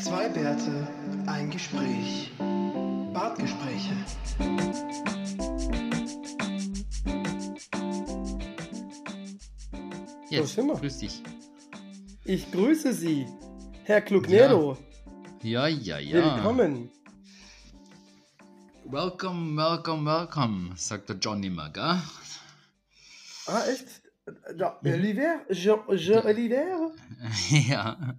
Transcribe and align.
Zwei 0.00 0.28
Bärte, 0.28 0.86
ein 1.26 1.50
Gespräch. 1.50 2.30
Bartgespräche. 3.12 3.94
Jetzt, 10.30 10.54
sind 10.54 10.68
wir. 10.68 10.74
grüß 10.74 10.98
dich. 10.98 11.22
Ich 12.24 12.52
grüße 12.52 12.92
Sie, 12.92 13.26
Herr 13.84 14.00
Klugnero. 14.00 14.78
Ja, 15.42 15.66
ja, 15.66 15.98
ja. 15.98 16.36
Willkommen. 16.36 16.90
Welcome, 18.84 19.56
welcome, 19.56 20.08
welcome, 20.08 20.76
sagt 20.76 21.08
der 21.08 21.16
John 21.16 21.42
immer, 21.42 21.70
gell? 21.70 22.00
Ah, 23.46 23.62
echt? 23.68 24.02
Ja, 24.56 24.78
Oliver? 24.84 25.40
Jean, 25.50 25.80
Jean 25.96 26.24
Oliver? 26.24 26.92
ja. 27.68 28.14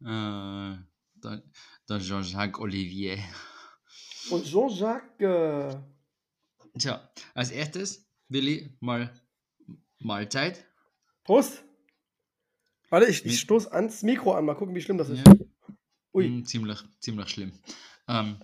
Der, 0.00 1.42
der 1.88 1.98
Jean-Jacques 2.00 2.60
Olivier. 2.60 3.18
Und 4.30 4.44
Jean-Jacques. 4.44 5.20
Äh, 5.20 5.76
Tja, 6.78 7.08
als 7.34 7.50
erstes 7.50 8.06
will 8.28 8.48
ich 8.48 8.70
mal 8.80 9.12
Mahlzeit. 10.00 10.66
Prost. 11.22 11.64
Warte, 12.90 13.06
ich, 13.06 13.24
ich 13.24 13.40
stoß 13.40 13.68
ans 13.68 14.02
Mikro 14.02 14.34
an. 14.34 14.44
Mal 14.44 14.54
gucken, 14.54 14.74
wie 14.74 14.82
schlimm 14.82 14.98
das 14.98 15.08
ist. 15.08 15.26
Ja. 15.26 15.34
Ui. 16.12 16.26
Hm, 16.26 16.44
ziemlich, 16.44 16.82
ziemlich 17.00 17.28
schlimm. 17.28 17.52
Ähm, 18.08 18.38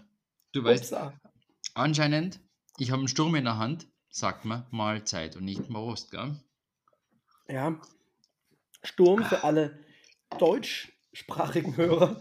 du 0.52 0.64
weißt, 0.64 0.84
Upsa. 0.84 1.12
anscheinend, 1.74 2.40
ich 2.78 2.90
habe 2.90 3.00
einen 3.00 3.08
Sturm 3.08 3.34
in 3.34 3.44
der 3.44 3.58
Hand, 3.58 3.86
sagt 4.10 4.44
man 4.44 4.66
Mahlzeit 4.70 5.36
und 5.36 5.44
nicht 5.44 5.68
Prost, 5.68 6.10
gell? 6.10 6.36
Ja. 7.48 7.80
Sturm 8.82 9.24
für 9.24 9.44
alle 9.44 9.78
deutschsprachigen 11.10 11.76
Hörer. 11.76 12.20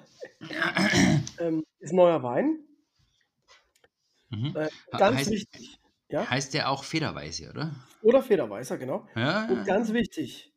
ähm, 1.39 1.63
ist 1.79 1.93
neuer 1.93 2.21
Wein. 2.23 2.59
Mhm. 4.29 4.55
Äh, 4.55 4.69
ganz 4.91 5.21
heißt- 5.21 5.31
wichtig. 5.31 5.79
Ja? 6.09 6.27
Heißt 6.27 6.55
der 6.55 6.69
auch 6.69 6.83
Federweise, 6.83 7.51
oder? 7.51 7.75
Oder 8.01 8.23
Federweißer, 8.23 8.79
genau. 8.79 9.07
Ja. 9.15 9.47
Und 9.47 9.65
ganz 9.65 9.93
wichtig, 9.93 10.51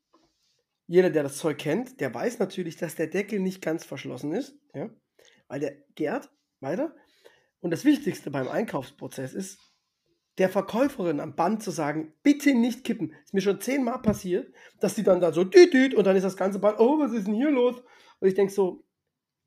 jeder, 0.87 1.11
der 1.11 1.25
das 1.25 1.37
Zeug 1.37 1.59
kennt, 1.59 2.01
der 2.01 2.15
weiß 2.15 2.39
natürlich, 2.39 2.77
dass 2.77 2.95
der 2.95 3.09
Deckel 3.09 3.39
nicht 3.39 3.61
ganz 3.61 3.85
verschlossen 3.85 4.33
ist, 4.33 4.55
ja? 4.75 4.89
weil 5.49 5.61
der 5.61 5.77
gärt 5.95 6.31
weiter. 6.61 6.95
Und 7.61 7.71
das 7.71 7.85
Wichtigste 7.85 8.31
beim 8.31 8.49
Einkaufsprozess 8.49 9.35
ist, 9.35 9.59
der 10.39 10.49
Verkäuferin 10.49 11.21
am 11.21 11.37
Band 11.37 11.63
zu 11.63 11.71
sagen, 11.71 12.15
bitte 12.23 12.55
nicht 12.55 12.85
kippen. 12.85 13.15
Ist 13.23 13.35
mir 13.35 13.43
schon 13.43 13.61
zehnmal 13.61 14.01
passiert, 14.01 14.55
dass 14.81 14.95
die 14.95 15.03
dann 15.03 15.21
da 15.21 15.33
so 15.33 15.45
düt, 15.45 15.75
düt 15.75 15.95
und 15.95 16.07
dann 16.07 16.17
ist 16.17 16.23
das 16.25 16.39
ganze 16.39 16.59
Band, 16.59 16.79
oh, 16.81 16.99
was 16.99 17.13
ist 17.13 17.27
denn 17.27 17.35
hier 17.35 17.51
los? 17.51 17.83
Und 18.23 18.29
ich 18.29 18.35
denke 18.35 18.53
so, 18.53 18.85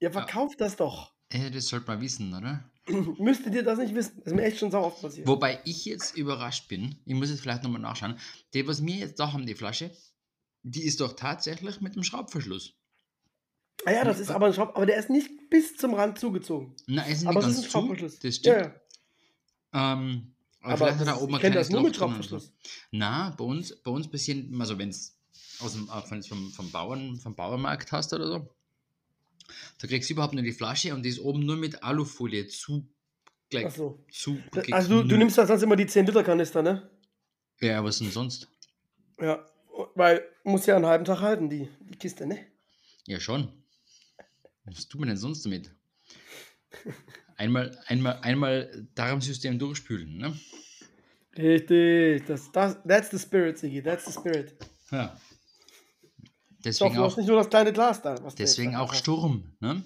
ihr 0.01 0.11
verkauft 0.11 0.59
das 0.59 0.75
doch. 0.75 1.13
Äh, 1.29 1.49
das 1.49 1.69
sollte 1.69 1.87
man 1.87 2.01
wissen, 2.01 2.33
oder? 2.33 2.69
Müsstet 3.19 3.55
ihr 3.55 3.63
das 3.63 3.79
nicht 3.79 3.95
wissen? 3.95 4.17
Das 4.17 4.27
ist 4.27 4.35
mir 4.35 4.43
echt 4.43 4.59
schon 4.59 4.69
sauer 4.69 4.87
oft 4.87 5.01
passiert. 5.01 5.25
Wobei 5.27 5.61
ich 5.63 5.85
jetzt 5.85 6.17
überrascht 6.17 6.67
bin, 6.67 6.99
ich 7.05 7.15
muss 7.15 7.29
jetzt 7.29 7.39
vielleicht 7.39 7.63
nochmal 7.63 7.79
nachschauen, 7.79 8.19
die, 8.53 8.67
was 8.67 8.85
wir 8.85 8.95
jetzt 8.95 9.17
da 9.17 9.31
haben, 9.31 9.45
die 9.45 9.55
Flasche, 9.55 9.91
die 10.63 10.83
ist 10.83 10.99
doch 10.99 11.13
tatsächlich 11.13 11.79
mit 11.79 11.95
dem 11.95 12.03
Schraubverschluss. 12.03 12.73
Ah 13.85 13.91
ja, 13.91 14.03
das 14.03 14.19
ist 14.19 14.29
aber 14.29 14.47
ein 14.47 14.53
Schraub, 14.53 14.75
aber 14.75 14.85
der 14.85 14.97
ist 14.97 15.09
nicht 15.09 15.49
bis 15.49 15.77
zum 15.77 15.93
Rand 15.93 16.19
zugezogen. 16.19 16.75
Nein, 16.87 17.09
ist 17.09 17.19
nicht 17.21 17.29
Aber 17.29 17.39
es 17.39 17.45
ganz 17.45 17.57
ist 17.59 17.63
ein 17.65 17.71
Schraubverschluss. 17.71 18.19
das 18.19 18.23
Ja, 18.23 18.31
stimmt. 18.31 18.57
ja. 19.73 19.93
Ähm, 19.93 20.35
aber, 20.59 20.73
Aber 20.73 20.77
vielleicht 20.77 20.99
hat 20.99 21.07
er 21.07 21.13
ist- 21.15 21.21
oben 21.21 21.33
ein 21.35 21.39
kleines 21.39 21.57
das 21.59 21.69
nur 21.69 21.81
mit 21.83 21.97
Loch 21.97 22.01
oder 22.07 22.15
so. 22.15 22.19
Schraubverschluss. 22.29 22.53
Na, 22.91 23.29
bei 23.37 23.43
uns, 23.45 23.81
bei 23.83 23.91
uns 23.91 24.09
passiert, 24.09 24.47
also 24.59 24.77
wenn 24.77 24.89
es 24.89 25.17
aus 25.59 25.73
dem, 25.73 25.87
äh, 25.89 26.21
vom, 26.23 26.51
vom, 26.51 26.71
Bauern, 26.71 27.15
vom 27.17 27.35
Bauernmarkt 27.35 27.91
hast 27.93 28.13
oder 28.13 28.27
so, 28.27 28.55
da 29.79 29.87
kriegst 29.87 30.09
du 30.09 30.13
überhaupt 30.13 30.33
nur 30.33 30.43
die 30.43 30.51
Flasche 30.51 30.93
und 30.93 31.03
die 31.03 31.09
ist 31.09 31.19
oben 31.19 31.45
nur 31.45 31.57
mit 31.57 31.83
Alufolie 31.83 32.47
zu, 32.47 32.87
gleich, 33.49 33.65
Ach 33.67 33.71
so. 33.71 34.05
zu 34.11 34.39
Also 34.71 35.01
du, 35.01 35.07
du 35.07 35.17
nimmst 35.17 35.37
da 35.37 35.45
sonst 35.45 35.63
immer 35.63 35.75
die 35.75 35.85
10-Liter-Kanister, 35.85 36.61
ne? 36.61 36.89
Ja, 37.61 37.83
was 37.83 37.99
denn 37.99 38.11
sonst? 38.11 38.49
Ja. 39.19 39.45
Weil 39.95 40.23
muss 40.43 40.65
ja 40.65 40.75
einen 40.75 40.85
halben 40.85 41.05
Tag 41.05 41.21
halten, 41.21 41.49
die, 41.49 41.67
die 41.81 41.97
Kiste, 41.97 42.25
ne? 42.25 42.45
Ja, 43.07 43.19
schon. 43.19 43.51
Was 44.65 44.87
tut 44.87 44.99
man 44.99 45.09
denn 45.09 45.17
sonst 45.17 45.45
damit? 45.45 45.71
Einmal, 47.37 47.77
einmal, 47.87 48.19
einmal 48.21 48.87
Darmsystem 48.95 49.59
durchspülen, 49.59 50.17
ne? 50.17 50.39
Richtig. 51.37 52.25
Das, 52.25 52.51
das, 52.51 52.77
that's 52.87 53.11
the 53.11 53.19
spirit, 53.19 53.57
Sigi. 53.57 53.81
That's 53.81 54.05
the 54.05 54.11
spirit. 54.11 54.55
Ja. 54.91 55.19
Deswegen 56.65 56.95
du 56.95 57.03
hast 57.03 57.13
auch, 57.13 57.17
nicht 57.17 57.27
nur 57.27 57.37
das 57.37 57.49
kleine 57.49 57.71
Glas 57.71 58.01
da. 58.01 58.15
Du 58.15 58.27
deswegen 58.37 58.75
auch 58.75 58.91
hast. 58.91 58.99
Sturm, 58.99 59.55
ne? 59.59 59.83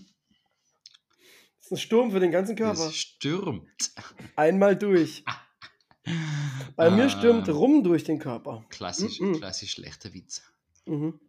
Das 1.58 1.66
ist 1.66 1.72
ein 1.74 1.78
Sturm 1.78 2.12
für 2.12 2.20
den 2.20 2.32
ganzen 2.32 2.56
Körper. 2.56 2.88
Es 2.88 2.96
stürmt. 2.96 3.92
Einmal 4.36 4.76
durch. 4.78 5.24
Bei 6.76 6.90
mir 6.90 7.06
Ah. 7.06 7.10
stürmt 7.10 7.48
rum 7.50 7.84
durch 7.84 8.04
den 8.04 8.18
Körper. 8.20 8.66
Klassisch, 8.70 9.20
Mhm. 9.20 9.38
klassisch 9.38 9.72
schlechter 9.74 10.14
Witz. 10.14 10.42
Mhm. 10.86 11.20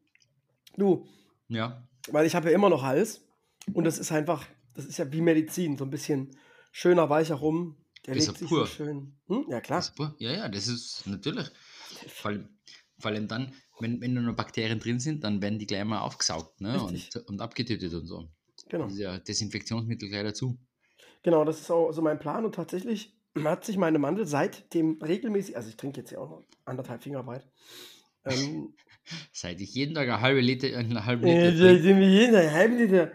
Du, 0.77 1.07
Ja. 1.49 1.87
weil 2.11 2.27
ich 2.27 2.35
habe 2.35 2.49
ja 2.49 2.55
immer 2.55 2.71
noch 2.71 2.83
Hals. 2.83 3.23
Und 3.75 3.85
das 3.85 3.99
ist 3.99 4.13
einfach, 4.13 4.47
das 4.75 4.87
ist 4.87 4.99
ja 4.99 5.13
wie 5.13 5.21
Medizin. 5.21 5.77
So 5.77 5.85
ein 5.85 5.91
bisschen 5.91 6.39
schöner, 6.73 7.11
weicher 7.11 7.35
rum. 7.35 7.77
Der 8.07 8.15
Ist 8.17 8.29
legt 8.29 8.37
ja 8.37 8.39
sich 8.41 8.49
pur. 8.49 8.67
so 8.67 8.73
schön. 8.73 9.19
Hm? 9.27 9.45
Ja, 9.51 9.61
klar. 9.61 9.85
Ja, 10.19 10.31
ja, 10.33 10.49
das 10.49 10.69
ist 10.69 11.07
natürlich. 11.07 11.51
Vor 12.09 12.31
allem, 12.31 12.49
vor 12.99 13.11
allem 13.11 13.29
dann, 13.29 13.53
wenn, 13.81 14.01
wenn 14.01 14.15
da 14.15 14.21
noch 14.21 14.35
Bakterien 14.37 14.79
drin 14.81 14.99
sind, 15.01 15.25
dann 15.25 15.41
werden 15.43 15.59
die 15.59 15.67
gleich 15.67 15.85
mal 15.85 16.01
aufgesaugt 16.01 16.61
ne? 16.61 16.83
Und, 16.83 17.17
und 17.29 17.41
abgetötet 17.41 17.93
und 17.95 18.07
so. 18.07 18.29
Genau. 18.69 18.85
Das 18.85 18.95
ist 18.95 18.99
ja 19.01 19.19
Desinfektionsmittel 19.19 20.09
gleich 20.09 20.25
dazu. 20.25 20.59
Genau, 21.23 21.45
das 21.45 21.61
ist 21.61 21.71
auch 21.71 21.93
so 21.93 22.03
mein 22.03 22.19
Plan 22.19 22.45
und 22.45 22.55
tatsächlich 22.55 23.15
hat 23.45 23.65
sich 23.65 23.77
meine 23.77 23.99
Mandel 23.99 24.27
seitdem 24.27 24.99
regelmäßig, 25.03 25.57
also 25.57 25.69
ich 25.69 25.77
trinke 25.77 26.01
jetzt 26.01 26.11
ja 26.11 26.19
auch 26.19 26.31
noch 26.31 26.45
anderthalb 26.65 27.03
Finger 27.03 27.27
weit. 27.27 27.47
Ähm, 28.25 28.75
Seit 29.33 29.61
ich 29.61 29.75
jeden 29.75 29.95
Tag 29.95 30.09
eine 30.09 30.21
halbe 30.21 30.41
Liter, 30.41 30.69
eine 30.77 31.05
halbe 31.07 31.29
äh, 31.29 31.35
Liter 31.35 31.57
trinke. 31.59 31.75
seitdem 31.83 32.03
ich 32.03 32.09
jeden 32.11 32.33
Tag 32.33 32.43
einen 32.45 32.53
halben 32.53 32.77
Liter 32.79 33.13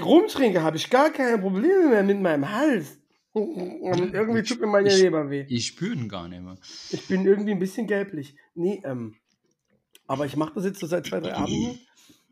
rumtrinke, 0.00 0.62
habe 0.62 0.76
ich 0.76 0.88
gar 0.90 1.10
keine 1.10 1.38
Probleme 1.38 1.88
mehr 1.88 2.02
mit 2.02 2.20
meinem 2.20 2.50
Hals. 2.50 2.98
Und 3.32 4.14
irgendwie 4.14 4.42
tut 4.42 4.60
mir 4.60 4.66
meine 4.66 4.88
Ich- 4.88 5.00
Leber 5.00 5.30
weh. 5.30 5.44
Ich 5.48 5.66
spüre 5.66 5.94
ihn 5.94 6.08
gar 6.08 6.26
nicht 6.28 6.42
mehr. 6.42 6.56
Ich 6.90 7.06
bin 7.06 7.24
irgendwie 7.26 7.52
ein 7.52 7.58
bisschen 7.58 7.86
gelblich. 7.86 8.34
Nee, 8.54 8.82
ähm, 8.84 9.14
aber 10.08 10.26
ich 10.26 10.36
mache 10.36 10.54
das 10.54 10.64
jetzt 10.64 10.80
so 10.80 10.86
seit 10.86 11.06
zwei, 11.06 11.20
drei 11.20 11.34
Abenden 11.34 11.78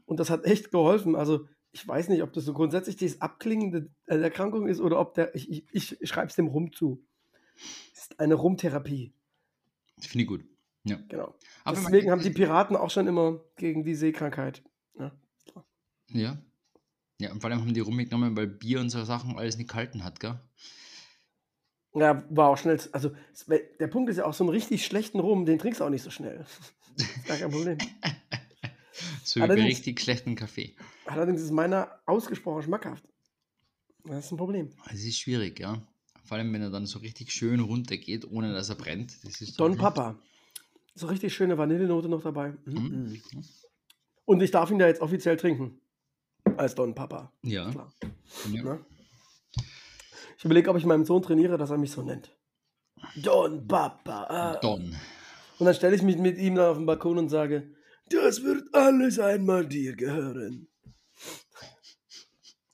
und 0.06 0.18
das 0.18 0.30
hat 0.30 0.44
echt 0.44 0.72
geholfen. 0.72 1.14
Also 1.14 1.46
ich 1.70 1.86
weiß 1.86 2.08
nicht, 2.08 2.22
ob 2.22 2.32
das 2.32 2.44
so 2.44 2.54
grundsätzlich 2.54 2.96
das 2.96 3.20
Abklingen 3.20 3.70
der, 3.70 3.86
der 4.08 4.22
Erkrankung 4.22 4.66
ist 4.66 4.80
oder 4.80 4.98
ob 4.98 5.14
der, 5.14 5.34
ich, 5.34 5.64
ich, 5.70 6.00
ich 6.00 6.08
schreibe 6.08 6.28
es 6.28 6.34
dem 6.34 6.48
Rum 6.48 6.72
zu. 6.72 7.04
Es 7.92 8.02
ist 8.02 8.18
eine 8.18 8.34
Rumtherapie, 8.34 9.12
Das 9.96 10.06
finde 10.06 10.22
ich 10.22 10.28
gut. 10.28 10.44
Ja. 10.84 10.98
genau. 11.08 11.34
Aber 11.64 11.76
Deswegen 11.76 12.10
haben 12.10 12.22
die 12.22 12.30
Piraten 12.30 12.76
auch 12.76 12.90
schon 12.90 13.06
immer 13.08 13.40
gegen 13.56 13.84
die 13.84 13.94
Seekrankheit. 13.94 14.62
Ja. 14.98 15.12
Ja. 16.10 16.38
Ja, 17.18 17.32
und 17.32 17.40
vor 17.40 17.50
allem 17.50 17.60
haben 17.60 17.74
die 17.74 17.80
rumgenommen, 17.80 18.36
weil 18.36 18.46
Bier 18.46 18.80
und 18.80 18.90
so 18.90 19.02
Sachen 19.04 19.38
alles 19.38 19.56
nicht 19.56 19.70
gehalten 19.70 20.04
hat, 20.04 20.20
gell? 20.20 20.38
Ja, 21.96 22.24
war 22.30 22.48
auch 22.50 22.58
schnell. 22.58 22.78
Also 22.92 23.10
der 23.78 23.86
Punkt 23.88 24.10
ist 24.10 24.16
ja 24.18 24.26
auch 24.26 24.34
so 24.34 24.44
einen 24.44 24.50
richtig 24.50 24.84
schlechten 24.84 25.20
Rum, 25.20 25.46
den 25.46 25.58
trinkst 25.58 25.80
du 25.80 25.84
auch 25.84 25.90
nicht 25.90 26.02
so 26.02 26.10
schnell. 26.10 26.44
ist 26.96 27.26
gar 27.26 27.36
kein 27.36 27.50
Problem. 27.50 27.78
So 29.24 29.40
Allerdings- 29.42 29.68
richtig 29.68 30.00
schlechten 30.00 30.36
Kaffee. 30.36 30.74
Allerdings 31.04 31.42
ist 31.42 31.50
meiner 31.50 31.90
ausgesprochen 32.06 32.62
schmackhaft. 32.62 33.04
Das 34.04 34.24
ist 34.24 34.32
ein 34.32 34.38
Problem. 34.38 34.70
Es 34.90 35.04
ist 35.04 35.18
schwierig, 35.18 35.58
ja. 35.60 35.82
Vor 36.24 36.38
allem, 36.38 36.52
wenn 36.52 36.62
er 36.62 36.70
dann 36.70 36.86
so 36.86 37.00
richtig 37.00 37.30
schön 37.32 37.60
runtergeht, 37.60 38.24
ohne 38.30 38.52
dass 38.52 38.68
er 38.68 38.76
brennt. 38.76 39.16
Das 39.24 39.40
ist 39.40 39.60
Don 39.60 39.76
Papa. 39.76 40.16
So 40.94 41.08
richtig 41.08 41.34
schöne 41.34 41.58
Vanillenote 41.58 42.08
noch 42.08 42.22
dabei. 42.22 42.54
Mhm. 42.64 43.20
Mhm. 43.32 43.44
Und 44.24 44.42
ich 44.42 44.50
darf 44.50 44.70
ihn 44.70 44.80
ja 44.80 44.86
jetzt 44.86 45.02
offiziell 45.02 45.36
trinken. 45.36 45.78
Als 46.56 46.74
Don 46.74 46.94
Papa. 46.94 47.32
Ja. 47.42 47.70
Klar. 47.70 47.92
ja. 48.50 48.62
Ne? 48.62 48.86
Überlege, 50.46 50.70
ob 50.70 50.76
ich 50.76 50.86
meinem 50.86 51.04
Sohn 51.04 51.22
trainiere, 51.22 51.58
dass 51.58 51.70
er 51.70 51.78
mich 51.78 51.90
so 51.90 52.02
nennt. 52.02 52.36
Don 53.16 53.66
Papa. 53.66 54.26
ah. 54.28 54.56
Don. 54.60 54.96
Und 55.58 55.66
dann 55.66 55.74
stelle 55.74 55.96
ich 55.96 56.02
mich 56.02 56.16
mit 56.16 56.38
ihm 56.38 56.54
dann 56.54 56.70
auf 56.70 56.76
den 56.76 56.86
Balkon 56.86 57.18
und 57.18 57.28
sage, 57.28 57.74
das 58.10 58.42
wird 58.42 58.72
alles 58.72 59.18
einmal 59.18 59.66
dir 59.66 59.96
gehören. 59.96 60.68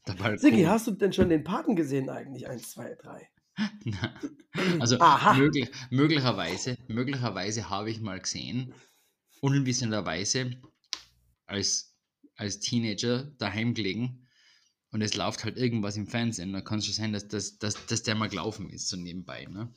Balkon. 0.04 0.38
Sigi, 0.38 0.64
hast 0.64 0.86
du 0.86 0.90
denn 0.90 1.12
schon 1.12 1.30
den 1.30 1.44
Paten 1.44 1.76
gesehen 1.76 2.10
eigentlich? 2.10 2.46
Eins, 2.46 2.72
zwei, 2.72 2.94
drei. 2.94 3.28
Na, 3.84 4.14
Also 4.80 4.98
möglich, 5.36 5.70
möglicherweise, 5.90 6.76
möglicherweise 6.88 7.70
habe 7.70 7.90
ich 7.90 8.00
mal 8.00 8.20
gesehen, 8.20 8.74
unwissenderweise 9.40 10.60
als, 11.46 11.96
als 12.36 12.60
Teenager 12.60 13.24
daheim 13.38 13.74
gelegen 13.74 14.21
und 14.92 15.02
es 15.02 15.14
läuft 15.14 15.42
halt 15.44 15.56
irgendwas 15.58 15.96
im 15.96 16.06
Fernsehen. 16.06 16.52
Da 16.52 16.60
kann 16.60 16.78
es 16.78 16.86
schon 16.86 16.94
sein, 16.94 17.12
dass, 17.12 17.26
das, 17.28 17.58
dass, 17.58 17.86
dass 17.86 18.02
der 18.02 18.14
mal 18.14 18.28
gelaufen 18.28 18.70
ist, 18.70 18.88
so 18.88 18.96
nebenbei. 18.96 19.46
Ne? 19.46 19.74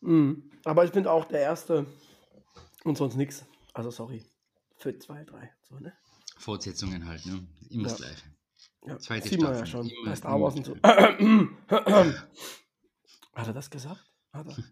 Mhm. 0.00 0.50
Aber 0.64 0.84
ich 0.84 0.92
bin 0.92 1.06
auch 1.06 1.24
der 1.26 1.40
Erste 1.40 1.86
und 2.84 2.98
sonst 2.98 3.14
nichts. 3.16 3.44
Also 3.72 3.90
sorry. 3.90 4.24
Für 4.78 4.98
zwei, 4.98 5.24
drei. 5.24 5.50
So, 5.68 5.76
ne? 5.78 5.92
Fortsetzungen 6.38 7.06
halt, 7.06 7.24
ne? 7.26 7.46
immer 7.70 7.84
das 7.88 7.98
Ja. 7.98 8.06
Gleiche. 8.06 8.22
Ja, 8.86 8.98
Zweite 8.98 9.28
sieht 9.28 9.42
man 9.42 9.52
ja 9.54 9.66
Staffel. 9.66 9.90
schon. 9.90 10.04
Immer- 10.04 10.16
Star 10.16 10.40
Wars 10.40 10.54
und 10.54 10.64
so. 10.66 10.74
Hat 13.34 13.46
er 13.46 13.52
das 13.52 13.70
gesagt? 13.70 14.04
Hat 14.32 14.46
er. 14.46 14.56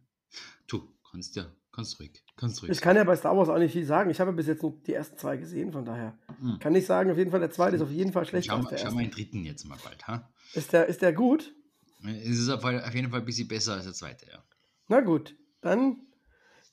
Du, 0.67 0.95
kannst 1.11 1.35
ja, 1.37 1.51
kannst 1.73 1.99
ruhig, 2.01 2.23
kannst 2.37 2.63
ruhig. 2.63 2.71
Ich 2.73 2.81
kann 2.81 2.97
ja 2.97 3.05
bei 3.05 3.15
Star 3.17 3.37
Wars 3.37 3.49
auch 3.49 3.59
nicht 3.59 3.73
viel 3.73 3.85
sagen. 3.85 4.11
Ich 4.11 4.21
habe 4.21 4.31
ja 4.31 4.37
bis 4.37 4.47
jetzt 4.47 4.63
nur 4.63 4.77
die 4.87 4.95
ersten 4.95 5.17
zwei 5.19 5.37
gesehen, 5.37 5.73
von 5.73 5.85
daher 5.85 6.19
Hm. 6.41 6.59
kann 6.59 6.75
ich 6.75 6.87
sagen, 6.87 7.11
auf 7.11 7.19
jeden 7.19 7.31
Fall, 7.31 7.41
der 7.41 7.51
zweite 7.51 7.77
ist 7.77 7.83
auf 7.83 7.91
jeden 7.91 8.13
Fall 8.13 8.25
schlechter 8.27 8.53
Schau, 8.53 8.59
als 8.61 8.69
der 8.71 8.79
schau 8.79 8.85
erste. 8.85 8.97
mal 8.97 9.03
den 9.05 9.11
dritten 9.11 9.45
jetzt 9.45 9.65
mal 9.65 9.79
bald, 9.85 10.07
ha? 10.07 10.29
Ist 10.55 10.73
der, 10.73 10.87
ist 10.87 11.03
der 11.03 11.13
gut? 11.13 11.55
Es 12.05 12.39
ist 12.39 12.49
auf 12.49 12.65
auf 12.65 12.95
jeden 12.95 13.11
Fall 13.11 13.21
ein 13.21 13.25
bisschen 13.27 13.49
besser 13.49 13.75
als 13.75 13.85
der 13.85 13.93
zweite, 13.95 14.27
ja. 14.31 14.43
Na 14.89 15.01
gut, 15.01 15.35
dann 15.61 15.97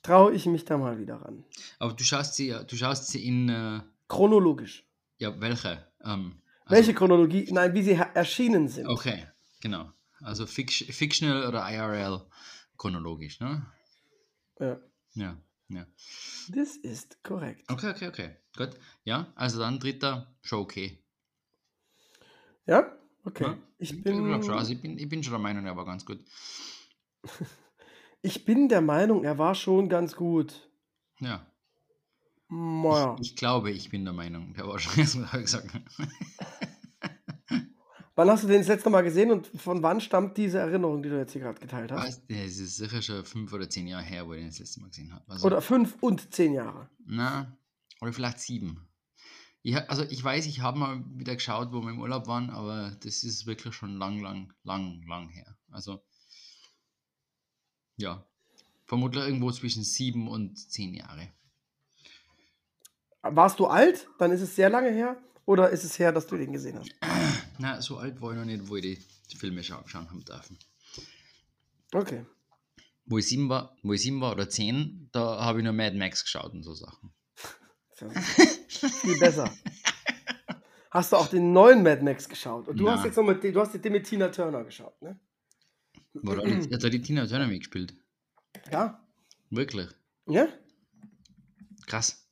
traue 0.04 0.34
ich 0.34 0.46
mich 0.46 0.66
da 0.66 0.78
mal 0.78 1.00
wieder 1.00 1.16
ran. 1.18 1.44
Aber 1.80 1.94
du 1.94 2.04
schaust 2.04 2.36
sie, 2.36 2.56
du 2.68 2.76
schaust 2.76 3.08
sie 3.08 3.26
in, 3.26 3.50
äh, 3.50 3.82
Chronologisch. 4.08 4.86
ja, 5.18 5.40
welche? 5.42 5.86
Ähm, 6.04 6.42
also- 6.66 6.76
Welche 6.76 6.94
Chronologie? 6.94 7.48
Nein, 7.52 7.74
wie 7.74 7.82
sie 7.84 7.94
erschienen 8.14 8.68
sind. 8.68 8.88
Okay, 8.88 9.26
genau. 9.62 9.92
Also 10.22 10.46
Fic- 10.46 10.92
Fictional 10.94 11.48
oder 11.48 11.68
IRL 11.70 12.22
chronologisch, 12.78 13.40
ne? 13.40 13.66
Ja, 14.60 14.80
Ja, 15.14 15.38
ja. 15.70 15.86
das 16.52 16.78
ist 16.78 17.24
korrekt. 17.24 17.72
Okay, 17.72 17.90
okay, 17.90 18.08
okay. 18.08 18.30
Gut. 18.58 18.72
Ja, 19.04 19.32
also 19.36 19.60
dann 19.60 19.80
dritter, 19.80 20.36
schon 20.42 20.60
okay. 20.60 21.00
Ja? 22.66 22.92
Okay. 23.26 23.46
Ja, 23.46 23.58
Ich 23.80 23.92
Ich, 23.92 24.04
glaub 24.04 24.44
schon, 24.44 24.52
bin, 24.52 24.52
also 24.52 24.72
ich, 24.72 24.82
bin, 24.82 24.98
ich 24.98 25.10
bin 25.10 25.24
schon 25.24 25.32
der 25.32 25.40
Meinung, 25.40 25.66
er 25.66 25.76
war 25.76 25.86
ganz 25.86 26.06
gut. 26.06 26.20
ich 28.22 28.46
bin 28.46 28.70
der 28.70 28.82
Meinung, 28.82 29.24
er 29.24 29.38
war 29.38 29.56
schon 29.56 29.90
ganz 29.90 30.16
gut. 30.16 30.70
Ja. 31.20 31.46
Ich, 33.18 33.32
ich 33.32 33.36
glaube, 33.36 33.72
ich 33.72 33.90
bin 33.90 34.06
der 34.06 34.14
Meinung, 34.14 34.54
der 34.54 34.68
war 34.68 34.80
schon 34.80 34.96
ganz 34.98 35.14
gut, 35.14 35.28
habe 35.28 35.40
ich 35.40 35.46
gesagt. 35.46 35.70
Wann 38.16 38.30
hast 38.30 38.44
du 38.44 38.48
den 38.48 38.60
das 38.60 38.70
letzte 38.70 38.90
Mal 38.90 39.02
gesehen 39.02 39.30
und 39.30 39.48
von 39.48 39.84
wann 39.84 40.00
stammt 40.00 40.38
diese 40.38 40.60
Erinnerung, 40.60 41.04
die 41.04 41.10
du 41.10 41.18
jetzt 41.18 41.34
hier 41.34 41.42
gerade 41.42 41.60
geteilt 41.60 41.92
hast? 41.92 42.06
Weißt, 42.06 42.22
du, 42.30 42.34
Es 42.34 42.60
ist 42.60 42.78
sicher 42.78 43.02
schon 43.02 43.26
fünf 43.26 43.52
oder 43.52 43.70
zehn 43.70 43.88
Jahre 43.88 44.04
her, 44.04 44.26
wo 44.26 44.34
ich 44.34 44.40
den 44.40 44.48
das 44.48 44.60
letzte 44.60 44.80
Mal 44.80 44.88
gesehen 44.88 45.14
habe. 45.14 45.30
Also, 45.30 45.46
Oder 45.46 45.62
fünf 45.62 45.98
und 46.00 46.34
zehn 46.34 46.54
Jahre. 46.54 46.90
Na, 47.06 47.58
oder 48.00 48.14
vielleicht 48.14 48.40
sieben. 48.40 48.88
Ich, 49.64 49.76
also 49.90 50.04
ich 50.04 50.24
weiß, 50.24 50.46
ich 50.46 50.62
habe 50.62 50.80
mal 50.80 51.04
wieder 51.16 51.36
geschaut, 51.36 51.74
wo 51.74 51.82
wir 51.82 51.90
im 51.90 52.00
Urlaub 52.00 52.28
waren, 52.28 52.50
aber 52.52 52.96
das 53.04 53.24
ist 53.24 53.48
wirklich 53.48 53.74
schon 53.74 53.98
lang, 53.98 54.22
lang, 54.22 54.54
lang, 54.64 55.02
lang 55.08 55.28
her. 55.28 55.58
Also, 55.72 56.02
ja, 57.98 58.26
vermutlich 58.86 59.26
irgendwo 59.26 59.52
zwischen 59.52 59.84
sieben 59.84 60.30
und 60.30 60.58
zehn 60.58 60.94
Jahre. 60.94 61.28
Warst 63.24 63.60
du 63.60 63.66
alt? 63.66 64.08
Dann 64.20 64.32
ist 64.32 64.42
es 64.42 64.56
sehr 64.56 64.70
lange 64.70 64.92
her. 64.92 65.18
Oder 65.46 65.70
ist 65.70 65.84
es 65.84 66.00
her, 66.00 66.12
dass 66.12 66.28
du 66.28 66.38
den 66.38 66.54
gesehen 66.54 66.80
hast? 66.80 66.92
Na, 67.58 67.82
so 67.82 67.98
alt 67.98 68.22
war 68.22 68.32
ich 68.32 68.38
noch 68.38 68.46
nicht, 68.46 68.68
wo 68.68 68.76
ich 68.76 69.00
die 69.32 69.38
Filme 69.38 69.64
scha 69.64 69.84
schauen 69.88 70.10
haben 70.10 70.24
dürfen. 70.26 70.58
Okay. 71.94 72.26
Wo 73.06 73.18
ich 73.20 73.28
sieben 73.28 73.50
war, 73.50 73.76
wo 73.84 73.94
ich 73.94 74.02
sieben 74.02 74.20
war 74.22 74.32
oder 74.34 74.50
zehn, 74.50 75.10
da 75.12 75.40
habe 75.44 75.60
ich 75.60 75.64
nur 75.64 75.74
Mad 75.74 75.96
Max 75.98 76.24
geschaut 76.24 76.54
und 76.54 76.64
so 76.64 76.74
Sachen. 76.74 77.14
Viel 77.96 79.20
besser. 79.20 79.52
Hast 80.92 81.12
du 81.12 81.18
auch 81.18 81.28
den 81.28 81.54
neuen 81.54 81.84
Mad 81.84 82.02
Max 82.04 82.28
geschaut? 82.28 82.68
Und 82.68 82.78
du 82.78 82.86
Na. 82.86 82.96
hast 82.98 83.06
jetzt 83.06 83.16
noch 83.16 83.24
mit, 83.24 83.44
du 83.44 83.60
hast 83.60 83.74
den 83.74 83.92
mit 83.92 84.06
Tina 84.06 84.30
Turner 84.30 84.64
geschaut, 84.64 85.00
ne? 85.02 85.20
War 86.14 86.38
da, 86.38 86.44
die- 86.44 86.74
hat 86.74 86.84
da 86.84 86.90
die 86.90 87.02
Tina 87.02 87.26
Turner 87.28 87.48
mitgespielt? 87.48 87.94
Ja. 88.72 89.06
Wirklich? 89.50 89.88
Ja? 90.28 90.48
Krass. 91.86 92.28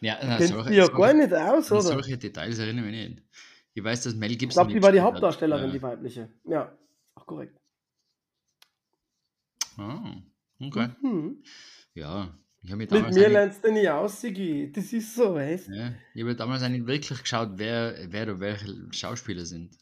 Ja, 0.00 0.18
na, 0.22 0.38
solche- 0.38 0.74
ja 0.74 0.86
solche- 0.86 0.92
gar 0.98 1.12
nicht 1.12 1.32
aus, 1.32 1.70
oder? 1.70 1.82
solche 1.82 2.18
Details 2.18 2.58
erinnere 2.58 2.86
ich 2.86 2.92
mich 2.92 3.08
nicht. 3.10 3.22
Ich 3.74 3.82
weiß, 3.82 4.02
dass 4.04 4.14
Mel 4.14 4.36
Gibson. 4.36 4.48
Ich 4.48 4.54
glaube, 4.54 4.72
die 4.72 4.82
war 4.82 4.92
die 4.92 5.00
hat. 5.00 5.06
Hauptdarstellerin, 5.06 5.66
Ja. 5.66 5.72
die 5.72 5.82
weibliche. 5.82 6.28
Ja, 6.44 6.76
auch 7.14 7.26
korrekt. 7.26 7.58
Ah, 9.78 10.16
okay. 10.60 10.88
Mhm. 11.00 11.42
Ja, 11.94 12.34
ich 12.62 12.70
habe 12.70 12.76
mir 12.76 12.82
Mit 12.84 12.92
damals. 12.92 13.14
mir 13.14 13.22
auch 13.22 13.26
nicht- 13.28 13.32
lernst 13.32 13.64
du 13.64 13.72
nie 13.72 13.88
aus, 13.88 14.20
Sigi. 14.20 14.70
Das 14.72 14.92
ist 14.92 15.14
so, 15.14 15.34
weißt 15.34 15.68
ja, 15.68 15.92
ich 16.14 16.22
habe 16.22 16.36
damals 16.36 16.62
nicht 16.68 16.86
wirklich 16.86 17.20
geschaut, 17.20 17.50
wer, 17.54 17.94
wer 18.08 18.22
oder 18.24 18.40
welche 18.40 18.88
Schauspieler 18.92 19.46
sind. 19.46 19.74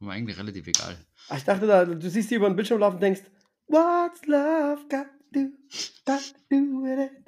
War 0.00 0.08
mir 0.08 0.14
eigentlich 0.14 0.38
relativ 0.38 0.66
egal. 0.66 0.96
Ah, 1.28 1.36
Ich 1.36 1.44
dachte, 1.44 1.66
da, 1.66 1.84
du 1.84 2.10
siehst 2.10 2.30
die 2.30 2.34
über 2.36 2.48
den 2.48 2.56
Bildschirm 2.56 2.80
laufen 2.80 2.94
und 2.96 3.02
denkst, 3.02 3.22
What's 3.68 4.24
love 4.26 4.82
got 4.88 5.06
to 5.06 5.24
do? 5.32 5.50
Got 6.06 6.20
to 6.34 6.40
do 6.50 6.82
with 6.82 7.10
it? 7.10 7.27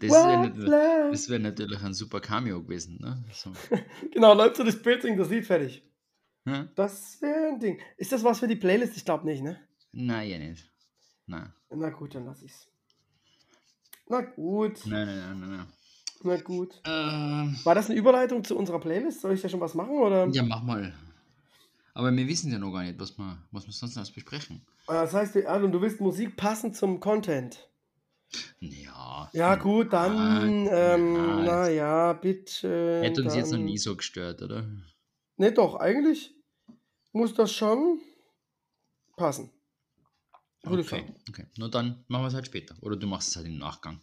Das 0.00 0.10
wäre 0.10 1.12
wär 1.30 1.38
natürlich 1.38 1.82
ein 1.82 1.94
super 1.94 2.20
Cameo 2.20 2.62
gewesen. 2.62 2.98
Ne? 3.00 3.22
So. 3.32 3.52
Genau, 4.12 4.34
läuft 4.34 4.56
so 4.56 4.64
das 4.64 4.78
singt 4.82 5.18
das 5.18 5.30
Lied 5.30 5.46
fertig. 5.46 5.82
Ja? 6.46 6.68
Das 6.74 7.20
wäre 7.22 7.48
ein 7.48 7.60
Ding. 7.60 7.80
Ist 7.96 8.12
das 8.12 8.24
was 8.24 8.40
für 8.40 8.48
die 8.48 8.56
Playlist? 8.56 8.96
Ich 8.96 9.04
glaube 9.04 9.24
nicht, 9.24 9.42
ne? 9.42 9.58
Nein, 9.92 10.28
ja 10.28 10.38
nicht. 10.38 10.70
Nein. 11.26 11.52
Na 11.70 11.90
gut, 11.90 12.14
dann 12.14 12.26
lass 12.26 12.42
ich's. 12.42 12.68
Na 14.08 14.20
gut, 14.20 14.80
Nein, 14.86 15.06
nein, 15.06 15.18
nein, 15.18 15.40
nein. 15.40 15.50
nein. 15.50 15.66
na 16.22 16.36
gut. 16.36 16.80
Ähm, 16.86 17.56
War 17.64 17.74
das 17.74 17.88
eine 17.88 17.98
Überleitung 17.98 18.44
zu 18.44 18.56
unserer 18.56 18.78
Playlist? 18.78 19.22
Soll 19.22 19.32
ich 19.32 19.40
da 19.40 19.48
schon 19.48 19.60
was 19.60 19.74
machen? 19.74 19.96
Oder? 19.96 20.28
ja, 20.28 20.42
mach 20.42 20.62
mal. 20.62 20.92
Aber 21.94 22.14
wir 22.14 22.26
wissen 22.28 22.52
ja 22.52 22.58
noch 22.58 22.72
gar 22.72 22.82
nicht, 22.82 22.98
was 22.98 23.16
wir, 23.16 23.38
was 23.52 23.66
wir 23.66 23.72
sonst 23.72 23.96
noch 23.96 24.10
besprechen. 24.10 24.60
Das 24.86 25.14
heißt, 25.14 25.36
also, 25.46 25.68
du 25.68 25.80
willst 25.80 26.00
Musik 26.00 26.36
passend 26.36 26.76
zum 26.76 27.00
Content. 27.00 27.66
Ja. 28.60 29.30
Ja, 29.32 29.54
gut, 29.56 29.92
dann, 29.92 30.66
Ja, 30.66 30.94
ähm, 30.94 31.14
ja, 31.16 31.42
naja, 31.42 32.12
bitte. 32.14 33.00
Hätte 33.02 33.22
uns 33.22 33.34
jetzt 33.34 33.50
noch 33.50 33.58
dann- 33.58 33.64
nie 33.64 33.78
so 33.78 33.96
gestört, 33.96 34.42
oder? 34.42 34.68
Ne, 35.36 35.52
doch, 35.52 35.76
eigentlich 35.76 36.34
muss 37.12 37.34
das 37.34 37.52
schon 37.52 38.00
passen. 39.16 39.50
Würde 40.62 40.82
Okay, 40.82 41.00
sagen. 41.00 41.14
okay. 41.28 41.46
Nur 41.58 41.70
dann 41.70 42.04
machen 42.08 42.22
wir 42.24 42.28
es 42.28 42.34
halt 42.34 42.46
später. 42.46 42.74
Oder 42.80 42.96
du 42.96 43.06
machst 43.06 43.28
es 43.28 43.36
halt 43.36 43.46
im 43.46 43.58
Nachgang. 43.58 44.00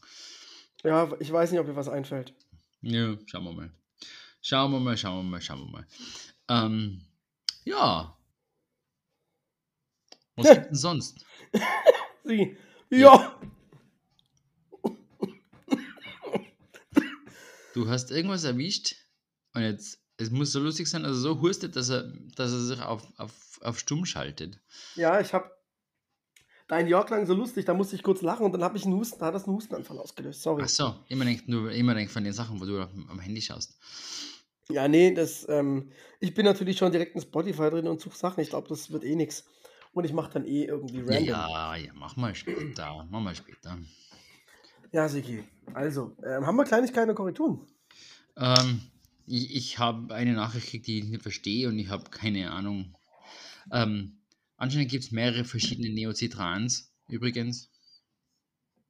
Ja, 0.84 1.12
ich 1.20 1.32
weiß 1.32 1.52
nicht, 1.52 1.60
ob 1.60 1.68
mir 1.68 1.76
was 1.76 1.90
einfällt. 1.90 2.34
Ja, 2.82 3.18
schauen 3.26 3.44
wir 3.46 3.54
mal. 3.54 3.72
Schauen 4.42 4.72
wir 4.72 4.80
mal, 4.80 4.98
schauen 4.98 5.18
wir 5.26 5.30
mal, 5.32 5.42
schauen 5.42 5.60
wir 5.60 5.72
mal. 5.72 5.88
Ähm, 6.50 7.02
ja. 7.64 8.18
Was 10.36 10.46
gibt 10.54 10.68
denn 10.68 10.76
sonst? 10.76 11.26
Sie. 12.24 12.58
Ja. 12.90 13.40
Du 17.74 17.88
hast 17.90 18.12
irgendwas 18.12 18.44
erwischt 18.44 18.96
und 19.54 19.62
jetzt, 19.62 20.00
es 20.18 20.30
muss 20.30 20.52
so 20.52 20.60
lustig 20.60 20.88
sein, 20.88 21.06
also 21.06 21.20
so 21.20 21.42
hustet, 21.42 21.76
dass 21.76 21.90
er, 21.90 22.12
dass 22.36 22.52
er 22.52 22.60
sich 22.60 22.82
auf, 22.82 23.04
auf, 23.18 23.60
auf 23.62 23.80
stumm 23.80 24.06
schaltet. 24.06 24.60
Ja, 24.96 25.20
ich 25.20 25.34
habe 25.34 25.50
dein 26.68 26.88
Jahr 26.88 27.06
klang 27.06 27.26
so 27.26 27.34
lustig, 27.34 27.66
da 27.66 27.74
musste 27.74 27.96
ich 27.96 28.04
kurz 28.04 28.22
lachen 28.22 28.46
und 28.46 28.54
dann 28.54 28.64
habe 28.64 28.78
ich 28.78 28.86
einen 28.86 28.96
Husten, 28.96 29.20
da 29.20 29.28
hat 29.28 29.36
das 29.36 29.46
einen 29.46 29.56
Hustenanfall 29.56 29.98
ausgelöst. 29.98 30.42
Sorry. 30.42 30.64
Ach 30.64 30.70
so, 30.70 30.96
immer 31.10 31.26
denkt 31.26 31.48
nur, 31.48 31.72
immer 31.72 31.94
denkt 31.96 32.12
von 32.12 32.24
den 32.24 32.34
Sachen, 32.34 32.60
wo 32.60 32.66
du 32.66 32.82
am, 32.82 33.20
Handy 33.20 33.42
schaust. 33.42 33.78
Ja, 34.70 34.88
nee, 34.88 35.14
das, 35.14 35.48
ähm, 35.50 35.92
ich 36.20 36.34
bin 36.34 36.46
natürlich 36.46 36.78
schon 36.78 36.92
direkt 36.92 37.16
in 37.16 37.22
Spotify 37.22 37.70
drin 37.70 37.88
und 37.88 38.00
suche 38.00 38.18
Sachen. 38.18 38.42
Ich 38.42 38.50
glaube, 38.50 38.70
das 38.70 38.92
wird 38.92 39.04
eh 39.04 39.16
nix. 39.16 39.46
Und 39.94 40.06
ich 40.06 40.14
mache 40.14 40.32
dann 40.32 40.46
eh 40.46 40.64
irgendwie 40.64 41.00
Ja, 41.00 41.04
random. 41.06 41.28
ja, 41.28 41.76
ja, 41.76 41.92
mach 41.94 42.16
mal 42.16 42.34
später, 42.34 43.06
mach 43.10 43.20
mal 43.20 43.36
später. 43.36 43.78
Ja, 44.92 45.08
Siki. 45.08 45.44
Also, 45.74 46.16
ähm, 46.26 46.46
haben 46.46 46.56
wir 46.58 46.66
Kleinigkeiten 46.66 47.10
und 47.10 47.16
Korrekturen? 47.16 47.66
Ähm, 48.38 48.82
ich 49.26 49.56
ich 49.56 49.80
habe 49.80 50.14
eine 50.14 50.34
Nachricht 50.34 50.66
gekriegt, 50.66 50.88
die 50.88 51.00
ich 51.00 51.06
nicht 51.06 51.22
verstehe 51.24 51.68
und 51.70 51.80
ich 51.80 51.90
habe 51.90 52.10
keine 52.10 52.52
Ahnung. 52.52 52.98
Ähm, 53.72 54.20
anscheinend 54.58 54.92
gibt 54.92 55.04
es 55.06 55.12
mehrere 55.12 55.46
verschiedene 55.46 55.90
Neocitrans 55.94 56.94
übrigens. 57.08 57.70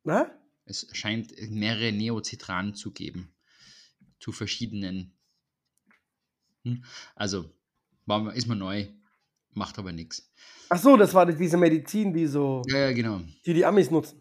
Na? 0.03 0.31
Es 0.65 0.87
scheint 0.93 1.33
mehrere 1.51 1.91
Neocitran 1.91 2.73
zu 2.73 2.91
geben. 2.91 3.33
Zu 4.19 4.31
verschiedenen. 4.31 5.13
Hm? 6.63 6.83
Also, 7.15 7.51
war, 8.05 8.33
ist 8.33 8.47
mir 8.47 8.55
neu, 8.55 8.87
macht 9.51 9.77
aber 9.77 9.91
nichts. 9.91 10.31
Ach 10.69 10.79
so, 10.79 10.95
das 10.97 11.13
war 11.13 11.25
die- 11.25 11.35
diese 11.35 11.57
Medizin, 11.57 12.13
die 12.13 12.27
so, 12.27 12.61
Ja, 12.67 12.77
ja, 12.77 12.91
genau. 12.93 13.21
die 13.45 13.53
die 13.53 13.65
Amis 13.65 13.91
nutzen. 13.91 14.20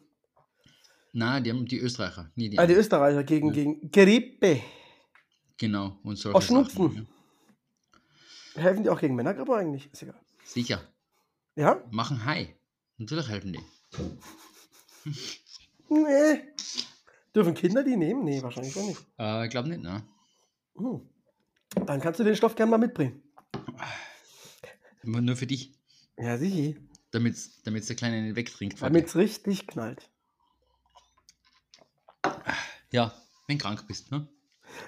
Na, 1.13 1.41
die 1.41 1.51
haben 1.51 1.67
die 1.67 1.79
Österreicher, 1.79 2.31
nie 2.37 2.51
die 2.51 2.59
Ah, 2.59 2.67
die. 2.67 2.75
Österreicher 2.75 3.25
gegen, 3.25 3.49
Ja. 3.49 3.53
gegen 3.55 3.91
Grippe. 3.91 4.61
Genau, 5.59 5.99
und 6.05 6.17
solche 6.17 6.37
Auch 6.39 6.43
Schnupfen. 6.43 6.89
Sachen, 6.89 7.09
Helfen 8.55 8.83
die 8.83 8.91
auch 8.91 9.01
gegen 9.01 9.15
Männergrippe 9.15 9.55
eigentlich? 9.55 9.91
Ist 9.93 10.03
egal. 10.03 10.17
ja. 10.17 10.45
Sicher. 10.45 10.83
Ja? 11.57 11.85
Machen 11.91 12.25
Hai. 12.25 12.57
Natürlich 12.99 13.29
helfen 13.29 13.53
die. 13.53 13.61
Nee. 15.89 16.43
Dürfen 17.35 17.55
Kinder 17.55 17.83
die 17.85 17.97
nehmen? 17.97 18.25
Nee, 18.25 18.43
wahrscheinlich 18.43 18.77
auch 18.77 18.87
nicht. 18.87 19.01
Äh, 19.19 19.45
ich 19.47 19.51
glaube 19.51 19.69
nicht, 19.69 19.83
ne? 19.83 20.03
Hm. 20.77 21.09
Dann 21.87 22.01
kannst 22.01 22.19
du 22.21 22.25
den 22.25 22.35
Stoff 22.37 22.55
gerne 22.57 22.71
mal 22.71 22.79
mitbringen. 22.79 23.23
Nur 25.03 25.37
für 25.37 25.47
dich. 25.47 25.73
Ja, 26.19 26.37
sicher. 26.37 26.79
Damit 27.13 27.37
damit 27.65 27.89
der 27.89 27.97
Kleine 27.97 28.23
nicht 28.23 28.37
wegtrinkt. 28.37 28.83
Damit 28.83 29.07
es 29.07 29.17
richtig 29.17 29.67
knallt. 29.67 30.10
Ja, 32.91 33.13
wenn 33.47 33.59
krank 33.59 33.87
bist, 33.87 34.11
ne? 34.11 34.27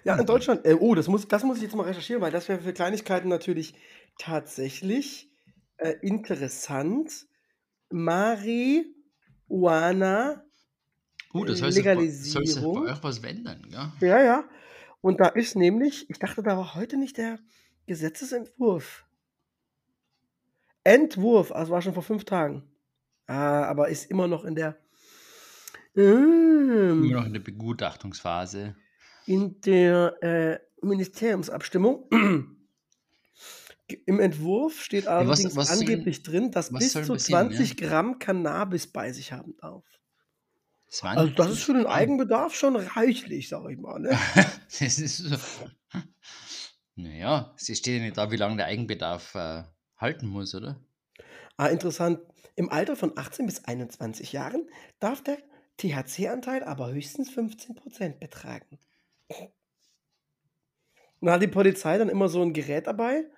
Ja, 0.05 0.17
in 0.17 0.27
Deutschland. 0.27 0.65
Äh, 0.65 0.75
oh, 0.75 0.95
das 0.95 1.09
muss, 1.09 1.27
das 1.29 1.43
muss 1.43 1.57
ich 1.59 1.65
jetzt 1.65 1.75
mal 1.75 1.85
recherchieren, 1.85 2.23
weil 2.23 2.33
das 2.33 2.49
wäre 2.49 2.61
für 2.61 2.73
Kleinigkeiten 2.73 3.29
natürlich 3.29 3.75
tatsächlich 4.19 5.31
äh, 5.77 5.95
interessant. 6.01 7.27
Marihuana. 7.91 8.85
Uh, 11.35 11.45
das 11.45 11.63
heißt, 11.63 11.75
soll 11.75 12.47
sich 12.47 12.63
bei 12.63 12.69
euch 12.69 13.03
was 13.03 13.23
wenden, 13.23 13.71
ja? 13.71 13.93
Ja, 14.01 14.23
ja. 14.23 14.45
Und 15.01 15.21
da 15.21 15.29
ist 15.29 15.57
nämlich, 15.57 16.09
ich 16.11 16.19
dachte, 16.19 16.43
da 16.43 16.57
war 16.57 16.75
heute 16.75 16.97
nicht 16.97 17.17
der 17.17 17.39
Gesetzesentwurf. 17.87 19.05
Entwurf, 20.85 21.53
also 21.53 21.73
war 21.73 21.83
schon 21.83 21.95
vor 21.95 22.03
fünf 22.03 22.25
Tagen. 22.25 22.63
Ah, 23.27 23.65
aber 23.65 23.89
ist 23.89 24.11
immer 24.11 24.29
noch 24.29 24.45
in 24.45 24.55
der. 24.55 24.79
Ähm, 25.97 27.05
immer 27.05 27.21
noch 27.21 27.27
in 27.27 27.33
der 27.33 27.41
Begutachtungsphase. 27.41 28.77
In 29.27 29.61
der 29.61 30.23
äh, 30.23 30.59
Ministeriumsabstimmung. 30.85 32.09
Im 34.07 34.21
Entwurf 34.21 34.81
steht 34.81 35.07
allerdings 35.07 35.43
ja, 35.43 35.51
was, 35.51 35.71
was 35.71 35.81
angeblich 35.81 36.23
soll, 36.25 36.33
drin, 36.33 36.51
dass 36.51 36.73
bis 36.73 36.93
zu 36.93 37.17
20 37.17 37.81
ja? 37.81 37.89
Gramm 37.89 38.19
Cannabis 38.19 38.87
bei 38.87 39.13
sich 39.13 39.33
haben 39.33 39.55
darf. 39.59 39.85
20? 40.89 41.19
Also 41.19 41.35
das 41.35 41.51
ist 41.51 41.63
für 41.63 41.75
den 41.75 41.87
Eigenbedarf 41.87 42.55
schon 42.55 42.77
reichlich, 42.77 43.49
sag 43.49 43.69
ich 43.71 43.79
mal. 43.79 43.99
Ne? 43.99 44.19
das 44.79 44.99
ist 44.99 45.19
so. 45.19 45.37
Naja, 46.95 47.55
es 47.57 47.79
steht 47.79 47.99
ja 47.99 48.03
nicht 48.03 48.19
da, 48.19 48.31
wie 48.31 48.37
lange 48.37 48.57
der 48.57 48.67
Eigenbedarf 48.67 49.35
äh, 49.35 49.65
halten 49.97 50.27
muss, 50.27 50.55
oder? 50.55 50.81
Ah, 51.57 51.69
interessant. 51.69 52.21
Im 52.55 52.71
Alter 52.71 52.97
von 52.97 53.17
18 53.17 53.47
bis 53.47 53.65
21 53.65 54.33
Jahren 54.33 54.69
darf 55.01 55.23
der 55.23 55.39
THC-Anteil 55.79 56.65
aber 56.65 56.93
höchstens 56.93 57.31
15% 57.31 58.19
betragen. 58.19 58.79
Und 61.21 61.27
da 61.27 61.33
hat 61.33 61.43
die 61.43 61.49
Polizei 61.49 61.99
dann 61.99 62.09
immer 62.09 62.29
so 62.29 62.43
ein 62.43 62.53
Gerät 62.53 62.87
dabei, 62.87 63.31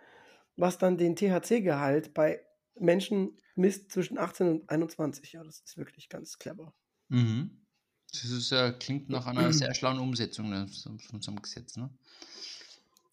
was 0.57 0.79
dann 0.79 0.97
den 0.97 1.17
THC-Gehalt 1.17 2.15
bei 2.15 2.41
Menschen 2.77 3.39
misst 3.55 3.93
zwischen 3.93 4.19
18 4.19 4.49
und 4.49 4.71
21. 4.71 5.33
Ja, 5.33 5.45
das 5.45 5.61
ist 5.61 5.77
wirklich 5.77 6.09
ganz 6.09 6.39
clever. 6.39 6.75
Mhm. 7.09 7.65
Das 8.13 8.25
ist, 8.25 8.53
äh, 8.53 8.73
klingt 8.79 9.09
nach 9.09 9.27
einer 9.27 9.53
sehr 9.53 9.75
schlauen 9.75 9.99
Umsetzung 9.99 10.49
ne, 10.49 10.69
von 10.69 11.21
so 11.21 11.31
einem 11.31 11.43
Gesetz. 11.43 11.77
Ne? 11.77 11.91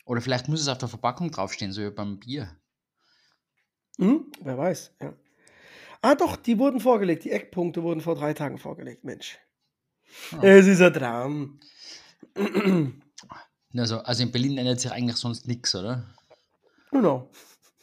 Oder 0.05 0.21
vielleicht 0.21 0.47
muss 0.47 0.61
es 0.61 0.67
auf 0.67 0.77
der 0.77 0.89
Verpackung 0.89 1.31
draufstehen, 1.31 1.71
so 1.71 1.81
wie 1.81 1.89
beim 1.89 2.19
Bier. 2.19 2.55
Hm, 3.97 4.31
wer 4.41 4.57
weiß, 4.57 4.95
ja. 5.01 5.13
Ah, 6.01 6.15
doch, 6.15 6.35
die 6.35 6.57
wurden 6.57 6.79
vorgelegt. 6.79 7.23
Die 7.25 7.31
Eckpunkte 7.31 7.83
wurden 7.83 8.01
vor 8.01 8.15
drei 8.15 8.33
Tagen 8.33 8.57
vorgelegt, 8.57 9.03
Mensch. 9.03 9.37
Oh. 10.33 10.39
Es 10.41 10.67
ist 10.67 10.81
ein 10.81 10.93
Traum. 10.93 11.59
Also, 13.73 13.99
also 13.99 14.23
in 14.23 14.33
Berlin 14.33 14.57
ändert 14.57 14.81
sich 14.81 14.91
eigentlich 14.91 15.15
sonst 15.15 15.47
nichts, 15.47 15.73
oder? 15.73 16.03
Genau. 16.91 17.29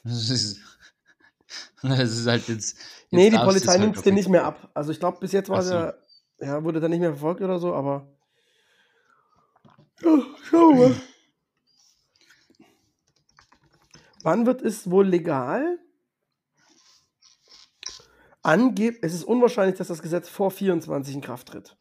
Das 0.05 0.29
ist, 0.29 0.61
das 1.83 2.11
ist 2.11 2.27
halt 2.27 2.47
jetzt. 2.49 2.77
jetzt 2.77 3.11
nee, 3.11 3.31
die 3.31 3.39
Polizei 3.39 3.73
halt 3.73 3.81
nimmt 3.81 3.97
es 3.97 4.03
dir 4.03 4.13
nicht 4.13 4.29
mehr 4.29 4.45
ab. 4.45 4.71
Also 4.75 4.93
ich 4.93 4.99
glaube, 4.99 5.19
bis 5.19 5.33
jetzt 5.33 5.49
war 5.49 5.63
so. 5.63 5.71
der, 5.71 5.99
ja, 6.41 6.63
wurde 6.63 6.81
da 6.81 6.89
nicht 6.89 7.01
mehr 7.01 7.13
verfolgt 7.13 7.41
oder 7.41 7.59
so, 7.59 7.73
aber. 7.73 8.07
Ja, 10.03 10.23
schauen 10.51 10.79
wir 10.79 10.89
mal. 10.89 11.01
Wann 14.23 14.45
wird 14.47 14.61
es 14.61 14.91
wohl 14.91 15.07
legal? 15.07 15.79
Angeb 18.49 18.99
es 19.03 19.13
ist 19.13 19.25
unwahrscheinlich, 19.25 19.77
dass 19.77 19.89
das 19.89 20.01
Gesetz 20.01 20.29
vor 20.29 20.51
24 20.51 21.15
in 21.15 21.21
Kraft 21.21 21.49
tritt. 21.49 21.77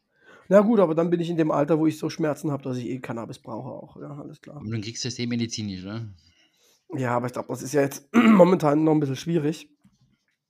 Na 0.48 0.60
gut, 0.60 0.80
aber 0.80 0.94
dann 0.94 1.08
bin 1.08 1.18
ich 1.18 1.30
in 1.30 1.38
dem 1.38 1.50
Alter, 1.50 1.78
wo 1.78 1.86
ich 1.86 1.98
so 1.98 2.10
Schmerzen 2.10 2.52
habe, 2.52 2.62
dass 2.62 2.76
ich 2.76 2.86
eh 2.86 3.00
Cannabis 3.00 3.38
brauche 3.38 3.70
auch. 3.70 3.96
Ja, 4.00 4.18
alles 4.18 4.40
klar. 4.42 4.56
Aber 4.56 4.68
dann 4.68 4.82
kriegst 4.82 5.02
du 5.02 5.08
das 5.08 5.18
eh 5.18 5.26
medizinisch, 5.26 5.82
oder? 5.82 6.06
Ja, 6.94 7.16
aber 7.16 7.26
ich 7.26 7.32
glaube, 7.32 7.48
das 7.48 7.62
ist 7.62 7.72
ja 7.72 7.80
jetzt 7.80 8.08
momentan 8.14 8.84
noch 8.84 8.92
ein 8.92 9.00
bisschen 9.00 9.16
schwierig. 9.16 9.70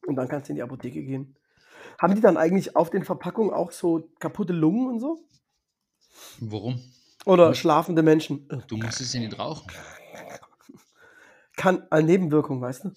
Und 0.06 0.16
dann 0.16 0.28
kannst 0.28 0.48
du 0.48 0.52
in 0.52 0.56
die 0.56 0.62
Apotheke 0.62 1.04
gehen. 1.04 1.36
Haben 2.00 2.16
die 2.16 2.20
dann 2.20 2.36
eigentlich 2.36 2.74
auf 2.74 2.90
den 2.90 3.04
Verpackungen 3.04 3.52
auch 3.52 3.70
so 3.70 4.10
kaputte 4.18 4.52
Lungen 4.52 4.88
und 4.88 5.00
so? 5.00 5.20
Warum? 6.40 6.80
Oder 7.26 7.54
schlafende 7.54 8.02
Menschen? 8.02 8.48
Du 8.66 8.76
musst 8.76 9.00
es 9.00 9.12
ja 9.12 9.20
nicht 9.20 9.38
rauchen. 9.38 9.66
Kann 11.56 11.86
eine 11.90 12.06
Nebenwirkung, 12.06 12.60
weißt 12.60 12.84
du? 12.84 12.92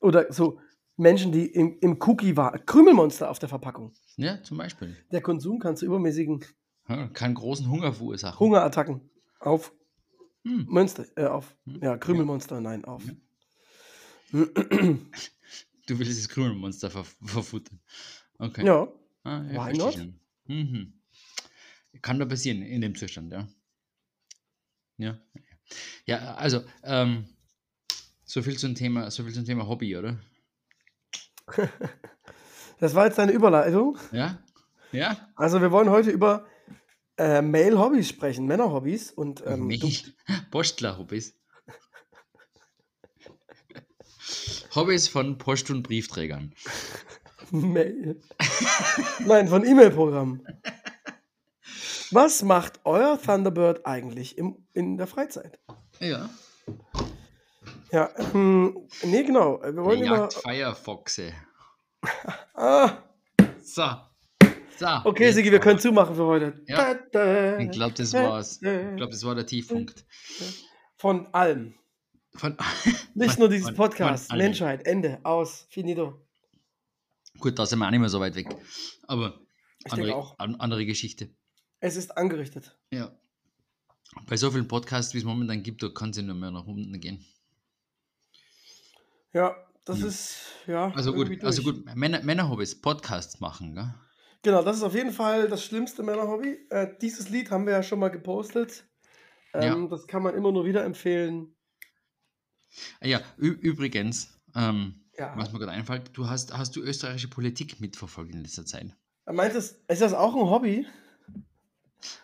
Oder 0.00 0.32
so 0.32 0.58
Menschen, 1.00 1.32
die 1.32 1.46
im, 1.46 1.78
im 1.80 1.98
Cookie 2.00 2.36
waren. 2.36 2.64
Krümelmonster 2.66 3.30
auf 3.30 3.38
der 3.38 3.48
Verpackung. 3.48 3.92
Ja, 4.16 4.42
zum 4.42 4.58
Beispiel. 4.58 4.96
Der 5.10 5.20
Konsum 5.20 5.58
kann 5.58 5.76
zu 5.76 5.86
übermäßigen 5.86 6.44
ja, 6.88 7.08
kann 7.08 7.34
großen 7.34 7.70
Hunger 7.70 7.92
verursachen. 7.92 8.38
Hungerattacken 8.38 9.00
auf 9.38 9.72
hm. 10.44 10.66
Monster, 10.68 11.06
äh, 11.16 11.26
auf 11.26 11.56
hm. 11.66 11.80
ja, 11.82 11.96
Krümelmonster, 11.96 12.56
ja. 12.56 12.60
nein, 12.60 12.84
auf. 12.84 13.02
Ja. 14.32 14.46
Du 15.86 15.98
willst 15.98 16.20
das 16.20 16.28
Krümelmonster 16.28 16.88
ver 16.88 17.04
verfuttern. 17.04 17.80
Okay. 18.38 18.64
Ja. 18.64 18.86
Ah, 19.24 19.42
ja 19.50 19.66
Why 19.66 19.76
not? 19.76 19.98
Mhm. 20.44 20.92
Kann 22.00 22.20
da 22.20 22.26
passieren 22.26 22.62
in 22.62 22.80
dem 22.80 22.94
Zustand, 22.94 23.32
ja. 23.32 23.48
Ja. 24.98 25.18
Ja, 26.06 26.34
also, 26.34 26.62
ähm, 26.84 27.24
so 28.24 28.40
viel 28.40 28.56
zum 28.56 28.76
Thema, 28.76 29.10
so 29.10 29.24
viel 29.24 29.32
zum 29.32 29.44
Thema 29.44 29.66
Hobby, 29.66 29.96
oder? 29.96 30.16
Das 32.80 32.94
war 32.94 33.04
jetzt 33.04 33.18
deine 33.18 33.32
Überleitung. 33.32 33.98
Ja. 34.10 34.38
Ja. 34.90 35.28
Also 35.36 35.60
wir 35.60 35.70
wollen 35.70 35.90
heute 35.90 36.10
über 36.10 36.46
äh, 37.18 37.42
Male-Hobbys 37.42 38.08
sprechen, 38.08 38.46
Männer-Hobbys 38.46 39.12
und 39.12 39.44
ähm, 39.46 39.70
Postler-Hobbys. 40.50 41.34
Hobbys 44.74 45.08
von 45.08 45.36
Post- 45.36 45.70
und 45.70 45.82
Briefträgern. 45.82 46.54
Mail. 47.50 48.22
Nein, 49.26 49.48
von 49.48 49.66
E-Mail-Programmen. 49.66 50.46
Was 52.12 52.42
macht 52.42 52.80
euer 52.84 53.20
Thunderbird 53.20 53.84
eigentlich 53.84 54.38
im, 54.38 54.56
in 54.72 54.96
der 54.96 55.06
Freizeit? 55.06 55.58
Ja. 56.00 56.30
Ja, 57.92 58.10
ähm, 58.34 58.88
nee, 59.02 59.22
genau. 59.22 59.60
Wir 59.62 59.76
wollen 59.76 60.04
über. 60.04 60.30
Firefoxe. 60.30 61.32
ah. 62.54 63.02
So. 63.62 63.84
so. 64.76 64.86
Okay, 65.04 65.32
Sigi, 65.32 65.50
wir 65.50 65.60
können 65.60 65.78
zumachen 65.78 66.14
für 66.14 66.24
heute. 66.24 66.62
Ja. 66.66 66.94
Da, 66.94 67.00
da, 67.12 67.58
ich 67.58 67.70
glaube, 67.70 67.94
das 67.94 68.12
war's. 68.12 68.56
Ich 68.56 68.96
glaube, 68.96 69.10
das 69.10 69.24
war 69.24 69.34
der 69.34 69.46
Tiefpunkt. 69.46 70.04
Von 70.96 71.26
allem. 71.34 71.74
Von, 72.34 72.56
nicht 73.14 73.38
nur 73.38 73.48
dieses 73.48 73.74
Podcast. 73.74 74.32
Menschheit, 74.32 74.86
Ende, 74.86 75.18
aus, 75.24 75.66
finito. 75.70 76.26
Gut, 77.38 77.58
da 77.58 77.66
sind 77.66 77.78
wir 77.80 77.86
auch 77.86 77.90
nicht 77.90 78.00
mehr 78.00 78.08
so 78.08 78.20
weit 78.20 78.36
weg. 78.36 78.54
Aber 79.06 79.40
andere, 79.88 80.34
andere 80.38 80.86
Geschichte. 80.86 81.30
Es 81.80 81.96
ist 81.96 82.16
angerichtet. 82.16 82.78
Ja. 82.92 83.10
Bei 84.26 84.36
so 84.36 84.50
vielen 84.50 84.68
Podcasts, 84.68 85.14
wie 85.14 85.18
es 85.18 85.24
momentan 85.24 85.62
gibt, 85.62 85.82
da 85.82 85.88
kann 85.88 86.10
es 86.10 86.18
nur 86.18 86.34
mehr 86.34 86.50
nach 86.50 86.66
unten 86.66 87.00
gehen. 87.00 87.24
Ja, 89.32 89.56
das 89.84 90.00
ja. 90.00 90.06
ist, 90.06 90.38
ja. 90.66 90.92
Also 90.94 91.12
gut, 91.12 91.44
also 91.44 91.62
gut, 91.62 91.84
Männer, 91.94 92.22
Männerhobbys, 92.22 92.80
Podcasts 92.80 93.40
machen, 93.40 93.74
gell? 93.74 93.94
Genau, 94.42 94.62
das 94.62 94.78
ist 94.78 94.82
auf 94.82 94.94
jeden 94.94 95.12
Fall 95.12 95.48
das 95.48 95.64
schlimmste 95.64 96.02
Männerhobby. 96.02 96.66
Äh, 96.70 96.88
dieses 97.00 97.28
Lied 97.28 97.50
haben 97.50 97.66
wir 97.66 97.74
ja 97.74 97.82
schon 97.82 97.98
mal 97.98 98.08
gepostet. 98.08 98.84
Ähm, 99.52 99.82
ja. 99.82 99.88
Das 99.88 100.06
kann 100.06 100.22
man 100.22 100.34
immer 100.34 100.50
nur 100.50 100.64
wieder 100.64 100.84
empfehlen. 100.84 101.54
Ja, 103.02 103.20
übrigens, 103.36 104.40
ähm, 104.54 105.04
ja. 105.18 105.34
was 105.36 105.52
mir 105.52 105.58
gerade 105.58 105.72
einfällt, 105.72 106.16
du 106.16 106.28
hast, 106.28 106.56
hast 106.56 106.76
du 106.76 106.80
österreichische 106.80 107.28
Politik 107.28 107.80
mitverfolgt 107.80 108.32
in 108.32 108.42
letzter 108.42 108.64
Zeit? 108.64 108.96
Meinst 109.26 109.56
du, 109.56 109.92
ist 109.92 110.02
das 110.02 110.14
auch 110.14 110.34
ein 110.34 110.48
Hobby? 110.48 110.86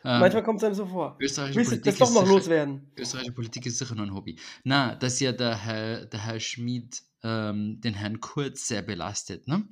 Ähm, 0.05 0.21
Manchmal 0.21 0.43
kommt 0.43 0.59
es 0.59 0.65
einem 0.65 0.75
so 0.75 0.87
vor. 0.87 1.17
Österreichische 1.21 1.59
Willst 1.59 1.71
Politik 1.71 1.99
das 1.99 2.09
doch 2.09 2.15
noch 2.15 2.29
loswerden? 2.29 2.91
Österreichische 2.97 3.35
Politik 3.35 3.67
ist 3.67 3.79
sicher 3.79 3.95
nur 3.95 4.07
ein 4.07 4.15
Hobby. 4.15 4.39
Na, 4.65 4.95
dass 4.95 5.21
ja 5.21 5.33
der 5.33 5.57
Herr, 5.57 6.07
der 6.07 6.25
Herr 6.25 6.41
Schmid 6.41 7.03
ähm, 7.23 7.81
den 7.81 7.95
Herrn 7.95 8.21
Kurz 8.21 8.69
sehr 8.69 8.83
belastet, 8.83 9.49
ne? 9.49 9.67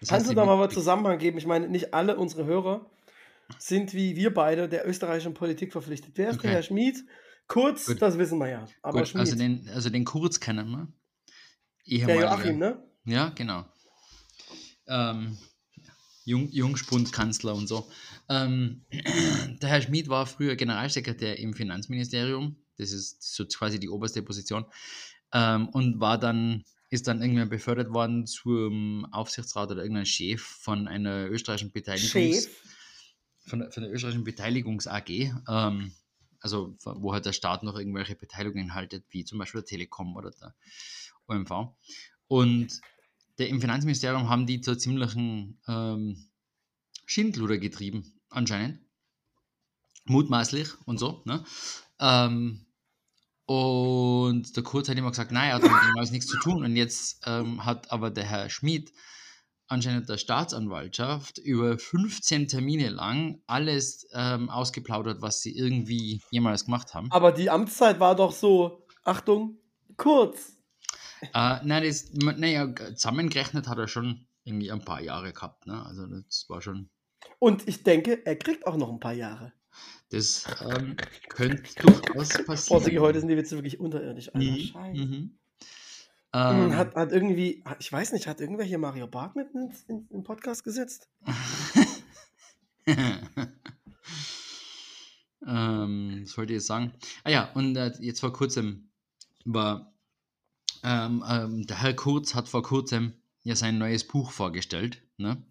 Das 0.00 0.08
Kannst 0.08 0.30
du 0.30 0.34
da 0.34 0.46
mal 0.46 0.58
was 0.58 0.72
Zusammenhang 0.72 1.18
geben? 1.18 1.36
Ich 1.36 1.46
meine, 1.46 1.68
nicht 1.68 1.92
alle 1.92 2.16
unsere 2.16 2.46
Hörer 2.46 2.90
sind 3.58 3.92
wie 3.94 4.16
wir 4.16 4.32
beide 4.32 4.68
der 4.68 4.88
österreichischen 4.88 5.34
Politik 5.34 5.72
verpflichtet. 5.72 6.12
Wer 6.14 6.30
ist 6.30 6.36
okay. 6.36 6.48
der 6.48 6.52
Herr 6.52 6.62
Schmid? 6.62 7.04
Kurz, 7.46 7.86
Gut. 7.86 8.00
das 8.00 8.16
wissen 8.16 8.38
wir 8.38 8.48
ja. 8.48 8.66
Aber 8.82 9.00
Gut, 9.00 9.16
also, 9.16 9.36
den, 9.36 9.68
also 9.74 9.90
den 9.90 10.04
Kurz 10.04 10.38
kennen 10.38 10.70
wir. 10.70 10.88
Ehemaliger, 11.84 12.20
der 12.20 12.30
Joachim, 12.30 12.58
ne? 12.58 12.82
Ja, 13.04 13.30
genau. 13.30 13.64
Ähm, 14.86 15.36
Jung, 16.30 16.48
Jungspundkanzler 16.50 17.54
und 17.54 17.66
so. 17.66 17.90
Ähm, 18.28 18.82
der 19.62 19.68
Herr 19.68 19.82
Schmid 19.82 20.08
war 20.08 20.26
früher 20.26 20.56
Generalsekretär 20.56 21.38
im 21.38 21.54
Finanzministerium. 21.54 22.56
Das 22.78 22.92
ist 22.92 23.22
so 23.22 23.44
quasi 23.46 23.78
die 23.78 23.88
oberste 23.88 24.22
Position. 24.22 24.64
Ähm, 25.32 25.68
und 25.68 26.00
war 26.00 26.18
dann, 26.18 26.64
ist 26.88 27.06
dann 27.06 27.20
irgendwann 27.20 27.50
befördert 27.50 27.92
worden 27.92 28.26
zum 28.26 29.06
Aufsichtsrat 29.12 29.70
oder 29.70 29.82
irgendein 29.82 30.06
Chef 30.06 30.40
von 30.40 30.88
einer 30.88 31.28
österreichischen 31.28 31.72
Beteiligungs... 31.72 32.44
Chef? 32.44 32.50
von, 33.50 33.58
der, 33.60 33.70
von 33.70 33.82
der 33.82 33.92
österreichischen 33.92 34.24
Beteiligungs 34.24 34.86
AG, 34.86 35.10
ähm, 35.48 35.92
also 36.40 36.76
wo 36.84 37.12
halt 37.12 37.26
der 37.26 37.32
Staat 37.32 37.62
noch 37.62 37.76
irgendwelche 37.76 38.14
Beteiligungen 38.14 38.74
haltet, 38.74 39.04
wie 39.10 39.24
zum 39.24 39.38
Beispiel 39.38 39.60
der 39.60 39.68
Telekom 39.68 40.16
oder 40.16 40.30
der 40.30 40.54
OMV. 41.26 41.74
Und 42.28 42.80
der, 43.40 43.48
im 43.48 43.60
Finanzministerium 43.60 44.28
haben 44.28 44.46
die 44.46 44.60
zur 44.60 44.78
ziemlichen 44.78 45.58
ähm, 45.66 46.28
Schindluder 47.06 47.58
getrieben, 47.58 48.20
anscheinend. 48.28 48.78
Mutmaßlich 50.04 50.68
und 50.86 50.98
so. 50.98 51.22
Ne? 51.24 51.42
Ähm, 51.98 52.66
und 53.46 54.54
der 54.56 54.62
Kurz 54.62 54.88
hat 54.88 54.96
immer 54.96 55.10
gesagt, 55.10 55.32
nein, 55.32 55.48
er 55.48 55.54
hat 55.56 55.64
dem 55.64 56.12
nichts 56.12 56.26
zu 56.26 56.38
tun. 56.38 56.64
Und 56.64 56.76
jetzt 56.76 57.22
ähm, 57.26 57.64
hat 57.64 57.90
aber 57.90 58.10
der 58.10 58.24
Herr 58.24 58.50
Schmid 58.50 58.92
anscheinend 59.66 60.08
der 60.08 60.18
Staatsanwaltschaft 60.18 61.38
über 61.38 61.78
15 61.78 62.48
Termine 62.48 62.90
lang 62.90 63.40
alles 63.46 64.06
ähm, 64.12 64.50
ausgeplaudert, 64.50 65.22
was 65.22 65.40
sie 65.40 65.56
irgendwie 65.56 66.20
jemals 66.30 66.66
gemacht 66.66 66.94
haben. 66.94 67.10
Aber 67.10 67.32
die 67.32 67.50
Amtszeit 67.50 68.00
war 68.00 68.14
doch 68.14 68.32
so, 68.32 68.86
Achtung, 69.04 69.58
kurz. 69.96 70.59
Äh, 71.22 71.58
nein, 71.64 71.82
das, 71.84 72.12
naja, 72.14 72.74
zusammengerechnet 72.94 73.68
hat 73.68 73.78
er 73.78 73.88
schon 73.88 74.26
irgendwie 74.44 74.70
ein 74.72 74.84
paar 74.84 75.00
Jahre 75.02 75.32
gehabt. 75.32 75.66
Ne? 75.66 75.84
Also 75.84 76.06
das 76.06 76.46
war 76.48 76.62
schon. 76.62 76.88
Und 77.38 77.68
ich 77.68 77.82
denke, 77.82 78.24
er 78.24 78.36
kriegt 78.36 78.66
auch 78.66 78.76
noch 78.76 78.90
ein 78.90 79.00
paar 79.00 79.12
Jahre. 79.12 79.52
Das 80.10 80.44
ähm, 80.62 80.96
könnte 81.28 81.62
durchaus 81.82 82.44
passieren. 82.44 82.82
Boah, 82.94 83.00
heute 83.02 83.20
sind 83.20 83.28
die 83.28 83.36
Witze 83.36 83.56
wirklich 83.56 83.78
unterirdisch. 83.78 84.34
Alter, 84.34 84.38
Mhm, 84.50 84.58
Scheiße. 84.58 85.00
mhm. 85.00 85.12
Hm, 85.12 85.36
Ähm, 86.32 86.76
Hat, 86.76 86.94
hat 86.94 87.12
irgendwie, 87.12 87.62
ich 87.80 87.92
weiß 87.92 88.12
nicht, 88.12 88.26
hat 88.28 88.40
irgendwer 88.40 88.64
hier 88.64 88.78
Mario 88.78 89.06
Barth 89.08 89.34
mit 89.36 89.52
ins, 89.52 89.82
in, 89.84 90.06
in 90.10 90.18
den 90.20 90.22
Podcast 90.24 90.62
gesetzt? 90.64 91.08
ähm, 95.46 96.20
was 96.24 96.36
wollte 96.36 96.52
ich 96.52 96.58
jetzt 96.58 96.66
sagen? 96.66 96.92
Ah 97.24 97.30
ja, 97.30 97.50
und 97.54 97.76
äh, 97.76 97.92
jetzt 98.00 98.20
vor 98.20 98.32
kurzem 98.32 98.90
war 99.44 99.92
ähm, 100.82 101.24
ähm, 101.28 101.66
der 101.66 101.80
Herr 101.82 101.94
Kurz 101.94 102.34
hat 102.34 102.48
vor 102.48 102.62
kurzem 102.62 103.14
ja 103.42 103.56
sein 103.56 103.78
neues 103.78 104.06
Buch 104.06 104.30
vorgestellt. 104.30 105.02
Ne? 105.16 105.42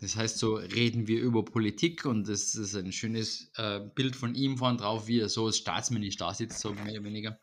Das 0.00 0.16
heißt, 0.16 0.38
so 0.38 0.54
reden 0.54 1.06
wir 1.06 1.20
über 1.20 1.44
Politik 1.44 2.04
und 2.04 2.28
das 2.28 2.54
ist 2.56 2.74
ein 2.74 2.92
schönes 2.92 3.52
äh, 3.56 3.80
Bild 3.94 4.16
von 4.16 4.34
ihm 4.34 4.58
vorn 4.58 4.78
drauf, 4.78 5.06
wie 5.06 5.20
er 5.20 5.28
so 5.28 5.46
als 5.46 5.58
Staatsminister 5.58 6.26
da 6.26 6.34
sitzt, 6.34 6.58
so 6.58 6.72
mehr 6.72 6.92
oder 6.94 7.04
weniger. 7.04 7.38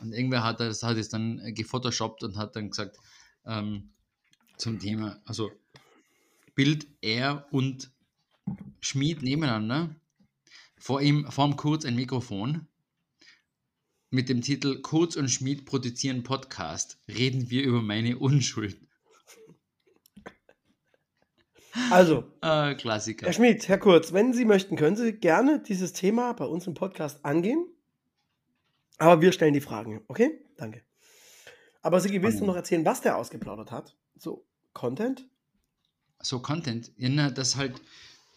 Und 0.00 0.12
irgendwer 0.12 0.44
hat 0.44 0.60
das 0.60 0.82
hat 0.82 0.98
es 0.98 1.08
dann 1.08 1.40
gefotoshoppt 1.54 2.24
und 2.24 2.36
hat 2.36 2.56
dann 2.56 2.70
gesagt, 2.70 2.98
ähm, 3.46 3.90
zum 4.58 4.78
Thema, 4.78 5.20
also 5.24 5.50
Bild 6.54 6.86
er 7.00 7.46
und 7.50 7.90
Schmied 8.80 9.22
nebeneinander. 9.22 9.94
Vor 10.78 11.00
ihm, 11.00 11.30
vor 11.30 11.48
dem 11.48 11.56
Kurz 11.56 11.84
ein 11.84 11.96
Mikrofon 11.96 12.66
mit 14.10 14.28
dem 14.28 14.40
Titel 14.40 14.80
Kurz 14.82 15.16
und 15.16 15.28
Schmied 15.28 15.66
produzieren 15.66 16.22
Podcast. 16.22 16.98
Reden 17.08 17.50
wir 17.50 17.62
über 17.62 17.82
meine 17.82 18.18
Unschuld. 18.18 18.78
Also, 21.90 22.24
Äh, 22.40 22.74
Klassiker. 22.74 23.26
Herr 23.26 23.32
Schmid, 23.32 23.68
Herr 23.68 23.78
Kurz, 23.78 24.12
wenn 24.12 24.32
Sie 24.32 24.44
möchten, 24.44 24.76
können 24.76 24.96
Sie 24.96 25.12
gerne 25.12 25.62
dieses 25.62 25.92
Thema 25.92 26.32
bei 26.32 26.46
uns 26.46 26.66
im 26.66 26.74
Podcast 26.74 27.24
angehen. 27.24 27.66
Aber 28.98 29.20
wir 29.20 29.32
stellen 29.32 29.52
die 29.52 29.60
Fragen, 29.60 30.02
okay? 30.08 30.40
Danke. 30.56 30.82
Aber 31.82 32.00
Sie 32.00 32.08
du 32.40 32.46
noch 32.46 32.56
erzählen, 32.56 32.84
was 32.84 33.02
der 33.02 33.16
ausgeplaudert 33.16 33.70
hat? 33.70 33.96
So, 34.16 34.46
Content? 34.72 35.28
so 36.20 36.40
Content, 36.40 36.92
ja, 36.96 37.08
na, 37.08 37.30
dass 37.30 37.56
halt 37.56 37.80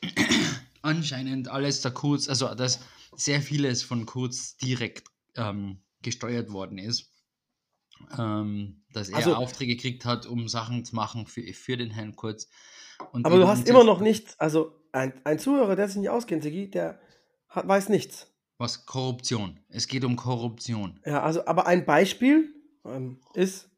anscheinend 0.81 1.47
alles 1.47 1.81
der 1.81 1.91
Kurz, 1.91 2.27
also 2.27 2.53
dass 2.53 2.79
sehr 3.15 3.41
vieles 3.41 3.83
von 3.83 4.05
Kurz 4.05 4.57
direkt 4.57 5.07
ähm, 5.36 5.81
gesteuert 6.01 6.51
worden 6.51 6.77
ist. 6.77 7.13
Ähm, 8.17 8.84
dass 8.93 9.10
er 9.10 9.17
Also- 9.17 9.36
Aufträge 9.36 9.75
gekriegt 9.75 10.06
hat, 10.06 10.25
um 10.25 10.47
Sachen 10.47 10.86
zu 10.86 10.95
machen 10.95 11.27
für, 11.27 11.41
für 11.53 11.77
den 11.77 11.91
Herrn 11.91 12.15
Kurz. 12.15 12.49
Und 13.12 13.25
Aber 13.25 13.38
du 13.38 13.47
hast 13.47 13.67
immer 13.67 13.84
noch 13.84 13.99
nichts, 14.01 14.39
also 14.39 14.73
ein, 14.91 15.13
ein 15.23 15.39
Zuhörer, 15.39 15.75
der 15.75 15.88
sich 15.88 15.97
nicht 15.97 16.10
auskennt, 16.10 16.43
Sigi, 16.43 16.69
der 16.69 16.99
hat, 17.47 17.67
weiß 17.67 17.89
nichts. 17.89 18.27
Was? 18.58 18.86
Korruption. 18.86 19.60
Es 19.69 19.88
geht 19.88 20.03
um 20.03 20.15
Korruption. 20.15 20.99
Ja, 21.06 21.23
also, 21.23 21.45
aber 21.45 21.65
ein 21.65 21.86
Beispiel 21.86 22.53
ähm, 22.86 23.19
ist, 23.34 23.69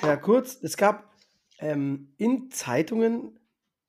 Herr 0.00 0.16
Kurz, 0.16 0.58
es 0.62 0.76
gab 0.76 1.14
ähm, 1.58 2.14
in 2.16 2.50
Zeitungen 2.50 3.38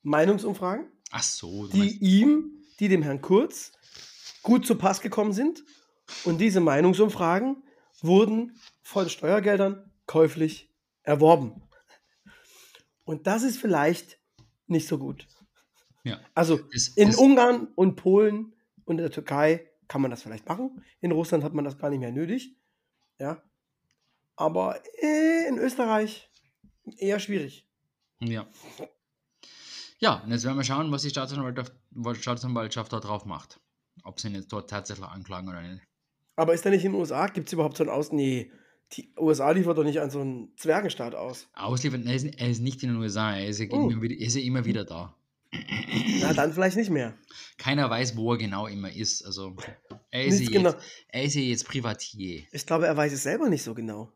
Meinungsumfragen, 0.02 0.88
Ach 1.12 1.24
so, 1.24 1.68
die 1.68 1.98
ihm, 1.98 2.62
die 2.80 2.88
dem 2.88 3.02
Herrn 3.04 3.22
Kurz 3.22 3.72
gut 4.44 4.66
zu 4.66 4.76
Pass 4.76 5.02
gekommen 5.02 5.34
sind. 5.34 5.64
Und 6.26 6.40
diese 6.40 6.60
Meinungsumfragen 6.60 7.64
wurden 8.02 8.60
von 8.82 9.10
Steuergeldern 9.10 9.92
käuflich 10.06 10.74
erworben. 11.04 11.62
Und 13.04 13.28
das 13.28 13.44
ist 13.44 13.58
vielleicht 13.58 14.20
nicht 14.68 14.88
so 14.88 14.98
gut. 14.98 15.28
ja. 16.04 16.20
Also 16.36 16.58
Das, 16.58 16.90
in 16.90 17.10
das, 17.10 17.18
Ungarn 17.18 17.68
und 17.76 17.96
Polen 17.96 18.54
und 18.86 18.98
in 18.98 19.04
der 19.04 19.12
Türkei 19.12 19.70
kann 19.88 20.02
man 20.02 20.12
das 20.12 20.22
vielleicht 20.24 20.48
machen. 20.48 20.84
In 21.02 21.12
Russland 21.12 21.44
hat 21.44 21.54
man 21.54 21.66
das 21.66 21.78
gar 21.78 21.90
nicht 21.90 22.00
mehr 22.00 22.12
nötig. 22.12 22.56
Ja. 23.18 23.42
Aber 24.36 24.82
in 25.02 25.58
Österreich 25.58 26.30
eher 26.98 27.20
schwierig. 27.20 27.68
ja. 28.20 28.48
Ja, 30.02 30.22
und 30.24 30.32
jetzt 30.32 30.46
werden 30.46 30.56
wir 30.56 30.64
schauen, 30.64 30.92
was 30.94 31.02
die 31.02 31.10
Staatsanwaltschaft, 31.10 31.74
Staatsanwaltschaft 32.14 32.94
da 32.94 33.02
drauf 33.02 33.26
macht. 33.26 33.60
Ob 34.04 34.20
sie 34.20 34.30
ihn 34.30 34.36
jetzt 34.36 34.54
dort 34.54 34.70
tatsächlich 34.70 35.06
anklagen 35.06 35.50
oder 35.50 35.62
nicht. 35.62 35.89
Aber 36.40 36.54
ist 36.54 36.66
da 36.66 36.70
nicht 36.70 36.86
in 36.86 36.94
den 36.94 37.00
USA? 37.02 37.28
Gibt 37.28 37.48
es 37.48 37.54
überhaupt 37.54 37.76
so 37.76 37.84
ein 37.84 37.90
Aus? 37.90 38.14
Nee, 38.14 38.50
die 38.94 39.12
USA 39.18 39.52
liefert 39.52 39.78
doch 39.78 39.84
nicht 39.84 40.00
an 40.00 40.10
so 40.10 40.22
einen 40.22 40.56
Zwergenstaat 40.56 41.14
aus. 41.14 41.50
Ausliefern, 41.54 42.08
er 42.08 42.16
ist, 42.16 42.24
er 42.24 42.50
ist 42.50 42.62
nicht 42.62 42.82
in 42.82 42.94
den 42.94 42.98
USA, 42.98 43.36
er 43.36 43.48
ist 43.50 43.60
ja, 43.60 43.68
Oh. 43.72 43.90
immer, 43.90 44.02
wieder, 44.02 44.16
er 44.16 44.28
ist 44.28 44.36
ja 44.38 44.42
immer 44.42 44.64
wieder 44.64 44.86
da. 44.86 45.14
Na, 46.22 46.32
dann 46.32 46.54
vielleicht 46.54 46.78
nicht 46.78 46.92
mehr. 46.92 47.14
Keiner 47.58 47.90
weiß, 47.90 48.16
wo 48.16 48.32
er 48.32 48.38
genau 48.38 48.68
immer 48.68 48.90
ist. 48.90 49.26
Also, 49.26 49.54
er 50.12 50.24
ist, 50.26 50.40
ja 50.40 50.50
genau. 50.50 50.70
jetzt, 50.70 50.84
er 51.10 51.24
ist 51.24 51.36
ja 51.36 51.42
jetzt 51.42 51.68
Privatier. 51.68 52.44
Ich 52.54 52.66
glaube, 52.66 52.88
er 52.88 52.96
weiß 52.96 53.12
es 53.12 53.24
selber 53.24 53.50
nicht 53.50 53.64
so 53.64 53.74
genau. 53.74 54.14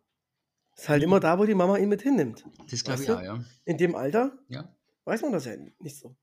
Ist 0.78 0.88
halt 0.88 1.04
immer 1.04 1.20
da, 1.20 1.38
wo 1.38 1.46
die 1.46 1.56
Mama 1.56 1.78
ihn 1.78 1.90
mit 1.90 2.04
hinnimmt. 2.04 2.46
Das 2.72 2.86
glaube 2.86 3.02
ich 3.02 3.08
du? 3.08 3.18
auch, 3.18 3.22
ja. 3.22 3.44
In 3.66 3.78
dem 3.78 3.96
Alter 3.96 4.32
ja. 4.48 4.74
weiß 5.04 5.24
man 5.24 5.34
das 5.34 5.44
ja 5.44 5.56
nicht 5.80 5.98
so. 5.98 6.16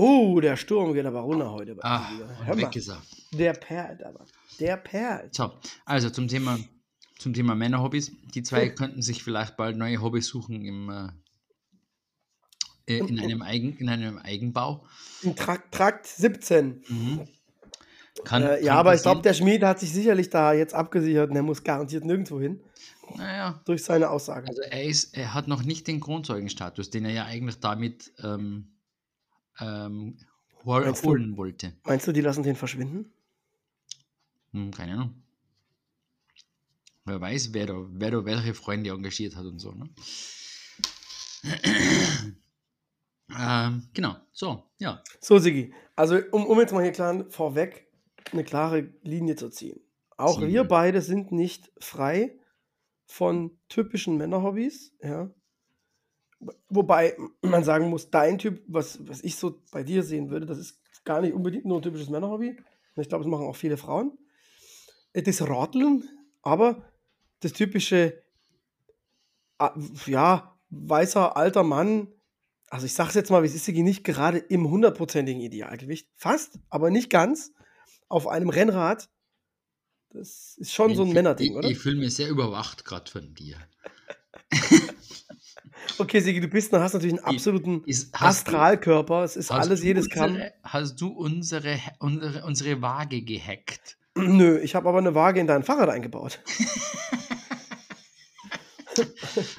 Oh, 0.00 0.38
der 0.40 0.56
Sturm 0.56 0.92
geht 0.94 1.06
aber 1.06 1.20
runter 1.20 1.50
heute. 1.50 1.74
bei 1.74 1.82
Ah, 1.82 2.08
dir. 2.16 2.24
und 2.24 2.46
Hör 2.46 2.54
mal, 2.54 2.62
weg 2.62 2.76
ist 2.76 2.86
er. 2.88 3.02
der 3.32 3.52
perlt 3.52 4.02
aber. 4.04 4.24
Der 4.60 4.76
perlt. 4.76 5.34
So, 5.34 5.52
also 5.84 6.08
zum 6.10 6.28
Thema, 6.28 6.56
zum 7.18 7.34
Thema 7.34 7.56
Männerhobbys. 7.56 8.12
Die 8.32 8.44
zwei 8.44 8.68
könnten 8.68 9.02
sich 9.02 9.24
vielleicht 9.24 9.56
bald 9.56 9.76
neue 9.76 10.00
Hobbys 10.00 10.28
suchen 10.28 10.64
im, 10.64 10.88
äh, 12.86 12.94
äh, 12.94 12.98
in, 12.98 13.18
einem 13.18 13.42
Eigen, 13.42 13.76
in 13.76 13.88
einem 13.88 14.18
Eigenbau. 14.18 14.86
Im 15.22 15.34
Trakt, 15.34 15.74
Trakt 15.74 16.06
17. 16.06 16.84
Mhm. 16.88 17.28
Kann, 18.24 18.42
äh, 18.44 18.64
ja, 18.64 18.74
aber 18.74 18.94
ich 18.94 19.02
glaube, 19.02 19.22
der 19.22 19.34
Schmied 19.34 19.64
hat 19.64 19.80
sich 19.80 19.92
sicherlich 19.92 20.30
da 20.30 20.52
jetzt 20.52 20.74
abgesichert 20.74 21.30
und 21.30 21.36
er 21.36 21.42
muss 21.42 21.64
garantiert 21.64 22.04
nirgendwo 22.04 22.40
hin. 22.40 22.60
Naja, 23.16 23.60
Durch 23.64 23.82
seine 23.82 24.10
Aussage. 24.10 24.46
also 24.46 24.60
er, 24.62 24.84
ist, 24.84 25.16
er 25.16 25.34
hat 25.34 25.48
noch 25.48 25.64
nicht 25.64 25.86
den 25.88 25.98
Grundzeugenstatus, 25.98 26.90
den 26.90 27.04
er 27.04 27.12
ja 27.12 27.24
eigentlich 27.24 27.58
damit 27.58 28.12
ähm, 28.22 28.77
ähm, 29.60 30.18
hol, 30.64 30.84
Meinst 30.84 31.04
du- 31.04 31.08
holen 31.08 31.36
wollte. 31.36 31.74
Meinst 31.84 32.06
du, 32.06 32.12
die 32.12 32.20
lassen 32.20 32.42
den 32.42 32.56
verschwinden? 32.56 33.12
Hm, 34.52 34.70
keine 34.70 34.92
Ahnung. 34.94 35.22
Wer 37.04 37.20
weiß, 37.20 37.52
wer 37.54 37.66
da, 37.66 37.86
wer 37.90 38.10
da 38.10 38.24
welche 38.24 38.54
Freunde 38.54 38.90
engagiert 38.90 39.34
hat 39.36 39.46
und 39.46 39.58
so. 39.58 39.72
Ne? 39.72 39.88
ähm, 43.38 43.88
genau, 43.94 44.16
so, 44.32 44.64
ja. 44.78 45.02
So, 45.20 45.38
Sigi. 45.38 45.72
Also, 45.96 46.18
um, 46.32 46.46
um 46.46 46.58
jetzt 46.60 46.72
mal 46.72 46.82
hier 46.82 46.92
klar 46.92 47.24
vorweg 47.30 47.88
eine 48.32 48.44
klare 48.44 48.92
Linie 49.02 49.36
zu 49.36 49.48
ziehen. 49.48 49.80
Auch 50.16 50.40
wir 50.40 50.48
wir. 50.48 50.64
beide 50.64 51.00
sind 51.00 51.32
nicht 51.32 51.70
frei 51.80 52.38
von 53.06 53.58
typischen 53.68 54.16
Männerhobbys, 54.16 54.92
ja. 55.02 55.30
Wobei 56.68 57.16
man 57.42 57.64
sagen 57.64 57.88
muss, 57.90 58.10
dein 58.10 58.38
Typ, 58.38 58.62
was, 58.68 59.06
was 59.08 59.22
ich 59.22 59.36
so 59.36 59.60
bei 59.72 59.82
dir 59.82 60.02
sehen 60.04 60.30
würde, 60.30 60.46
das 60.46 60.58
ist 60.58 60.78
gar 61.04 61.20
nicht 61.20 61.34
unbedingt 61.34 61.64
nur 61.64 61.78
ein 61.78 61.82
typisches 61.82 62.08
Männerhobby. 62.10 62.56
Ich 62.96 63.08
glaube, 63.08 63.24
das 63.24 63.30
machen 63.30 63.46
auch 63.46 63.56
viele 63.56 63.76
Frauen. 63.76 64.16
Äh, 65.12 65.22
Das 65.22 65.42
Rodeln, 65.42 66.08
aber 66.42 66.84
das 67.40 67.52
typische, 67.52 68.22
ah, 69.58 69.74
ja, 70.06 70.56
weißer 70.70 71.36
alter 71.36 71.62
Mann, 71.64 72.08
also 72.70 72.86
ich 72.86 72.92
sag's 72.94 73.14
jetzt 73.14 73.30
mal, 73.30 73.42
wie 73.42 73.46
es 73.46 73.54
ist, 73.54 73.66
nicht 73.68 74.04
gerade 74.04 74.38
im 74.38 74.68
hundertprozentigen 74.70 75.40
Idealgewicht, 75.40 76.08
fast, 76.16 76.58
aber 76.68 76.90
nicht 76.90 77.10
ganz, 77.10 77.52
auf 78.08 78.26
einem 78.28 78.48
Rennrad. 78.50 79.08
Das 80.10 80.56
ist 80.58 80.72
schon 80.72 80.94
so 80.94 81.02
ein 81.02 81.08
Ich- 81.08 81.14
Männerding, 81.14 81.52
ich, 81.52 81.56
oder? 81.56 81.68
Ich 81.70 81.78
fühle 81.78 81.96
mich 81.96 82.14
sehr 82.14 82.28
überwacht 82.28 82.84
gerade 82.84 83.10
von 83.10 83.34
dir. 83.34 83.56
Okay, 85.98 86.20
Sigi, 86.20 86.40
du 86.40 86.48
bist, 86.48 86.72
hast 86.72 86.94
natürlich 86.94 87.16
einen 87.16 87.24
absoluten 87.24 87.82
Ist, 87.84 88.08
Astralkörper. 88.12 89.24
Es 89.24 89.36
ist 89.36 89.50
alles, 89.50 89.82
jedes 89.82 90.06
unsere, 90.06 90.52
hast 90.62 91.00
du 91.00 91.08
unsere, 91.08 91.78
unsere, 91.98 92.44
unsere 92.44 92.82
Waage 92.82 93.22
gehackt? 93.22 93.96
Nö, 94.16 94.58
ich 94.58 94.74
habe 94.74 94.88
aber 94.88 94.98
eine 94.98 95.14
Waage 95.14 95.40
in 95.40 95.46
dein 95.46 95.62
Fahrrad 95.62 95.88
eingebaut. 95.88 96.40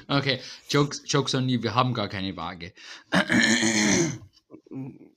Okay, 0.08 0.38
Jokes, 0.68 1.02
Jokes 1.06 1.34
on 1.34 1.48
you, 1.48 1.62
wir 1.62 1.74
haben 1.74 1.94
gar 1.94 2.08
keine 2.08 2.36
Waage. 2.36 2.74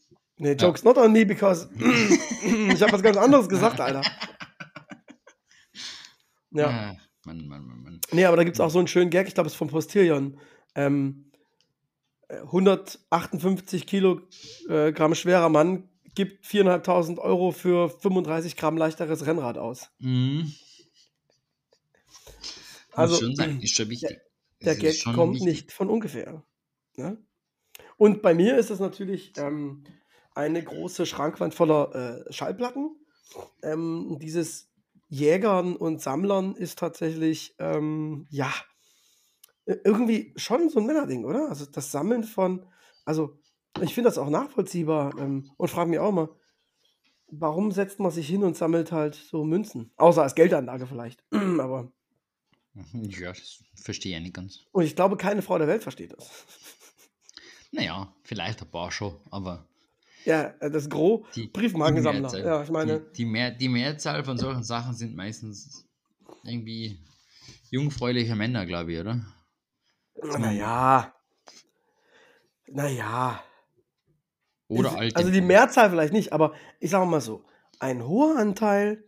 Nee, 0.43 0.53
jokes 0.53 0.83
not 0.83 0.97
on 0.97 1.13
me, 1.13 1.25
because 1.25 1.69
ich 1.77 2.81
habe 2.81 2.91
was 2.91 3.03
ganz 3.03 3.17
anderes 3.17 3.47
gesagt, 3.47 3.79
Alter. 3.79 4.01
Ja. 6.55 6.67
Ah, 6.67 6.95
Mann, 7.25 7.47
Mann, 7.47 7.65
Mann, 7.65 7.81
Mann. 7.81 8.01
Nee, 8.11 8.25
aber 8.25 8.37
da 8.37 8.43
gibt 8.43 8.57
es 8.57 8.59
auch 8.59 8.69
so 8.69 8.77
einen 8.77 8.87
schönen 8.87 9.09
Gag, 9.09 9.27
ich 9.27 9.33
glaube, 9.33 9.47
es 9.47 9.53
ist 9.53 9.57
vom 9.57 9.69
Postillon. 9.69 10.39
Ähm, 10.75 11.31
äh, 12.27 12.37
158 12.37 13.85
Kilogramm 13.87 15.15
schwerer 15.15 15.49
Mann 15.49 15.89
gibt 16.15 16.45
4.500 16.45 17.19
Euro 17.19 17.51
für 17.51 17.89
35 17.89 18.55
Gramm 18.55 18.77
leichteres 18.77 19.25
Rennrad 19.25 19.57
aus. 19.57 19.89
Mhm. 19.99 20.53
Also, 22.91 23.13
Muss 23.13 23.21
schon 23.21 23.35
sein, 23.35 23.61
ist 23.61 23.75
schon 23.75 23.89
wichtig. 23.89 24.19
Der 24.63 24.81
ist 24.81 25.03
Gag 25.03 25.15
kommt 25.15 25.35
wichtig. 25.35 25.47
nicht 25.47 25.71
von 25.71 25.89
ungefähr. 25.89 26.43
Ne? 26.95 27.17
Und 27.97 28.21
bei 28.21 28.33
mir 28.33 28.57
ist 28.57 28.69
es 28.69 28.79
natürlich 28.79 29.33
ähm, 29.37 29.83
eine 30.35 30.63
große 30.63 31.05
Schrankwand 31.05 31.53
voller 31.53 32.25
äh, 32.27 32.33
Schallplatten. 32.33 32.95
Ähm, 33.61 34.17
dieses 34.21 34.69
Jägern 35.09 35.75
und 35.75 36.01
Sammlern 36.01 36.55
ist 36.55 36.79
tatsächlich, 36.79 37.55
ähm, 37.59 38.25
ja, 38.29 38.53
irgendwie 39.65 40.33
schon 40.35 40.69
so 40.69 40.79
ein 40.79 40.85
Männerding, 40.85 41.25
oder? 41.25 41.49
Also 41.49 41.65
das 41.65 41.91
Sammeln 41.91 42.23
von, 42.23 42.65
also 43.05 43.39
ich 43.81 43.93
finde 43.93 44.09
das 44.09 44.17
auch 44.17 44.29
nachvollziehbar 44.29 45.17
ähm, 45.17 45.51
und 45.57 45.67
frage 45.69 45.89
mich 45.89 45.99
auch 45.99 46.11
mal, 46.11 46.29
warum 47.27 47.71
setzt 47.71 47.99
man 47.99 48.11
sich 48.11 48.27
hin 48.27 48.43
und 48.43 48.55
sammelt 48.57 48.91
halt 48.91 49.15
so 49.15 49.43
Münzen? 49.43 49.91
Außer 49.97 50.21
als 50.23 50.35
Geldanlage 50.35 50.85
vielleicht. 50.85 51.23
Aber, 51.31 51.91
Ja, 52.93 53.29
das 53.29 53.63
verstehe 53.75 54.15
ich 54.17 54.23
nicht 54.23 54.35
ganz. 54.35 54.59
und 54.71 54.83
ich 54.83 54.95
glaube, 54.95 55.17
keine 55.17 55.41
Frau 55.41 55.57
der 55.57 55.67
Welt 55.67 55.83
versteht 55.83 56.13
das. 56.13 56.29
Naja, 57.75 58.13
vielleicht 58.21 58.61
ein 58.61 58.69
paar 58.69 58.91
schon, 58.91 59.19
aber 59.31 59.67
Ja, 60.25 60.53
äh, 60.59 60.69
das 60.69 60.87
Gros, 60.87 61.25
die, 61.33 61.47
Briefmarkensammler. 61.47 62.29
die 62.29 62.37
Ja, 62.37 62.61
ich 62.61 62.69
meine, 62.69 62.99
die, 62.99 63.13
die, 63.13 63.25
Mehr, 63.25 63.49
die 63.49 63.67
Mehrzahl 63.67 64.23
von 64.23 64.37
solchen 64.37 64.61
Sachen 64.61 64.93
sind 64.93 65.15
meistens 65.15 65.83
irgendwie 66.43 66.99
jungfräuliche 67.71 68.35
Männer, 68.35 68.67
glaube 68.67 68.93
ich, 68.93 68.99
oder? 68.99 69.25
Naja. 70.23 71.13
Naja. 72.67 73.43
Oder 74.67 74.97
alte. 74.97 75.15
Also 75.15 75.31
die 75.31 75.41
Mehrzahl 75.41 75.89
vielleicht 75.89 76.13
nicht, 76.13 76.33
aber 76.33 76.53
ich 76.79 76.89
sage 76.89 77.05
mal 77.05 77.21
so, 77.21 77.45
ein 77.79 78.07
hoher 78.07 78.37
Anteil 78.37 79.05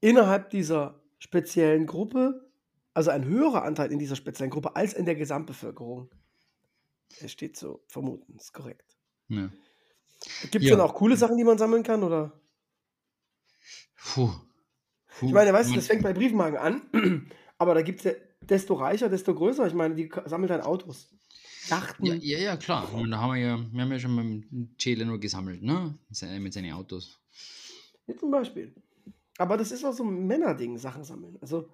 innerhalb 0.00 0.50
dieser 0.50 1.00
speziellen 1.18 1.86
Gruppe, 1.86 2.50
also 2.92 3.10
ein 3.10 3.24
höherer 3.24 3.62
Anteil 3.64 3.92
in 3.92 3.98
dieser 3.98 4.16
speziellen 4.16 4.50
Gruppe 4.50 4.74
als 4.76 4.92
in 4.92 5.04
der 5.04 5.14
Gesamtbevölkerung. 5.14 6.10
Es 7.20 7.30
steht 7.32 7.56
so, 7.56 7.82
vermuten, 7.86 8.36
ist 8.36 8.52
korrekt. 8.52 8.96
Ja. 9.28 9.50
Gibt 10.50 10.64
es 10.64 10.70
Ja. 10.70 10.76
denn 10.76 10.80
auch 10.84 10.94
coole 10.94 11.16
Sachen, 11.16 11.36
die 11.36 11.44
man 11.44 11.58
sammeln 11.58 11.82
kann? 11.82 12.02
Oder? 12.02 12.32
Puh. 13.96 14.30
Puh. 15.18 15.26
Ich 15.26 15.32
meine, 15.32 15.52
weißt 15.52 15.70
du, 15.70 15.74
das 15.74 15.86
fängt 15.86 16.02
bei 16.02 16.12
Briefmarken 16.12 16.58
an, 16.58 17.30
aber 17.58 17.74
da 17.74 17.82
gibt 17.82 18.00
es 18.00 18.04
ja, 18.04 18.12
desto 18.50 18.74
reicher, 18.74 19.08
desto 19.08 19.34
größer. 19.34 19.66
Ich 19.66 19.74
meine, 19.74 19.94
die 19.94 20.08
k- 20.08 20.28
sammeln 20.28 20.48
dann 20.48 20.60
Autos. 20.60 21.08
Yachten. 21.68 22.04
Ja, 22.06 22.14
ja, 22.14 22.38
ja, 22.38 22.56
klar. 22.56 22.92
Und 22.92 23.10
da 23.10 23.18
haben 23.18 23.34
wir 23.34 23.40
ja, 23.40 23.58
wir 23.72 23.82
haben 23.82 23.92
ja 23.92 23.98
schon 23.98 24.14
mit 24.14 24.50
dem 24.50 24.76
Chile 24.76 25.06
nur 25.06 25.18
gesammelt, 25.18 25.62
ne? 25.62 25.98
Mit 26.38 26.52
seinen 26.52 26.72
Autos. 26.72 27.18
Ja, 28.06 28.16
zum 28.16 28.30
Beispiel. 28.30 28.74
Aber 29.38 29.56
das 29.56 29.72
ist 29.72 29.84
auch 29.84 29.92
so 29.94 30.04
ein 30.04 30.26
Männerding, 30.26 30.76
Sachen 30.78 31.04
sammeln. 31.04 31.38
Also, 31.40 31.68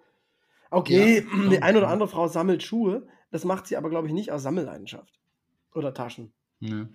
okay, 0.70 1.18
Ja, 1.26 1.48
die 1.50 1.61
eine 1.62 1.78
oder 1.78 1.88
andere 1.88 2.09
Frau 2.09 2.28
sammelt 2.28 2.62
Schuhe. 2.62 3.06
Das 3.33 3.44
macht 3.44 3.66
sie 3.66 3.76
aber, 3.76 3.90
glaube 3.90 4.06
ich, 4.09 4.12
nicht 4.14 4.30
aus 4.33 4.42
Sammelleidenschaft. 4.42 5.20
Oder 5.74 5.92
Taschen. 5.94 6.33
Ja. 6.61 6.88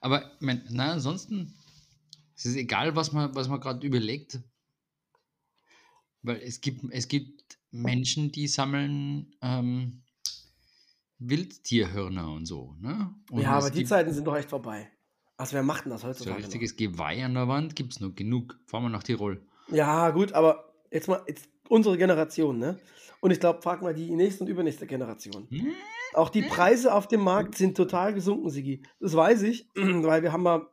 Aber, 0.00 0.32
mein, 0.40 0.66
na, 0.70 0.92
ansonsten, 0.92 1.54
es 2.36 2.44
ist 2.46 2.56
egal, 2.56 2.96
was 2.96 3.12
man, 3.12 3.34
was 3.34 3.48
man 3.48 3.60
gerade 3.60 3.86
überlegt. 3.86 4.40
Weil 6.22 6.40
es 6.42 6.60
gibt, 6.60 6.84
es 6.90 7.08
gibt 7.08 7.58
Menschen, 7.74 8.30
die 8.30 8.46
sammeln 8.46 9.34
ähm, 9.42 10.02
Wildtierhörner 11.18 12.32
und 12.32 12.46
so, 12.46 12.74
ne? 12.80 13.14
Und 13.30 13.42
ja, 13.42 13.50
aber 13.50 13.70
die 13.70 13.84
Zeiten 13.84 14.12
sind 14.12 14.26
doch 14.26 14.36
echt 14.36 14.50
vorbei. 14.50 14.90
Also, 15.36 15.54
wer 15.54 15.64
macht 15.64 15.84
denn 15.84 15.90
das 15.90 16.02
so 16.02 16.06
ein 16.06 16.10
heutzutage? 16.12 16.38
richtiges 16.38 16.76
Geweih 16.76 17.24
an 17.24 17.34
der 17.34 17.48
Wand 17.48 17.74
gibt 17.74 17.92
es 17.92 18.00
noch 18.00 18.14
genug. 18.14 18.60
Fahren 18.66 18.84
wir 18.84 18.90
nach 18.90 19.02
Tirol. 19.02 19.44
Ja, 19.68 20.10
gut, 20.10 20.32
aber 20.32 20.72
jetzt 20.92 21.08
mal, 21.08 21.22
jetzt 21.26 21.48
unsere 21.68 21.98
Generation, 21.98 22.58
ne? 22.58 22.78
Und 23.20 23.32
ich 23.32 23.40
glaube, 23.40 23.62
frag 23.62 23.82
mal 23.82 23.94
die 23.94 24.14
nächste 24.14 24.44
und 24.44 24.50
übernächste 24.50 24.86
Generation. 24.86 25.48
Hm? 25.50 25.72
Auch 26.12 26.28
die 26.28 26.42
Preise 26.42 26.94
auf 26.94 27.08
dem 27.08 27.22
Markt 27.22 27.56
sind 27.56 27.76
total 27.76 28.14
gesunken, 28.14 28.50
Sigi. 28.50 28.82
Das 29.00 29.16
weiß 29.16 29.42
ich, 29.42 29.68
weil 29.74 30.22
wir 30.22 30.32
haben 30.32 30.44
mal 30.44 30.68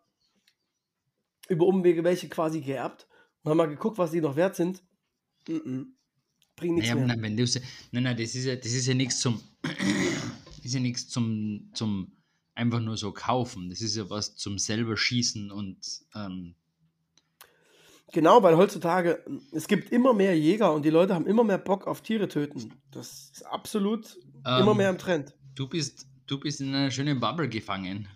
über 1.48 1.66
Umwege 1.66 2.04
welche 2.04 2.30
quasi 2.30 2.62
geerbt 2.62 3.08
und 3.42 3.50
haben 3.50 3.58
mal 3.58 3.68
geguckt, 3.70 3.98
was 3.98 4.12
die 4.12 4.22
noch 4.22 4.36
wert 4.36 4.56
sind. 4.56 4.84
Mm 5.48 5.54
-mm. 5.54 5.86
Bringt 6.62 6.76
nichts 6.76 6.90
Naja, 6.92 7.06
mehr. 7.06 7.16
nein, 7.16 7.22
wenn 7.24 7.36
du, 7.38 7.44
nein, 7.92 8.04
nein, 8.04 8.16
das 8.18 8.36
ist 8.36 8.46
ja, 8.46 8.56
das 8.56 8.72
ist 8.72 8.86
ja 8.86 8.94
nichts 8.94 9.20
zum, 9.20 9.42
ist 10.64 10.74
ja 10.76 10.80
nichts 10.80 11.10
zum, 11.10 11.72
zum 11.74 12.12
einfach 12.54 12.80
nur 12.80 12.98
so 12.98 13.12
kaufen. 13.12 13.70
Das 13.72 13.82
ist 13.82 13.96
ja 13.96 14.08
was 14.12 14.36
zum 14.36 14.60
selber 14.60 14.96
schießen 14.96 15.50
und 15.52 15.80
ähm, 16.16 16.54
Genau, 18.14 18.44
weil 18.44 18.58
heutzutage, 18.58 19.24
es 19.54 19.68
gibt 19.68 19.92
immer 19.92 20.14
mehr 20.14 20.38
Jäger 20.38 20.72
und 20.74 20.84
die 20.86 20.90
Leute 20.90 21.16
haben 21.16 21.26
immer 21.26 21.44
mehr 21.46 21.58
Bock 21.58 21.88
auf 21.88 22.02
Tiere 22.02 22.28
töten. 22.28 22.74
Das 22.92 23.32
ist 23.34 23.46
absolut 23.46 24.18
immer 24.46 24.72
Ähm, 24.72 24.78
mehr 24.78 24.90
im 24.90 24.98
Trend. 24.98 25.34
du 25.56 25.68
bist, 25.68 26.06
du 26.28 26.38
bist 26.40 26.60
in 26.62 26.76
einer 26.76 26.92
schönen 26.92 27.20
Bubble 27.20 27.48
gefangen. 27.50 28.08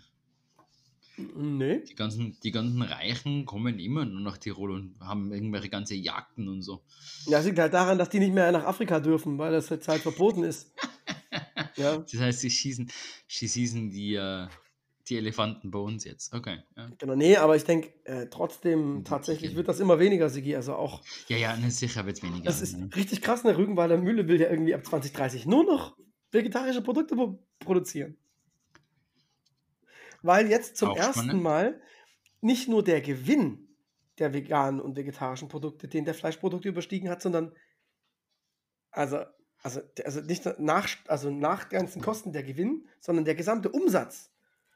Nee. 1.18 1.80
Die 1.88 1.94
ganzen, 1.94 2.36
die 2.42 2.50
ganzen 2.50 2.82
Reichen 2.82 3.46
kommen 3.46 3.78
immer 3.78 4.04
nur 4.04 4.20
nach 4.20 4.36
Tirol 4.36 4.70
und 4.72 5.00
haben 5.00 5.32
irgendwelche 5.32 5.68
ganze 5.70 5.94
Jagden 5.94 6.48
und 6.48 6.60
so. 6.62 6.82
Ja, 7.26 7.38
das 7.38 7.46
liegt 7.46 7.58
halt 7.58 7.72
daran, 7.72 7.96
dass 7.98 8.10
die 8.10 8.18
nicht 8.18 8.34
mehr 8.34 8.52
nach 8.52 8.64
Afrika 8.64 9.00
dürfen, 9.00 9.38
weil 9.38 9.52
das 9.52 9.68
jetzt 9.70 9.88
halt 9.88 10.02
verboten 10.02 10.44
ist. 10.44 10.72
Ja, 11.76 11.98
Das 11.98 12.18
heißt, 12.20 12.40
sie 12.40 12.50
schießen, 12.50 12.90
sie 13.28 13.48
schießen 13.48 13.90
die, 13.90 14.14
äh, 14.14 14.46
die 15.08 15.16
Elefanten 15.18 15.70
bei 15.70 15.78
uns 15.78 16.04
jetzt. 16.04 16.32
Okay. 16.32 16.58
Ja, 16.74 16.90
genau. 16.98 17.14
Nee, 17.14 17.36
aber 17.36 17.54
ich 17.54 17.64
denke, 17.64 17.92
äh, 18.04 18.26
trotzdem 18.30 19.04
tatsächlich 19.04 19.54
wird 19.56 19.68
das 19.68 19.78
immer 19.80 19.98
weniger, 19.98 20.30
Sigi. 20.30 20.56
Also 20.56 20.74
auch, 20.74 21.02
ja, 21.28 21.36
ja 21.36 21.56
ne, 21.56 21.70
sicher 21.70 22.06
wird 22.06 22.16
es 22.16 22.22
weniger. 22.22 22.44
das 22.44 22.62
ist 22.62 22.78
ne? 22.78 22.88
richtig 22.96 23.20
krass. 23.20 23.44
Eine 23.44 23.58
Rügenwalder 23.58 23.98
Mühle 23.98 24.26
will 24.26 24.40
ja 24.40 24.48
irgendwie 24.50 24.74
ab 24.74 24.86
2030 24.86 25.44
nur 25.46 25.64
noch 25.64 25.96
vegetarische 26.32 26.80
Produkte 26.82 27.14
pro- 27.14 27.38
produzieren. 27.60 28.16
Weil 30.26 30.50
jetzt 30.50 30.76
zum 30.76 30.96
ersten 30.96 31.24
spannend. 31.24 31.42
Mal 31.42 31.80
nicht 32.40 32.68
nur 32.68 32.82
der 32.82 33.00
Gewinn 33.00 33.68
der 34.18 34.32
veganen 34.32 34.80
und 34.80 34.96
vegetarischen 34.96 35.48
Produkte, 35.48 35.88
den 35.88 36.04
der 36.04 36.14
Fleischprodukte 36.14 36.68
überstiegen 36.68 37.08
hat, 37.08 37.22
sondern 37.22 37.54
also, 38.90 39.24
also, 39.62 39.80
also 40.04 40.20
nicht 40.22 40.46
nach, 40.58 40.88
also 41.06 41.30
nach 41.30 41.68
ganzen 41.68 42.00
Kosten 42.00 42.32
der 42.32 42.42
Gewinn, 42.42 42.88
sondern 42.98 43.24
der 43.24 43.34
gesamte 43.34 43.70
Umsatz 43.70 44.32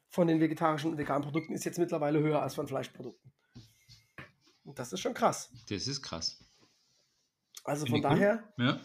von 0.08 0.26
den 0.26 0.40
vegetarischen 0.40 0.90
und 0.90 0.98
veganen 0.98 1.22
Produkten 1.22 1.54
ist 1.54 1.64
jetzt 1.64 1.78
mittlerweile 1.78 2.20
höher 2.20 2.42
als 2.42 2.54
von 2.54 2.68
Fleischprodukten. 2.68 3.32
Und 4.64 4.78
das 4.78 4.92
ist 4.92 5.00
schon 5.00 5.14
krass. 5.14 5.50
Das 5.68 5.86
ist 5.86 6.02
krass. 6.02 6.38
Also 7.64 7.86
Finde 7.86 8.02
von 8.02 8.10
daher, 8.10 8.52
Ja. 8.58 8.80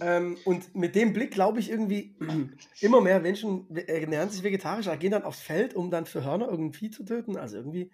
Ähm, 0.00 0.36
und 0.44 0.74
mit 0.74 0.94
dem 0.94 1.12
Blick 1.12 1.32
glaube 1.32 1.60
ich 1.60 1.70
irgendwie, 1.70 2.16
immer 2.80 3.00
mehr 3.00 3.20
Menschen 3.20 3.66
we- 3.68 3.86
ernähren 3.86 4.30
sich 4.30 4.42
vegetarisch, 4.42 4.86
aber 4.88 4.96
gehen 4.96 5.10
dann 5.12 5.22
aufs 5.24 5.40
Feld, 5.40 5.74
um 5.74 5.90
dann 5.90 6.06
für 6.06 6.24
Hörner 6.24 6.48
irgendwie 6.48 6.90
zu 6.90 7.04
töten. 7.04 7.36
Also 7.36 7.56
irgendwie 7.56 7.92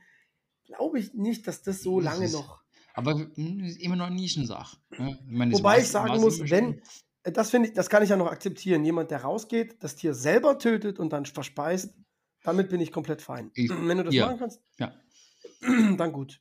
glaube 0.64 0.98
ich 0.98 1.14
nicht, 1.14 1.46
dass 1.46 1.62
das 1.62 1.82
so 1.82 2.00
Das 2.00 2.12
lange 2.12 2.26
ist- 2.26 2.32
noch. 2.32 2.62
Aber 2.94 3.14
hm, 3.14 3.64
immer 3.80 3.96
noch 3.96 4.06
eine 4.06 4.16
Nischensache. 4.16 4.76
Ja, 4.98 5.08
ich 5.08 5.16
meine, 5.26 5.52
Wobei 5.54 5.78
ich 5.78 5.87
sagen 5.88 6.20
muss, 6.20 6.40
wenn, 6.50 6.82
äh, 7.22 7.30
das 7.32 7.50
finde 7.50 7.68
ich, 7.68 7.74
das 7.74 7.88
kann 7.88 8.02
ich 8.02 8.11
ja 8.11 8.16
noch 8.16 8.26
akzeptieren. 8.26 8.84
Jemand, 8.84 9.11
der 9.12 9.22
rausgeht, 9.22 9.76
das 9.82 9.94
Tier 9.94 10.14
selber 10.14 10.58
tötet 10.58 10.98
und 10.98 11.12
dann 11.12 11.24
verspeist, 11.24 11.94
damit 12.42 12.70
bin 12.70 12.80
ich 12.80 12.90
komplett 12.90 13.22
fein. 13.22 13.50
Ich- 13.54 13.70
Wenn 13.70 13.98
du 13.98 14.04
das 14.04 14.14
ja. 14.14 14.26
machen 14.26 14.38
kannst, 14.38 14.61
Ja. 14.78 14.92
dann 15.96 16.12
gut. 16.12 16.40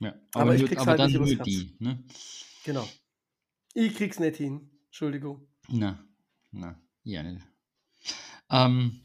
Ja. 0.00 0.14
Aber 0.34 0.54
ich 0.54 0.60
nur, 0.60 0.68
krieg's 0.68 0.82
aber 0.82 0.90
halt 0.90 1.00
dann 1.00 1.10
nicht 1.10 1.36
nur 1.36 1.44
die. 1.44 1.76
Ne? 1.78 2.04
Genau. 2.64 2.86
Ich 3.74 3.94
krieg's 3.94 4.18
nicht 4.18 4.36
hin. 4.36 4.70
Entschuldigung. 4.86 5.46
Na, 5.68 6.04
na, 6.50 6.78
ja 7.04 7.22
nicht. 7.22 7.46
Ähm, 8.50 9.00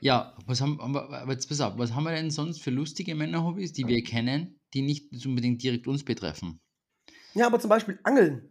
ja, 0.00 0.36
was 0.46 0.60
haben, 0.60 0.80
aber 0.80 1.26
jetzt 1.32 1.48
pass 1.48 1.60
auf, 1.60 1.76
was 1.78 1.94
haben 1.94 2.04
wir 2.04 2.12
denn 2.12 2.30
sonst 2.30 2.62
für 2.62 2.70
lustige 2.70 3.14
Männerhobbys, 3.14 3.72
die 3.72 3.86
wir 3.86 4.02
kennen, 4.04 4.60
die 4.74 4.82
nicht 4.82 5.10
unbedingt 5.26 5.62
direkt 5.62 5.86
uns 5.88 6.04
betreffen? 6.04 6.60
Ja, 7.34 7.46
aber 7.46 7.58
zum 7.58 7.70
Beispiel 7.70 7.98
Angeln 8.04 8.50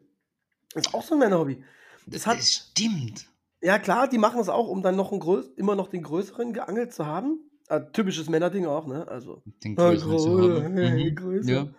ist 0.74 0.94
auch 0.94 1.04
so 1.04 1.14
ein 1.16 1.20
Männerhobby. 1.20 1.64
Das 2.08 2.26
hat, 2.26 2.40
Das 2.40 2.52
stimmt. 2.52 3.28
Ja, 3.62 3.78
klar, 3.78 4.08
die 4.10 4.18
machen 4.18 4.40
es 4.40 4.50
auch, 4.50 4.68
um 4.68 4.82
dann 4.82 4.96
noch 4.96 5.12
einen 5.12 5.44
immer 5.56 5.76
noch 5.76 5.88
den 5.90 6.02
größeren 6.02 6.52
geangelt 6.52 6.94
zu 6.94 7.06
haben. 7.06 7.40
Äh, 7.70 7.82
typisches 7.94 8.28
Männerding 8.28 8.66
auch, 8.66 8.88
ne? 8.88 9.08
Also, 9.08 9.44
Den 9.64 9.74
äh, 9.74 9.76
größeren 9.76 10.18
zu 10.20 10.30
grö- 10.30 10.64
haben. 10.64 10.78
äh, 10.78 11.06
Mhm. 11.12 11.16
größer. 11.16 11.52
Ja. 11.52 11.74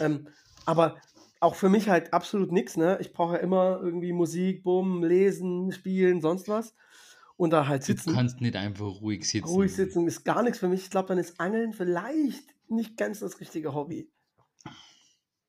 Ähm, 0.00 0.28
aber 0.64 1.00
auch 1.40 1.54
für 1.54 1.68
mich 1.68 1.88
halt 1.88 2.12
absolut 2.12 2.50
nichts, 2.52 2.76
ne? 2.76 2.98
Ich 3.00 3.12
brauche 3.12 3.34
ja 3.34 3.38
immer 3.40 3.80
irgendwie 3.82 4.12
Musik, 4.12 4.62
Bumm, 4.64 5.02
lesen, 5.04 5.70
spielen, 5.72 6.20
sonst 6.20 6.48
was. 6.48 6.74
Und 7.36 7.50
da 7.50 7.68
halt 7.68 7.82
Du 7.82 7.86
sitzen. 7.86 8.12
kannst 8.14 8.40
nicht 8.40 8.56
einfach 8.56 9.00
ruhig 9.00 9.24
sitzen. 9.28 9.48
Ruhig 9.48 9.72
sitzen 9.72 10.06
ist 10.08 10.24
gar 10.24 10.42
nichts 10.42 10.58
für 10.58 10.68
mich. 10.68 10.82
Ich 10.82 10.90
glaube, 10.90 11.08
dann 11.08 11.18
ist 11.18 11.38
Angeln 11.38 11.72
vielleicht 11.72 12.42
nicht 12.68 12.96
ganz 12.96 13.20
das 13.20 13.38
richtige 13.40 13.74
Hobby. 13.74 14.10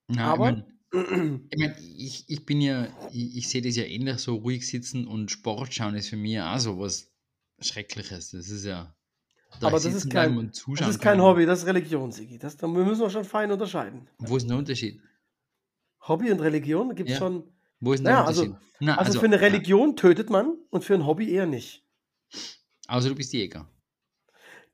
Na, 0.07 0.33
Aber- 0.33 0.63
Ich 0.91 1.11
meine, 1.11 1.45
ich, 1.51 1.59
mein, 1.59 1.75
ich, 1.97 2.25
ich 2.29 2.45
bin 2.45 2.61
ja, 2.61 2.87
ich, 3.11 3.37
ich 3.37 3.49
sehe 3.49 3.61
das 3.61 3.75
ja 3.75 3.83
ähnlich, 3.83 4.17
so 4.19 4.35
ruhig 4.35 4.67
sitzen 4.67 5.05
und 5.07 5.29
Sport 5.31 5.73
schauen 5.73 5.95
ist 5.95 6.09
für 6.09 6.17
mich 6.17 6.39
auch 6.39 6.57
so 6.59 6.79
was 6.79 7.11
Schreckliches. 7.59 8.31
Das 8.31 8.49
ist 8.49 8.65
ja. 8.65 8.95
da 9.59 9.67
Aber 9.67 9.77
das 9.79 9.85
ist 9.85 10.09
kein- 10.09 10.51
Das 10.77 10.89
ist 10.89 10.99
kein. 11.01 11.21
Hobby, 11.21 11.45
das 11.45 11.59
ist 11.59 11.65
Religion, 11.67 12.11
Sigi. 12.11 12.37
Das, 12.39 12.57
da 12.57 12.67
müssen 12.67 13.01
wir 13.01 13.09
schon 13.09 13.23
fein 13.25 13.51
unterscheiden. 13.51 14.07
Wo 14.19 14.37
ist 14.37 14.49
der 14.49 14.57
Unterschied? 14.57 14.99
Hobby 16.07 16.31
und 16.31 16.39
Religion 16.41 16.95
gibt 16.95 17.09
es 17.09 17.15
Ja. 17.15 17.19
schon. 17.19 17.43
Wo 17.79 17.93
ist 17.93 17.99
denn 18.05 18.07
Naja, 18.07 18.25
also-? 18.25 18.57
Na, 18.79 18.97
Also, 18.97 19.19
für 19.19 19.25
eine 19.25 19.41
Religion 19.41 19.95
tötet 19.95 20.29
man 20.29 20.57
und 20.69 20.83
für 20.83 20.93
ein 20.95 21.05
Hobby 21.05 21.31
eher 21.31 21.45
nicht. 21.45 21.85
Ja, 22.87 22.95
außer 22.95 23.09
du 23.09 23.15
bist 23.15 23.33
Jäger. 23.33 23.67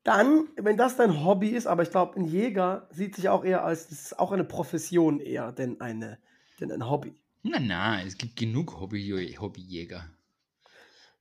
Dann, 0.03 0.49
wenn 0.55 0.77
das 0.77 0.97
dein 0.97 1.23
Hobby 1.25 1.49
ist, 1.49 1.65
aber 1.67 1.81
ich 1.83 1.89
glaube, 1.89 2.15
ein 2.19 2.25
Jäger 2.25 2.87
sieht 2.91 3.15
sich 3.15 3.27
auch 3.29 3.43
eher 3.43 3.63
als, 3.65 3.87
das 3.87 4.01
ist 4.01 4.19
auch 4.19 4.31
eine 4.31 4.43
Profession 4.43 5.19
eher, 5.19 5.51
denn, 5.51 5.81
eine, 5.81 6.19
denn 6.59 6.71
ein 6.71 6.87
Hobby. 6.89 7.15
Na, 7.43 7.59
na, 7.59 8.01
es 8.03 8.17
gibt 8.17 8.35
genug 8.35 8.77
Hobby, 8.79 9.37
Hobbyjäger. 9.39 10.09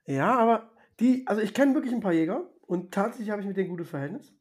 Ja, 0.07 0.39
aber 0.39 0.71
die, 1.01 1.27
also 1.27 1.41
ich 1.43 1.55
kenne 1.55 1.75
wirklich 1.75 1.95
ein 1.95 2.01
paar 2.01 2.13
Jäger 2.13 2.51
und 2.67 2.93
tatsächlich 2.93 3.31
habe 3.31 3.43
ich 3.43 3.49
mit 3.49 3.57
denen 3.57 3.71
gutes 3.71 3.89
Verhältnis. 3.89 4.33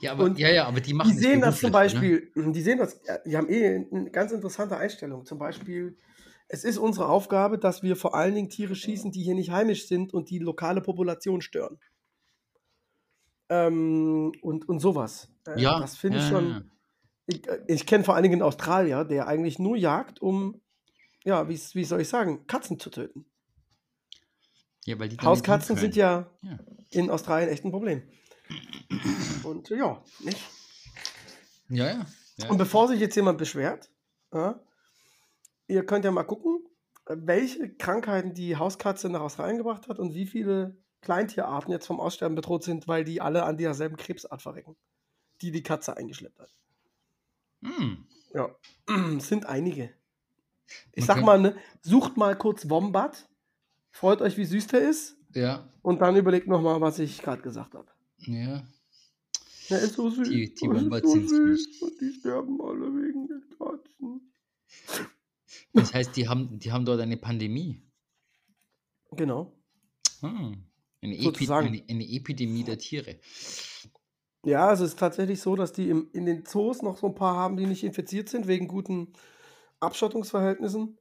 Ja, 0.00 0.12
aber, 0.12 0.24
Und 0.24 0.38
ja, 0.38 0.48
ja, 0.50 0.64
aber 0.66 0.80
die 0.80 0.94
machen 0.94 1.10
Die 1.10 1.16
sehen 1.18 1.40
das 1.40 1.60
zum? 1.60 1.70
Beispiel, 1.72 2.32
die 2.34 2.62
sehen 2.62 2.78
das, 2.78 3.00
ja, 3.06 3.18
die 3.18 3.36
haben 3.36 3.48
eh 3.50 3.86
eine 3.90 4.10
ganz 4.10 4.32
interessante 4.32 4.76
Einstellung. 4.76 5.26
Zum 5.26 5.38
Beispiel, 5.38 5.98
es 6.48 6.64
ist 6.64 6.78
unsere 6.78 7.08
Aufgabe, 7.08 7.58
dass 7.58 7.82
wir 7.82 7.96
vor 7.96 8.14
allen 8.14 8.34
Dingen 8.34 8.48
Tiere 8.48 8.74
schießen, 8.74 9.12
die 9.12 9.22
hier 9.22 9.34
nicht 9.34 9.50
heimisch 9.50 9.86
sind 9.86 10.14
und 10.14 10.30
die 10.30 10.38
lokale 10.38 10.80
Population 10.80 11.40
stören. 11.42 11.78
Ähm, 13.48 14.32
und, 14.42 14.68
und 14.68 14.80
sowas. 14.80 15.28
Äh, 15.46 15.60
Ja, 15.60 15.78
Das 15.80 15.96
finde 15.96 16.18
ich 16.18 16.24
ja, 16.24 16.30
schon. 16.30 16.50
ja. 16.50 16.62
Ich, 17.26 17.46
äh, 17.48 17.58
ich 17.68 17.86
kenne 17.86 18.04
vor 18.04 18.14
allen 18.14 18.22
Dingen 18.22 18.34
einen 18.36 18.42
Australier, 18.42 19.04
der 19.04 19.26
eigentlich 19.28 19.58
nur 19.58 19.76
jagt, 19.76 20.20
um, 20.20 20.60
ja, 21.24 21.48
wie, 21.48 21.58
wie 21.74 21.84
soll 21.84 22.00
ich 22.00 22.08
sagen, 22.08 22.46
Katzen 22.46 22.78
zu 22.78 22.90
töten. 22.90 23.26
Ja, 24.84 24.98
weil 24.98 25.08
die 25.08 25.18
Hauskatzen 25.18 25.76
sind 25.76 25.96
ja 25.96 26.30
Ja. 26.42 26.58
in 26.90 27.10
Australien 27.10 27.48
echt 27.50 27.64
ein 27.64 27.72
Problem. 27.72 28.02
Und 29.42 29.68
ja, 29.70 30.02
nicht? 30.20 30.40
Ja, 31.68 31.86
ja. 31.86 32.06
ja. 32.36 32.48
Und 32.48 32.58
bevor 32.58 32.88
sich 32.88 33.00
jetzt 33.00 33.16
jemand 33.16 33.38
beschwert, 33.38 33.90
ja, 34.32 34.60
ihr 35.66 35.84
könnt 35.84 36.04
ja 36.04 36.10
mal 36.10 36.24
gucken, 36.24 36.64
welche 37.06 37.74
Krankheiten 37.74 38.34
die 38.34 38.56
Hauskatze 38.56 39.08
nach 39.08 39.20
Australien 39.20 39.58
gebracht 39.58 39.88
hat 39.88 39.98
und 39.98 40.14
wie 40.14 40.26
viele 40.26 40.76
Kleintierarten 41.02 41.72
jetzt 41.72 41.86
vom 41.86 42.00
Aussterben 42.00 42.34
bedroht 42.34 42.64
sind, 42.64 42.88
weil 42.88 43.04
die 43.04 43.20
alle 43.20 43.44
an 43.44 43.56
derselben 43.56 43.96
Krebsart 43.96 44.42
verrecken, 44.42 44.76
die 45.40 45.52
die 45.52 45.62
Katze 45.62 45.96
eingeschleppt 45.96 46.40
hat. 46.40 46.50
Hm. 47.62 48.06
Ja, 48.34 48.54
es 49.16 49.28
sind 49.28 49.46
einige. 49.46 49.94
Ich 50.92 51.06
Man 51.06 51.16
sag 51.16 51.24
mal, 51.24 51.40
ne, 51.40 51.56
sucht 51.80 52.16
mal 52.16 52.36
kurz 52.36 52.68
Wombat, 52.68 53.28
freut 53.92 54.20
euch, 54.20 54.36
wie 54.36 54.44
süß 54.44 54.66
der 54.66 54.80
ist 54.80 55.16
Ja, 55.32 55.68
und 55.82 56.00
dann 56.00 56.16
überlegt 56.16 56.48
nochmal, 56.48 56.80
was 56.80 56.98
ich 56.98 57.22
gerade 57.22 57.42
gesagt 57.42 57.74
habe. 57.74 57.86
Ja. 58.18 58.66
Der 59.68 59.80
ist 59.80 59.94
so 59.94 60.10
süß. 60.10 60.28
Die- 60.28 60.54
die 60.54 60.68
Wombats 60.68 61.06
so 61.08 61.14
sind 61.14 61.28
süß. 61.28 61.82
Und 61.82 62.00
die 62.00 62.12
sterben 62.12 62.60
alle 62.60 62.86
wegen 62.94 63.26
den 63.26 63.42
Katzen. 63.58 64.32
Das 65.72 65.92
heißt, 65.92 66.16
die 66.16 66.28
haben, 66.28 66.58
die 66.58 66.72
haben 66.72 66.84
dort 66.84 67.00
eine 67.00 67.16
Pandemie. 67.16 67.82
Genau. 69.12 69.52
Hm. 70.20 70.64
Eine, 71.02 71.14
Epi 71.18 71.50
eine, 71.50 71.84
eine 71.88 72.08
Epidemie 72.08 72.64
der 72.64 72.78
Tiere. 72.78 73.18
Ja, 74.44 74.68
also 74.68 74.84
es 74.84 74.90
ist 74.90 74.98
tatsächlich 74.98 75.40
so, 75.40 75.56
dass 75.56 75.72
die 75.72 75.88
im, 75.90 76.08
in 76.12 76.24
den 76.26 76.44
Zoos 76.46 76.82
noch 76.82 76.98
so 76.98 77.08
ein 77.08 77.14
paar 77.14 77.36
haben, 77.36 77.56
die 77.56 77.66
nicht 77.66 77.84
infiziert 77.84 78.28
sind, 78.28 78.46
wegen 78.46 78.68
guten 78.68 79.12
Abschottungsverhältnissen 79.80 80.98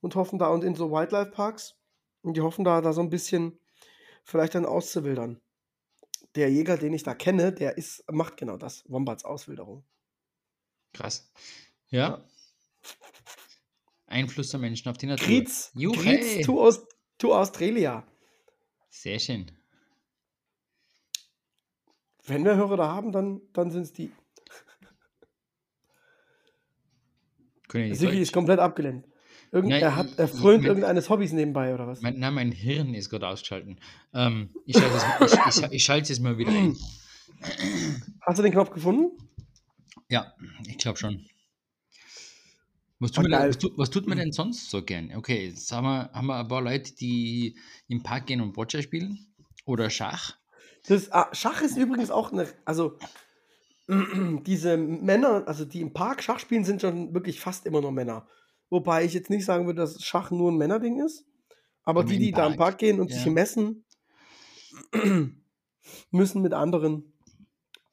und 0.00 0.14
hoffen 0.16 0.38
da 0.38 0.48
und 0.48 0.64
in 0.64 0.74
so 0.74 0.90
Wildlife-Parks 0.90 1.74
und 2.22 2.36
die 2.36 2.40
hoffen 2.40 2.64
da, 2.64 2.80
da 2.80 2.92
so 2.92 3.00
ein 3.00 3.10
bisschen 3.10 3.58
vielleicht 4.24 4.54
dann 4.54 4.66
auszuwildern. 4.66 5.40
Der 6.36 6.50
Jäger, 6.50 6.76
den 6.76 6.92
ich 6.92 7.02
da 7.02 7.14
kenne, 7.14 7.52
der 7.52 7.78
ist, 7.78 8.04
macht 8.12 8.36
genau 8.36 8.58
das, 8.58 8.84
Wombats 8.88 9.24
Auswilderung. 9.24 9.84
Krass. 10.92 11.32
Ja. 11.88 12.24
Einfluss 14.06 14.50
der 14.50 14.60
Menschen 14.60 14.88
auf 14.88 14.98
die 14.98 15.06
Natur. 15.06 15.26
Griez. 15.26 15.72
Griez 15.74 16.44
to, 16.44 16.62
Aus, 16.62 16.86
to 17.18 17.34
Australia. 17.34 18.06
Sehr 18.90 19.18
schön. 19.18 19.50
Wenn 22.24 22.44
wir 22.44 22.56
Hörer 22.56 22.76
da 22.76 22.88
haben, 22.88 23.12
dann, 23.12 23.40
dann 23.52 23.70
sind 23.70 23.82
es 23.82 23.92
die. 23.92 24.12
Sigi 27.72 28.20
ist 28.20 28.32
komplett 28.32 28.58
abgelenkt. 28.58 29.08
Irgend, 29.52 29.70
Nein, 29.70 29.82
er, 29.82 29.96
hat, 29.96 30.08
er 30.18 30.28
frönt 30.28 30.62
ich- 30.62 30.68
irgendeines 30.68 31.08
Hobbys 31.08 31.32
nebenbei, 31.32 31.72
oder 31.74 31.86
was? 31.86 32.00
Mein, 32.02 32.18
nein, 32.18 32.34
mein 32.34 32.52
Hirn 32.52 32.94
ist 32.94 33.10
gerade 33.10 33.28
ausgeschalten. 33.28 33.78
Ähm, 34.12 34.50
ich 34.64 34.76
schalte 34.76 35.24
es, 35.24 35.56
ich, 35.62 35.72
ich, 35.72 35.84
schalte 35.84 36.12
es 36.12 36.20
mal 36.20 36.36
wieder 36.38 36.50
ein. 36.50 36.76
Hast 38.22 38.38
du 38.38 38.42
den 38.42 38.52
Knopf 38.52 38.70
gefunden? 38.70 39.10
Ja, 40.08 40.32
ich 40.66 40.78
glaube 40.78 40.98
schon. 40.98 41.24
Was 42.98 43.12
tut, 43.12 43.26
Ah, 43.26 43.28
man 43.28 43.48
was, 43.50 43.58
tut, 43.58 43.72
was 43.76 43.90
tut 43.90 44.06
man 44.06 44.16
denn 44.18 44.32
sonst 44.32 44.70
so 44.70 44.82
gern? 44.82 45.12
Okay, 45.14 45.48
jetzt 45.48 45.70
haben 45.70 45.84
wir, 45.84 46.10
haben 46.12 46.26
wir 46.28 46.36
ein 46.40 46.48
paar 46.48 46.62
Leute, 46.62 46.94
die 46.94 47.56
im 47.88 48.02
Park 48.02 48.26
gehen 48.26 48.40
und 48.40 48.52
Boccia 48.54 48.80
spielen. 48.82 49.18
Oder 49.66 49.90
Schach. 49.90 50.36
Das, 50.88 51.12
ah, 51.12 51.28
Schach 51.32 51.60
ist 51.62 51.76
übrigens 51.76 52.10
auch 52.10 52.32
eine, 52.32 52.46
also 52.64 52.98
diese 53.88 54.76
Männer, 54.76 55.44
also 55.46 55.64
die 55.64 55.80
im 55.80 55.92
Park 55.92 56.22
Schach 56.22 56.38
spielen, 56.38 56.64
sind 56.64 56.80
schon 56.80 57.12
wirklich 57.14 57.38
fast 57.40 57.66
immer 57.66 57.80
nur 57.80 57.92
Männer. 57.92 58.26
Wobei 58.70 59.04
ich 59.04 59.14
jetzt 59.14 59.30
nicht 59.30 59.44
sagen 59.44 59.66
würde, 59.66 59.80
dass 59.80 60.02
Schach 60.02 60.30
nur 60.30 60.50
ein 60.50 60.56
Männerding 60.56 61.04
ist. 61.04 61.24
Aber 61.84 62.02
die, 62.02 62.18
die 62.18 62.32
da 62.32 62.46
im 62.46 62.56
Park, 62.56 62.78
gehen 62.78 63.00
und 63.00 63.12
sich 63.12 63.24
ja. 63.24 63.30
messen, 63.30 63.84
müssen 66.10 66.42
mit 66.42 66.52
anderen. 66.52 67.12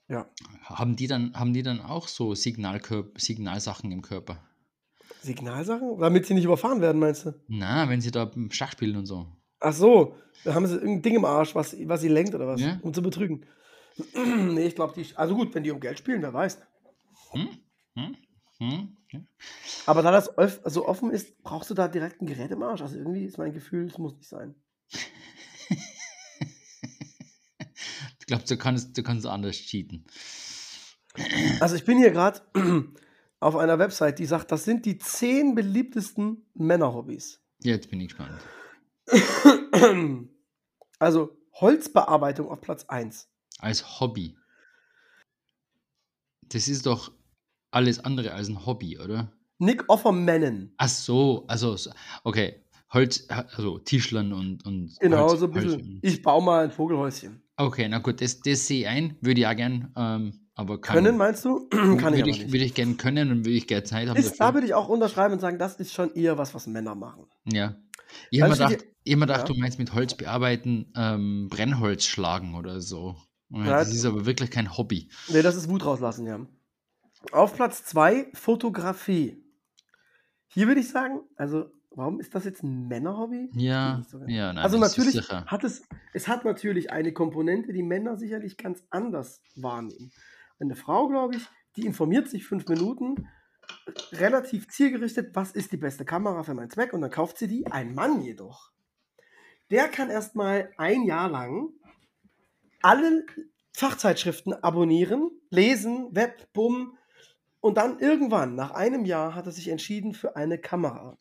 Ja, 0.10 0.30
Haben 0.64 0.96
die 0.96 1.08
dann, 1.08 1.34
haben 1.34 1.54
die 1.54 1.64
dann 1.64 1.80
auch 1.80 2.08
so 2.08 2.36
Signalkörp 2.36 3.20
Signalsachen 3.20 3.92
im 3.92 4.02
Körper? 4.02 4.44
Signalsachen? 5.22 5.98
Damit 6.00 6.26
sie 6.26 6.34
nicht 6.34 6.44
überfahren 6.46 6.82
werden, 6.82 7.00
meinst 7.00 7.26
du? 7.26 7.34
Na, 7.48 7.88
wenn 7.88 8.02
sie 8.02 8.12
da 8.12 8.30
Schach 8.50 8.72
spielen 8.72 8.98
und 8.98 9.06
so. 9.06 9.28
Ach 9.60 9.74
so, 9.74 10.16
da 10.44 10.54
haben 10.56 10.68
sie 10.68 10.76
irgendein 10.76 11.02
Ding 11.04 11.16
im 11.16 11.26
Arsch, 11.26 11.56
was, 11.56 11.76
was 11.88 12.02
sie 12.02 12.10
lenkt 12.10 12.36
oder 12.36 12.48
was, 12.48 12.60
Ja. 12.60 12.80
um 12.82 12.94
zu 12.94 13.02
betrügen. 13.02 13.46
nee, 14.16 14.66
ich 14.66 14.76
glaube, 14.76 14.94
die. 14.96 15.16
Also 15.16 15.36
gut, 15.36 15.54
wenn 15.56 15.64
die 15.64 15.72
um 15.72 15.80
Geld 15.80 16.00
spielen, 16.00 16.22
wer 16.22 16.34
weiß. 16.34 16.60
Hm? 17.32 17.50
Hm? 17.96 18.18
Hm? 18.64 18.98
Ja. 19.12 19.20
Aber 19.86 20.02
da 20.02 20.12
das 20.12 20.32
so 20.66 20.88
offen 20.88 21.12
ist, 21.12 21.44
brauchst 21.44 21.70
du 21.70 21.74
da 21.74 21.88
direkt 21.88 22.22
ein 22.22 22.28
Gerät 22.28 22.52
im 22.52 22.64
Arsch. 22.64 22.82
Also 22.82 22.98
irgendwie 22.98 23.26
ist 23.26 23.38
mein 23.38 23.54
Gefühl, 23.54 23.88
es 23.88 23.98
muss 23.98 24.16
nicht 24.16 24.30
sein. 24.30 24.56
Ich 28.20 28.28
glaube, 28.28 28.46
du 28.48 28.56
kannst, 28.56 28.98
du 28.98 29.04
kannst 29.04 29.26
anders 29.26 29.58
cheaten. 29.58 30.06
Also 31.60 31.76
ich 31.76 31.84
bin 31.84 31.98
hier 31.98 32.12
gerade 32.12 32.42
auf 33.42 33.58
einer 33.58 33.78
Website, 33.80 34.18
die 34.18 34.26
sagt, 34.26 34.50
das 34.50 34.64
sind 34.64 34.86
die 34.86 34.98
zehn 34.98 35.56
beliebtesten 35.56 36.46
Männerhobbys. 36.54 37.42
Jetzt 37.60 37.90
bin 37.90 38.00
ich 38.00 38.16
gespannt. 38.16 38.40
Also 41.00 41.38
Holzbearbeitung 41.56 42.48
auf 42.48 42.62
Platz 42.62 42.86
1. 42.86 43.28
Als 43.60 44.00
Hobby. 44.00 44.38
Das 46.44 46.70
ist 46.70 46.86
doch 46.86 47.12
alles 47.74 48.00
andere 48.00 48.34
als 48.34 48.48
ein 48.50 48.66
Hobby, 48.66 49.00
oder? 49.00 49.32
Nick 49.60 49.84
Offermannen. 49.90 50.74
Ach 50.78 50.90
so, 50.90 51.46
also, 51.48 51.76
so- 51.76 51.92
okay. 52.24 52.60
Holz, 52.92 53.28
also 53.30 53.80
Tischlern 53.80 54.34
und. 54.34 54.66
und 54.66 54.96
Genau, 55.00 55.30
Holz- 55.30 55.40
so 55.40 55.46
ein 55.48 55.52
bisschen. 55.52 55.72
Holz- 55.72 56.00
Ich 56.04 56.22
baue 56.22 56.44
mal 56.44 56.66
ein 56.66 56.72
Vogelhäuschen. 56.72 57.42
Okay, 57.58 57.88
na 57.90 58.00
gut, 58.00 58.22
das, 58.22 58.40
das 58.42 58.68
sehe 58.68 58.82
ich 58.82 58.88
ein, 58.88 59.16
würde 59.22 59.42
ich 59.42 59.48
auch 59.48 59.56
gern, 59.56 59.92
ähm, 59.96 60.34
aber 60.56 60.80
kann, 60.82 60.96
Können, 60.96 61.18
meinst 61.18 61.46
du? 61.46 61.68
Kann 61.98 62.14
ich 62.14 62.26
ich, 62.26 62.52
würde 62.52 62.66
ich 62.66 62.74
gern 62.76 62.98
können 62.98 63.32
und 63.32 63.38
würde 63.40 63.52
ich 63.58 63.66
gerne 63.68 63.84
Zeit 63.84 64.10
haben 64.10 64.18
Ist, 64.18 64.40
da 64.40 64.54
würde 64.54 64.68
ich 64.68 64.74
auch 64.76 64.90
unterschreiben 64.90 65.34
und 65.34 65.40
sagen, 65.40 65.58
das 65.58 65.76
ist 65.76 65.94
schon 65.94 66.14
eher 66.14 66.38
was, 66.38 66.54
was 66.54 66.68
Männer 66.68 66.94
machen. 66.96 67.26
Ja. 67.46 67.76
Ich 68.30 68.42
habe 68.42 68.52
mir 68.52 68.58
gedacht, 68.58 68.86
ich 69.04 69.16
mir 69.16 69.22
gedacht 69.26 69.48
ja. 69.50 69.54
du 69.54 69.60
meinst 69.60 69.80
mit 69.80 69.94
Holz 69.94 70.16
bearbeiten, 70.16 70.92
ähm, 70.96 71.48
Brennholz 71.50 72.06
schlagen 72.06 72.54
oder 72.56 72.82
so. 72.82 73.16
Ja, 73.50 73.66
das 73.66 73.94
ist 73.94 74.06
aber 74.06 74.26
wirklich 74.26 74.50
kein 74.52 74.78
Hobby. 74.78 75.10
Nee, 75.30 75.42
das 75.42 75.56
ist 75.56 75.70
Wut 75.70 75.86
rauslassen, 75.86 76.26
ja. 76.28 76.40
Auf 77.32 77.56
Platz 77.56 77.86
2 77.86 78.32
Fotografie. 78.34 79.44
Hier 80.48 80.68
würde 80.68 80.82
ich 80.82 80.90
sagen, 80.90 81.22
also 81.36 81.72
warum 81.92 82.20
ist 82.20 82.36
das 82.36 82.46
jetzt 82.46 82.64
ein 82.64 82.88
Männerhobby? 82.88 83.50
Ja, 83.54 84.02
so 84.08 84.20
ja, 84.28 84.54
nein, 84.54 84.64
also 84.64 84.78
natürlich 84.78 85.30
hat 85.32 85.64
es, 85.64 85.84
es 86.14 86.28
hat 86.28 86.46
natürlich 86.46 86.92
eine 86.92 87.14
Komponente, 87.14 87.74
die 87.74 87.84
Männer 87.84 88.18
sicherlich 88.18 88.58
ganz 88.58 88.84
anders 88.90 89.42
wahrnehmen. 89.56 90.12
Eine 90.60 90.76
Frau, 90.76 91.08
glaube 91.08 91.36
ich, 91.36 91.48
die 91.76 91.86
informiert 91.86 92.30
sich 92.30 92.46
fünf 92.46 92.68
Minuten, 92.68 93.28
relativ 94.12 94.68
zielgerichtet, 94.68 95.36
was 95.36 95.52
ist 95.52 95.72
die 95.72 95.78
beste 95.78 96.06
Kamera 96.06 96.44
für 96.44 96.54
meinen 96.54 96.70
Zweck 96.70 96.94
und 96.94 97.02
dann 97.02 97.12
kauft 97.12 97.38
sie 97.38 97.48
die. 97.48 97.66
Ein 97.68 97.96
Mann 97.96 98.22
jedoch, 98.22 98.72
der 99.72 99.88
kann 99.88 100.10
erstmal 100.10 100.72
ein 100.78 101.04
Jahr 101.04 101.30
lang 101.30 101.70
alle 102.82 103.26
Fachzeitschriften 103.72 104.54
abonnieren, 104.54 105.32
lesen, 105.50 106.10
Web, 106.12 106.54
Bumm 106.54 106.98
und 107.64 107.78
dann 107.78 108.00
irgendwann, 108.00 108.56
nach 108.56 108.72
einem 108.72 109.06
Jahr, 109.06 109.36
hat 109.36 109.46
er 109.46 109.52
sich 109.52 109.70
entschieden 109.70 110.14
für 110.14 110.36
eine 110.36 110.58
Kamera 110.58 111.18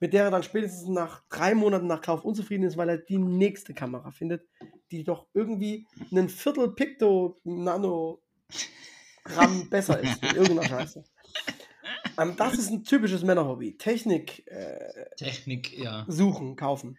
mit 0.00 0.14
der 0.14 0.24
er 0.24 0.30
dann 0.30 0.42
spätestens 0.42 0.88
nach 0.88 1.22
drei 1.28 1.54
Monaten 1.54 1.86
nach 1.86 2.00
Kauf 2.00 2.24
unzufrieden 2.24 2.64
ist, 2.64 2.76
weil 2.76 2.88
er 2.88 2.96
die 2.96 3.18
nächste 3.18 3.74
Kamera 3.74 4.10
findet, 4.10 4.48
die 4.90 5.04
doch 5.04 5.26
irgendwie 5.34 5.86
einen 6.10 6.30
Viertel 6.30 6.72
Picto 6.72 7.36
Nanogramm 7.44 8.18
besser 9.68 10.00
ist. 10.00 10.22
mit 10.22 10.32
Irgendeiner 10.32 10.68
Scheiße. 10.68 11.04
Ähm, 12.18 12.34
das 12.36 12.54
ist 12.54 12.70
ein 12.70 12.82
typisches 12.82 13.22
Männerhobby. 13.22 13.76
Technik 13.76 14.46
äh, 14.46 15.14
Technik, 15.16 15.78
ja. 15.78 16.06
suchen, 16.08 16.56
kaufen. 16.56 16.96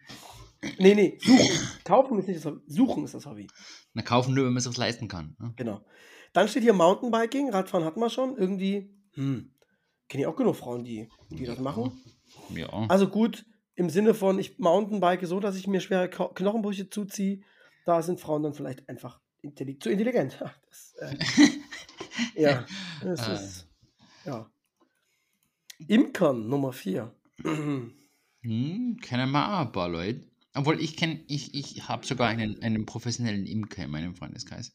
Nee, 0.78 0.94
nee, 0.94 1.18
suchen. 1.20 1.58
Kaufen 1.84 2.18
ist 2.20 2.28
nicht 2.28 2.38
das 2.38 2.46
Hobby. 2.46 2.60
Suchen 2.68 3.04
ist 3.04 3.14
das 3.14 3.26
Hobby. 3.26 3.48
Na, 3.94 4.02
kaufen 4.02 4.32
nur, 4.32 4.44
wenn 4.44 4.52
man 4.52 4.58
es 4.58 4.64
sich 4.64 4.76
leisten 4.76 5.08
kann. 5.08 5.34
Ne? 5.40 5.52
Genau. 5.56 5.84
Dann 6.32 6.48
steht 6.48 6.62
hier 6.62 6.72
Mountainbiking, 6.72 7.50
Radfahren 7.50 7.84
hatten 7.84 8.00
wir 8.00 8.10
schon. 8.10 8.36
Irgendwie, 8.36 8.90
hm, 9.14 9.52
kenne 10.08 10.22
ich 10.22 10.26
auch 10.26 10.36
genug 10.36 10.56
Frauen, 10.56 10.84
die, 10.84 11.08
die 11.30 11.44
das 11.44 11.58
machen. 11.58 11.92
Ja. 12.54 12.68
Also 12.88 13.08
gut, 13.08 13.44
im 13.74 13.90
Sinne 13.90 14.14
von, 14.14 14.38
ich 14.38 14.58
mountainbike 14.58 15.26
so, 15.26 15.40
dass 15.40 15.56
ich 15.56 15.66
mir 15.66 15.80
schwere 15.80 16.08
Knochenbrüche 16.08 16.88
zuziehe. 16.88 17.42
Da 17.84 18.02
sind 18.02 18.20
Frauen 18.20 18.42
dann 18.42 18.54
vielleicht 18.54 18.88
einfach 18.88 19.20
intelli 19.42 19.78
zu 19.78 19.90
intelligent. 19.90 20.42
Das, 20.68 20.94
äh, 21.00 22.40
ja, 22.40 22.66
das 23.02 23.28
Äh. 23.28 23.34
ist, 23.34 23.68
ja. 24.24 24.50
Imkern 25.88 26.48
Nummer 26.48 26.72
4. 26.72 27.14
Hm, 27.42 27.92
auch 29.04 29.60
ein 29.60 29.72
paar 29.72 29.88
Leute. 29.88 30.31
Obwohl 30.54 30.80
ich 30.80 30.96
kenne, 30.96 31.24
ich, 31.28 31.54
ich 31.54 31.88
habe 31.88 32.04
sogar 32.06 32.28
einen, 32.28 32.62
einen 32.62 32.84
professionellen 32.86 33.46
Imker 33.46 33.84
in 33.84 33.90
meinem 33.90 34.14
Freundeskreis. 34.14 34.72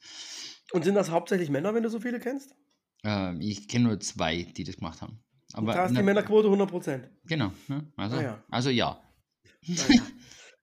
Und 0.71 0.83
sind 0.83 0.95
das 0.95 1.11
hauptsächlich 1.11 1.49
Männer, 1.49 1.73
wenn 1.73 1.83
du 1.83 1.89
so 1.89 1.99
viele 1.99 2.19
kennst? 2.19 2.55
Ähm, 3.03 3.39
ich 3.41 3.67
kenne 3.67 3.85
nur 3.85 3.99
zwei, 3.99 4.43
die 4.43 4.63
das 4.63 4.77
gemacht 4.77 5.01
haben. 5.01 5.23
Aber 5.53 5.73
da 5.73 5.85
ist 5.85 5.95
die 5.95 6.03
Männerquote 6.03 6.47
100%. 6.49 7.07
Genau. 7.25 7.53
Ne? 7.67 7.91
Also, 7.95 8.17
Ah, 8.17 8.21
ja. 8.21 8.43
also 8.49 8.69
ja. 8.69 9.01
Naja. 9.67 10.01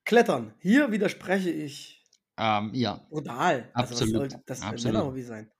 Klettern. 0.05 0.55
Hier 0.61 0.90
widerspreche 0.92 1.50
ich 1.50 2.03
Ähm, 2.37 2.70
ja, 2.74 3.07
brutal. 3.09 3.70
Also 3.72 3.94
Absolut, 3.94 4.31
soll 4.33 4.40
das 4.46 4.59
für 4.59 4.64
ein 4.66 4.70
absolut. 4.72 4.94
Männerhobby 4.94 5.22
sein? 5.22 5.50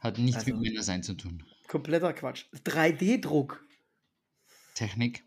hat 0.00 0.18
nichts 0.18 0.40
Also- 0.44 0.52
mit 0.54 0.60
Männern 0.68 0.82
sein 0.82 1.02
zu 1.02 1.14
tun. 1.14 1.42
Kompletter 1.68 2.12
Quatsch. 2.12 2.44
3D-Druck. 2.64 3.64
Technik. 4.74 5.24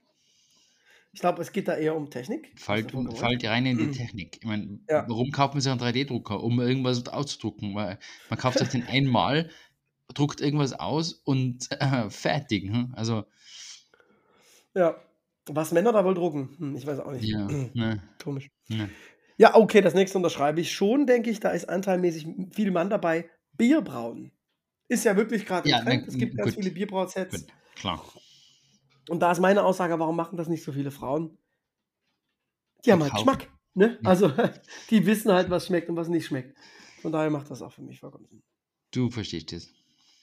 Ich 1.13 1.19
glaube, 1.19 1.41
es 1.41 1.52
geht 1.52 1.67
da 1.67 1.76
eher 1.76 1.95
um 1.95 2.10
Technik. 2.10 2.54
Vollkommen 2.58 3.13
fällt 3.13 3.43
rein 3.45 3.65
in 3.65 3.78
die 3.78 3.91
Technik. 3.91 4.38
Ich 4.39 4.45
meine, 4.45 4.80
Ja. 4.89 5.06
warum 5.10 5.32
kauft 5.32 5.54
man 5.54 5.62
sich 5.62 5.69
einen 5.71 5.82
3D-Drucker? 5.82 6.41
Um 6.41 6.60
irgendwas 6.62 7.06
auszudrucken. 7.08 7.76
Weil 7.76 8.00
man 8.30 8.39
kauft 8.39 8.60
sich 8.60 8.69
den 8.69 8.84
einmal, 8.88 9.50
druckt 10.13 10.39
irgendwas 10.39 10.71
aus 10.74 11.13
und 11.13 11.67
äh, 11.71 12.10
fertig. 12.10 12.63
Hm? 12.63 12.93
Also, 12.95 13.26
Ja. 14.74 14.95
Was 15.47 15.71
Männer 15.71 15.91
da 15.91 16.06
wohl 16.06 16.13
drucken? 16.13 16.56
Hm, 16.60 16.76
ich 16.76 16.86
weiß 16.86 17.00
auch 17.00 17.12
nicht. 17.12 17.26
ja, 17.26 17.47
ne, 17.74 18.02
Komisch. 18.24 18.47
ne. 18.69 18.89
Ja, 19.38 19.56
okay, 19.56 19.82
das 19.82 19.95
nächste 19.95 20.17
unterschreibe 20.19 20.62
ich 20.62 20.71
schon, 20.71 21.08
denke 21.08 21.30
ich. 21.32 21.39
Da 21.39 21.50
ist 21.50 21.67
anteilmäßig 21.67 22.28
viel 22.52 22.69
Mann 22.71 22.89
dabei. 22.91 23.28
Bierbrauen. 23.58 24.32
Ist 24.88 25.04
ja 25.04 25.15
wirklich 25.17 25.45
gerade 25.45 25.67
Ja, 25.67 25.80
Trend. 25.82 26.04
na, 26.04 26.08
Es 26.08 26.17
gibt 26.17 26.38
ganz 26.38 26.54
gut. 26.56 26.63
viele 26.63 26.74
Bierbrausets. 26.76 27.47
Klar. 27.76 28.02
Und 29.12 29.19
da 29.19 29.30
ist 29.34 29.41
meine 29.41 29.65
Aussage, 29.65 30.00
warum 30.00 30.15
machen 30.15 30.38
das 30.38 30.47
nicht 30.47 30.63
so 30.63 30.71
viele 30.71 30.89
Frauen? 30.89 31.38
Die 32.86 32.93
haben 32.93 33.04
halt. 33.04 33.12
Geschmack. 33.12 33.50
Ne? 33.74 34.00
Ja. 34.02 34.10
Also, 34.10 34.32
die 34.89 35.06
wissen 35.06 35.34
halt, 35.34 35.50
was 35.50 35.67
schmeckt 35.67 35.89
und 35.89 35.97
was 35.97 36.08
nicht 36.08 36.26
schmeckt. 36.26 36.58
Von 37.02 37.12
daher 37.12 37.30
macht 37.30 37.52
das 37.52 37.62
auch 37.62 37.74
für 37.74 37.82
mich 37.82 38.00
vollkommen 38.00 38.26
Sinn. 38.28 38.41
Du 38.91 39.10
verstehst 39.10 39.52
das. 39.52 39.67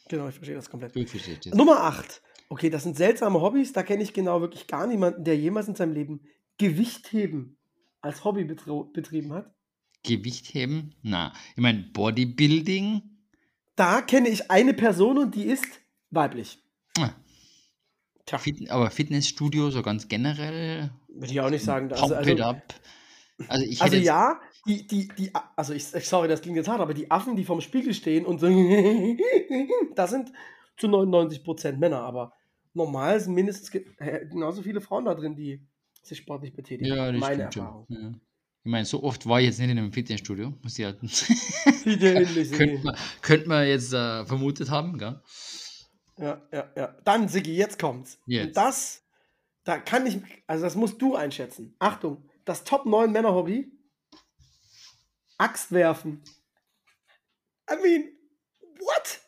Genau, 0.09 0.27
ich 0.29 0.37
verstehe 0.37 0.55
das 0.55 0.71
komplett. 0.71 0.97
Du 0.97 1.05
verstehst 1.05 1.45
das. 1.45 1.53
Nummer 1.53 1.83
8. 1.83 2.23
Okay, 2.49 2.71
das 2.71 2.85
sind 2.85 2.97
seltsame 2.97 3.39
Hobbys. 3.43 3.75
Da 3.75 3.83
kenne 3.83 4.03
ich 4.03 4.15
genau 4.15 4.41
wirklich 4.41 4.67
gar 4.67 4.87
niemanden, 4.87 5.23
der 5.23 5.37
jemals 5.37 5.69
in 5.69 5.75
seinem 5.75 5.93
Leben 5.93 6.23
Gewichtheben 6.57 7.59
als 8.01 8.25
Hobby 8.25 8.45
betrieben 8.45 9.35
hat. 9.35 9.55
Gewicht 10.03 10.55
heben? 10.55 10.95
Na, 11.03 11.35
ich 11.55 11.63
meine, 11.63 11.83
Bodybuilding? 11.93 13.03
Da 13.77 14.01
kenne 14.01 14.31
ich 14.31 14.51
eine 14.51 14.73
Person 14.73 15.19
und 15.19 15.35
die 15.35 15.45
ist 15.45 15.83
weiblich. 16.09 16.59
Tja, 18.29 18.39
Fit, 18.39 18.71
aber 18.71 18.91
Fitnessstudio 18.91 19.71
so 19.71 19.83
ganz 19.83 20.07
generell? 20.09 20.91
würde 21.09 21.33
ich 21.33 21.41
auch 21.41 21.51
nicht 21.51 21.65
sagen. 21.65 21.89
Pump 21.89 22.03
Also, 22.03 22.15
also, 22.15 22.31
it 22.31 22.41
up. 22.41 22.75
Also 23.49 23.65
ich 23.65 23.81
also 23.81 23.97
ja, 23.97 24.41
die, 24.67 24.87
die, 24.87 25.09
die, 25.17 25.33
also 25.57 25.73
ich, 25.73 25.85
sorry, 25.87 26.29
das 26.29 26.43
klingt 26.43 26.57
jetzt 26.57 26.69
hart, 26.69 26.81
aber 26.81 26.93
die 26.93 27.11
Affen, 27.11 27.37
die 27.37 27.45
vorm 27.45 27.61
Spiegel 27.61 27.95
stehen 27.95 28.27
und 28.27 28.41
so, 28.41 28.47
das 29.95 30.11
sind 30.11 30.33
zu 30.77 30.89
99% 30.89 31.77
Männer, 31.79 32.01
aber 32.03 32.33
normal 32.75 33.19
sind 33.21 33.35
mindestens 33.35 33.71
ge- 33.71 33.87
genauso 34.31 34.63
viele 34.63 34.81
Frauen 34.81 35.05
da 35.05 35.15
drin, 35.15 35.35
die 35.37 35.67
sich 36.03 36.19
sportlich 36.19 36.55
betätigen. 36.55 36.95
Ja, 36.95 37.11
das 37.11 37.21
Meine. 37.21 37.45
Erfahrung. 37.45 37.87
Ja. 37.89 38.13
Ich 38.65 38.71
meine, 38.71 38.85
so 38.85 39.03
oft 39.03 39.27
war 39.27 39.41
ich 39.41 39.47
jetzt 39.47 39.61
nicht 39.61 39.71
in 39.71 39.79
einem 39.79 39.93
Fitnessstudio. 39.93 40.53
Muss 40.63 40.79
ich 40.79 40.85
halt 40.85 40.99
könnte 42.53 42.81
man, 42.85 42.97
könnte 43.23 43.49
man 43.49 43.67
jetzt 43.67 43.95
äh, 43.95 44.27
vermutet 44.27 44.71
haben, 44.71 44.99
gell? 44.99 45.23
Ja, 46.19 46.43
ja, 46.53 46.71
ja. 46.77 46.97
Dann, 47.05 47.29
Sigi, 47.29 47.57
jetzt 47.57 47.79
kommt's. 47.79 48.19
Jetzt. 48.27 48.49
Und 48.49 48.57
das, 48.57 49.03
da 49.65 49.79
kann 49.79 50.07
ich, 50.07 50.21
also 50.47 50.65
das 50.65 50.75
musst 50.75 51.01
du 51.01 51.15
einschätzen. 51.15 51.77
Achtung, 51.79 52.29
das 52.45 52.65
Top 52.65 52.87
9 52.87 53.11
Männer-Hobby, 53.13 53.73
Axt 55.39 55.71
werfen. 55.71 56.23
I 57.71 57.77
mean, 57.83 58.09
what? 58.81 59.21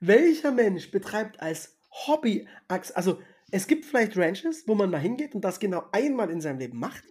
Welcher 0.00 0.52
Mensch 0.52 0.90
betreibt 0.90 1.40
als 1.40 1.78
Hobby 2.06 2.46
Axt, 2.68 2.94
also 2.96 3.20
es 3.50 3.66
gibt 3.66 3.86
vielleicht 3.86 4.16
Ranches, 4.16 4.68
wo 4.68 4.74
man 4.74 4.90
mal 4.90 5.00
hingeht 5.00 5.34
und 5.34 5.40
das 5.40 5.58
genau 5.58 5.84
einmal 5.92 6.30
in 6.30 6.40
seinem 6.40 6.58
Leben 6.58 6.78
macht. 6.78 7.02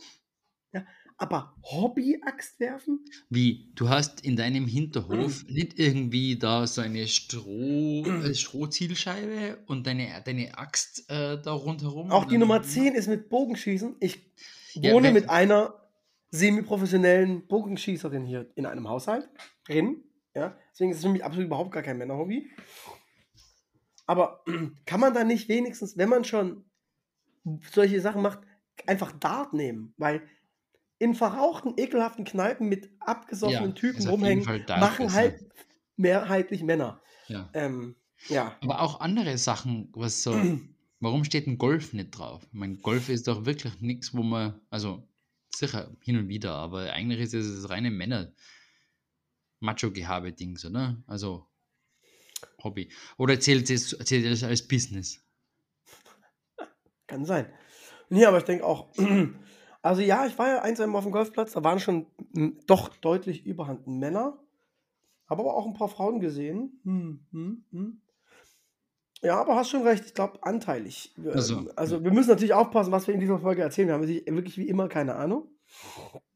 Ja, 1.20 1.26
aber 1.26 1.56
Hobby 1.64 2.20
Axt 2.26 2.60
werfen? 2.60 3.04
Wie, 3.30 3.72
du 3.76 3.90
hast 3.90 4.22
in 4.22 4.36
deinem 4.36 4.66
Hinterhof 4.68 5.46
nicht 5.48 5.80
irgendwie 5.80 6.38
da 6.38 6.66
so 6.68 6.82
eine 6.82 7.08
Stroh, 7.08 8.06
äh, 8.06 8.34
Strohzielscheibe 8.34 9.60
und 9.68 9.88
deine, 9.88 10.22
deine 10.26 10.58
Axt 10.58 11.10
äh, 11.10 11.42
da 11.42 11.52
rundherum? 11.52 12.12
Auch 12.12 12.26
die 12.26 12.38
Nummer 12.38 12.62
10 12.62 12.94
ist 12.96 13.08
mit 13.08 13.30
Bogenschießen. 13.30 13.96
Ich 14.00 14.20
Ja, 14.74 14.94
wohne 14.94 15.08
wenn- 15.08 15.14
mit 15.16 15.30
einer 15.30 15.74
semi-professionellen 16.30 17.48
Bogenschießerin 17.48 18.26
hier 18.26 18.52
in 18.56 18.66
einem 18.66 18.88
Haushalt 18.90 19.30
drin. 19.66 20.04
Ja, 20.36 20.56
deswegen 20.72 20.92
ist 20.92 20.98
es 20.98 21.04
für 21.04 21.10
mich 21.10 21.24
absolut 21.24 21.48
überhaupt 21.48 21.72
gar 21.72 21.84
kein 21.84 21.98
Männerhobby. 21.98 22.48
Aber 24.06 24.44
kann 24.86 25.00
man 25.00 25.14
da 25.14 25.24
nicht 25.24 25.50
wenigstens, 25.50 25.98
wenn 25.98 26.10
man 26.10 26.24
schon 26.26 26.66
solche 27.72 28.02
Sachen 28.02 28.22
macht, 28.22 28.40
einfach 28.86 29.12
Dart 29.14 29.54
nehmen? 29.54 29.94
Weil 29.98 30.22
in 31.00 31.16
verrauchten, 31.16 31.74
ekelhaften 31.78 32.26
Kneipen 32.26 32.68
mit 32.68 32.90
abgesoffenen 33.00 33.70
Ja, 33.70 33.76
Typen 33.76 34.08
rumhängen, 34.08 34.66
machen 34.68 35.14
halt 35.14 35.46
mehrheitlich 35.96 36.64
Männer. 36.64 37.02
Ja. 37.28 37.50
Ähm, 37.54 37.96
ja. 38.30 38.56
Aber 38.62 38.82
auch 38.82 39.00
andere 39.00 39.38
Sachen, 39.38 39.90
was 39.94 40.24
so. 40.24 40.34
warum 41.00 41.24
steht 41.24 41.48
ein 41.48 41.58
Golf 41.58 41.94
nicht 41.94 42.12
drauf? 42.12 42.44
Ich 42.48 42.54
meine, 42.54 42.78
Golf 42.78 43.10
ist 43.10 43.28
doch 43.28 43.46
wirklich 43.46 43.80
nichts, 43.82 44.14
wo 44.14 44.24
man. 44.24 44.60
Also, 44.70 45.08
sicher 45.54 45.96
hin 46.02 46.18
und 46.18 46.28
wieder, 46.28 46.54
aber 46.54 46.94
eigentlich 46.94 47.20
ist 47.20 47.34
es 47.34 47.62
das 47.62 47.70
reine 47.70 47.92
Männer. 47.92 48.32
Macho-Gehabe-Dings, 49.60 50.65
oder? 50.65 51.02
Also, 51.08 51.48
Hobby. 52.63 52.92
Oder 53.17 53.40
zählt 53.40 53.69
das, 53.69 53.90
zählt 54.04 54.26
das 54.26 54.44
als 54.44 54.67
Business? 54.67 55.19
Kann 57.08 57.26
sein. 57.26 57.52
Nee, 58.10 58.26
aber 58.26 58.38
ich 58.38 58.44
denke 58.44 58.65
auch, 58.65 58.90
also 59.88 60.02
ja, 60.02 60.25
ich 60.25 60.38
war 60.38 60.48
ja 60.48 60.62
eins 60.62 60.79
einmal 60.79 61.00
auf 61.00 61.06
dem 61.06 61.12
Golfplatz, 61.12 61.54
da 61.54 61.63
waren 61.63 61.79
schon 61.79 62.06
m, 62.35 62.58
doch 62.67 62.90
deutlich 62.98 63.46
überhand 63.46 63.88
Männer, 63.88 64.38
habe 65.27 65.42
aber 65.42 65.56
auch 65.56 65.65
ein 65.65 65.73
paar 65.73 65.90
Frauen 65.90 66.19
gesehen. 66.19 66.79
Hm, 66.83 67.19
hm, 67.31 67.63
hm. 67.71 68.02
Ja, 69.23 69.42
aber 69.42 69.56
hast 69.56 69.69
schon 69.71 69.81
recht, 69.81 70.06
ich 70.06 70.13
glaube 70.13 70.44
anteilig. 70.44 71.13
Ähm, 71.17 71.31
Also, 71.33 71.65
Also 71.75 72.04
wir 72.04 72.12
müssen 72.12 72.29
natürlich 72.29 72.54
aufpassen, 72.54 72.92
was 72.92 73.08
wir 73.08 73.13
in 73.13 73.19
dieser 73.19 73.40
Folge 73.40 73.62
erzählen. 73.63 73.88
Wir 73.88 73.96
haben 73.96 74.08
wirklich 74.08 74.58
wie 74.58 74.67
immer 74.67 74.88
keine 74.88 75.15
Ahnung. 75.15 75.48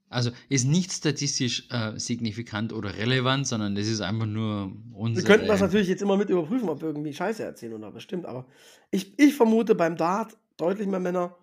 Also, 0.10 0.32
ist 0.50 0.66
nicht 0.66 0.92
statistisch 0.92 1.70
äh, 1.70 1.98
signifikant 1.98 2.74
oder 2.74 2.98
relevant, 2.98 3.48
sondern 3.48 3.76
das 3.76 3.88
ist 3.88 4.02
einfach 4.02 4.26
nur 4.26 4.74
Wir 4.74 4.94
unsere. 4.94 5.26
könnten 5.26 5.48
das 5.48 5.62
natürlich 5.62 5.88
jetzt 5.88 6.02
immer 6.02 6.18
mit 6.18 6.30
überprüfen, 6.30 6.68
ob 6.68 6.82
wir 6.82 6.90
irgendwie 6.90 7.14
Scheiße 7.14 7.44
erzählen 7.44 7.74
oder 7.74 7.92
bestimmt, 7.92 8.26
aber 8.26 8.46
ich, 8.90 9.18
ich 9.18 9.36
vermute 9.36 9.74
beim 9.74 9.96
Dart 9.96 10.38
deutlich 10.58 10.88
mehr 10.88 11.00
Männer. 11.00 11.38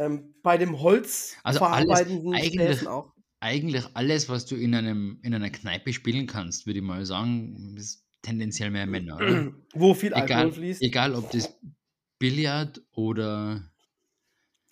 Ähm, 0.00 0.34
bei 0.42 0.56
dem 0.56 0.80
Holz 0.80 1.36
Also 1.42 1.60
alles 1.60 1.98
verarbeitenden 2.00 2.34
eigentlich- 2.34 2.88
auch. 2.88 3.12
Eigentlich 3.42 3.84
alles, 3.94 4.28
was 4.28 4.44
du 4.46 4.54
in, 4.56 4.74
einem, 4.74 5.18
in 5.22 5.34
einer 5.34 5.48
Kneipe 5.50 5.92
spielen 5.94 6.26
kannst, 6.26 6.66
würde 6.66 6.78
ich 6.80 6.84
mal 6.84 7.06
sagen, 7.06 7.74
ist 7.76 8.04
tendenziell 8.22 8.70
mehr 8.70 8.86
Männer. 8.86 9.16
Oder? 9.16 9.52
Wo 9.74 9.94
viel 9.94 10.12
Alkohol 10.12 10.24
egal, 10.40 10.52
fließt. 10.52 10.82
egal, 10.82 11.14
ob 11.14 11.30
das 11.30 11.54
Billard 12.18 12.82
oder, 12.92 13.70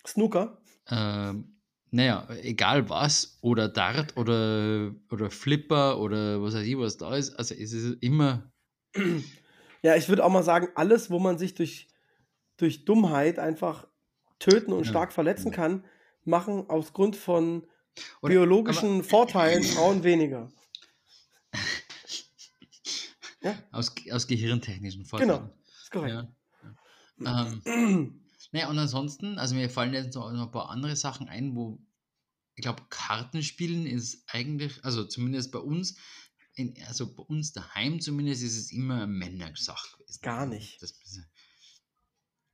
Snooker. 0.05 0.61
ähm, 0.89 1.55
naja, 1.91 2.27
egal 2.43 2.89
was, 2.89 3.39
oder 3.41 3.69
Dart 3.69 4.15
oder, 4.17 4.93
oder 5.11 5.31
Flipper 5.31 5.99
oder 5.99 6.39
was 6.41 6.53
weiß 6.53 6.65
ich, 6.65 6.77
was 6.77 6.97
da 6.97 7.15
ist. 7.15 7.35
Also 7.37 7.55
es 7.55 7.73
ist 7.73 8.01
immer, 8.03 8.51
Ja, 9.81 9.95
ich 9.95 10.09
würde 10.09 10.23
auch 10.25 10.29
mal 10.31 10.43
sagen, 10.43 10.67
alles, 10.75 11.09
wo 11.09 11.19
man 11.19 11.37
sich 11.37 11.55
durch, 11.55 11.87
durch 12.57 12.85
Dummheit 12.85 13.39
einfach 13.39 13.87
töten 14.39 14.73
und 14.73 14.85
Ja. 14.85 14.89
stark 14.89 15.13
verletzen 15.13 15.51
kann, 15.51 15.83
machen 16.23 16.69
aus 16.69 16.93
Grund 16.93 17.15
von 17.15 17.67
Oder- 18.21 18.33
biologischen 18.33 19.03
Vorteilen 19.03 19.63
Frauen 19.63 20.03
weniger. 20.03 20.51
aus, 23.71 23.93
aus 24.11 24.27
gehirntechnischen 24.27 25.05
Vorteilen. 25.05 25.29
Genau, 25.31 25.53
ist 25.81 25.91
korrekt. 25.91 26.27
Ja. 27.21 27.45
Ähm, 27.65 28.21
naja, 28.51 28.69
und 28.69 28.77
ansonsten, 28.77 29.37
also 29.37 29.55
mir 29.55 29.69
fallen 29.69 29.93
jetzt 29.93 30.15
noch, 30.15 30.31
noch 30.31 30.47
ein 30.47 30.51
paar 30.51 30.69
andere 30.69 30.95
Sachen 30.95 31.27
ein, 31.29 31.55
wo 31.55 31.79
ich 32.55 32.63
glaube, 32.63 32.83
Kartenspielen 32.89 33.85
ist 33.85 34.25
eigentlich, 34.27 34.83
also 34.83 35.05
zumindest 35.05 35.51
bei 35.53 35.59
uns, 35.59 35.95
in, 36.55 36.75
also 36.87 37.13
bei 37.13 37.23
uns 37.23 37.53
daheim 37.53 38.01
zumindest, 38.01 38.43
ist 38.43 38.57
es 38.57 38.71
immer 38.73 38.95
eine 38.95 39.07
Männersache 39.07 39.97
gewesen. 39.97 40.19
Gar 40.21 40.45
nicht. 40.45 40.81
Das, 40.81 40.99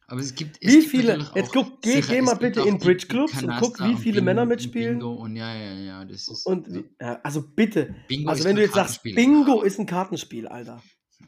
aber 0.07 0.21
es 0.21 0.33
gibt. 0.35 0.61
Wie 0.61 0.67
es 0.67 0.73
gibt 0.73 0.89
viele- 0.89 1.29
jetzt 1.35 1.51
guck, 1.51 1.81
geh- 1.81 1.93
sicher, 2.01 2.13
geh 2.15 2.21
mal 2.21 2.35
bitte 2.35 2.61
in 2.61 2.77
die- 2.77 2.85
Bridge-Clubs 2.85 3.39
die 3.39 3.45
und 3.45 3.55
guck, 3.59 3.79
wie 3.79 3.95
viele 3.95 4.15
Bingo- 4.21 4.25
Männer 4.25 4.45
mitspielen. 4.45 4.99
Bingo 4.99 5.13
und 5.13 5.35
ja, 5.35 5.53
ja, 5.55 5.73
ja, 5.73 6.05
das 6.05 6.27
ist. 6.27 6.45
Und 6.45 6.67
ja. 6.67 6.73
wie, 6.75 6.85
also 7.23 7.41
bitte. 7.41 7.95
Bingo 8.07 8.29
Also 8.29 8.39
ist 8.41 8.45
wenn 8.45 8.55
du 8.55 8.61
jetzt 8.61 8.75
sagst. 8.75 9.03
Bingo 9.03 9.61
ist 9.61 9.79
ein 9.79 9.85
Kartenspiel, 9.85 10.47
Alter. 10.47 10.81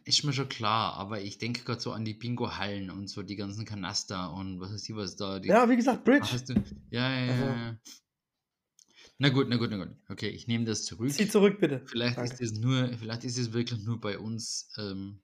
Ist 0.06 0.24
mir 0.24 0.34
schon 0.34 0.48
klar, 0.50 0.94
aber 0.96 1.22
ich 1.22 1.38
denke 1.38 1.64
gerade 1.64 1.80
so 1.82 1.92
an 1.92 2.06
die 2.06 2.14
Bingo-Hallen 2.14 2.90
und 2.92 3.10
so 3.10 3.24
die 3.24 3.36
ganzen 3.36 3.66
Kanaster 3.66 4.34
und 4.34 4.60
was 4.60 4.72
weiß 4.74 4.88
ich 4.90 4.96
was 4.96 5.16
da. 5.16 5.40
Die, 5.40 5.48
Ja, 5.50 5.70
wie 5.70 5.76
gesagt, 5.76 6.04
Bridge. 6.06 6.28
Du, 6.48 6.54
ja, 6.92 7.10
ja, 7.10 7.26
ja, 7.26 7.32
Also- 7.32 7.44
ja. 7.46 7.78
Na 9.20 9.30
gut, 9.30 9.48
na 9.50 9.56
gut, 9.56 9.70
na 9.72 9.78
gut. 9.78 9.96
Okay, 10.10 10.30
ich 10.30 10.48
nehme 10.48 10.66
das 10.66 10.86
zurück. 10.86 11.10
Zieh 11.12 11.28
zurück, 11.28 11.60
bitte. 11.60 11.82
Vielleicht 11.88 12.18
Danke. 12.18 12.32
ist 12.34 12.42
es 12.42 12.52
nur, 12.60 12.90
vielleicht 13.00 13.24
ist 13.24 13.38
es 13.40 13.52
wirklich 13.52 13.84
nur 13.84 14.00
bei 14.00 14.20
uns. 14.20 14.70
Ähm, 14.78 15.22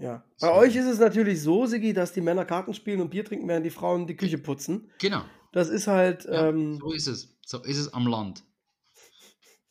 Ja. 0.00 0.24
Bei 0.40 0.46
So. 0.48 0.52
euch 0.54 0.74
ist 0.76 0.86
es 0.86 0.98
natürlich 0.98 1.42
so, 1.42 1.66
Sigi, 1.66 1.92
dass 1.92 2.12
die 2.12 2.20
Männer 2.22 2.44
Karten 2.44 2.72
spielen 2.74 3.00
und 3.00 3.10
Bier 3.10 3.24
trinken, 3.24 3.46
während 3.46 3.64
die 3.66 3.70
Frauen 3.70 4.06
die 4.06 4.16
Küche 4.16 4.38
putzen. 4.38 4.90
genau, 4.98 5.22
Das 5.52 5.68
ist 5.68 5.86
halt 5.86 6.24
ja, 6.24 6.48
ähm, 6.48 6.78
so 6.80 6.92
ist 6.92 7.06
es. 7.06 7.36
So 7.44 7.58
ist 7.62 7.78
es 7.78 7.92
am 7.92 8.06
Land. 8.06 8.44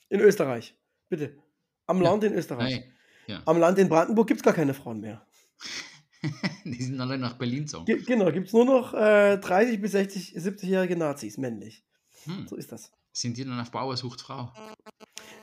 in 0.09 0.19
Österreich. 0.21 0.75
Bitte. 1.09 1.35
Am 1.87 1.97
Ja. 2.01 2.09
Land 2.09 2.23
in 2.25 2.33
Österreich. 2.33 2.71
Nein, 2.81 2.93
ja. 3.27 3.41
Am 3.45 3.57
Land 3.57 3.79
in 3.79 3.89
Brandenburg 3.89 4.27
gibt 4.27 4.39
es 4.41 4.43
gar 4.43 4.53
keine 4.53 4.73
Frauen 4.73 4.99
mehr. 5.01 5.25
die 6.65 6.83
sind 6.83 6.99
alle 7.01 7.17
nach 7.17 7.33
Berlin 7.37 7.67
so. 7.67 7.83
Ge 7.85 8.01
genau, 8.05 8.31
gibt 8.31 8.47
es 8.47 8.53
nur 8.53 8.65
noch 8.65 8.93
äh, 8.93 9.37
30 9.37 9.81
bis 9.81 9.91
60, 9.93 10.35
70-jährige 10.37 10.95
Nazis, 10.95 11.37
männlich. 11.37 11.83
Hm. 12.25 12.47
So 12.47 12.55
ist 12.55 12.71
das. 12.71 12.91
Sind 13.13 13.37
die 13.37 13.45
dann 13.45 13.59
auf 13.59 13.71
Bauer 13.71 13.95
sucht 13.97 14.21
Frau? 14.21 14.51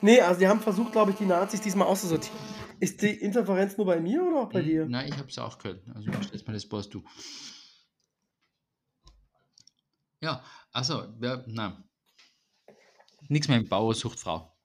Nee, 0.03 0.20
also 0.20 0.40
die 0.40 0.47
haben 0.47 0.61
versucht, 0.61 0.92
glaube 0.92 1.11
ich, 1.12 1.16
die 1.16 1.24
Nazis 1.26 1.61
diesmal 1.61 1.86
auszusortieren. 1.88 2.38
Ist 2.80 3.01
die 3.03 3.11
Interferenz 3.11 3.76
nur 3.76 3.86
bei 3.86 3.99
mir 4.01 4.22
oder 4.22 4.42
auch 4.42 4.51
bei 4.53 4.61
Hm, 4.61 4.66
dir? 4.66 4.86
Nein, 4.86 5.09
ich 5.09 5.16
habe 5.16 5.28
es 5.28 5.38
auch 5.38 5.59
gehört. 5.59 5.82
Also 5.94 6.11
stellst 6.22 6.47
mal 6.47 6.53
das 6.53 6.68
passt 6.68 6.92
du. 6.94 7.03
Ja, 10.20 10.44
also, 10.72 11.14
ja, 11.20 11.42
nein. 11.47 11.84
Nichts 13.28 13.49
mehr 13.49 13.59
mit 13.59 13.68
Bauer 13.68 13.94
sucht 13.94 14.18
Frau. 14.20 14.57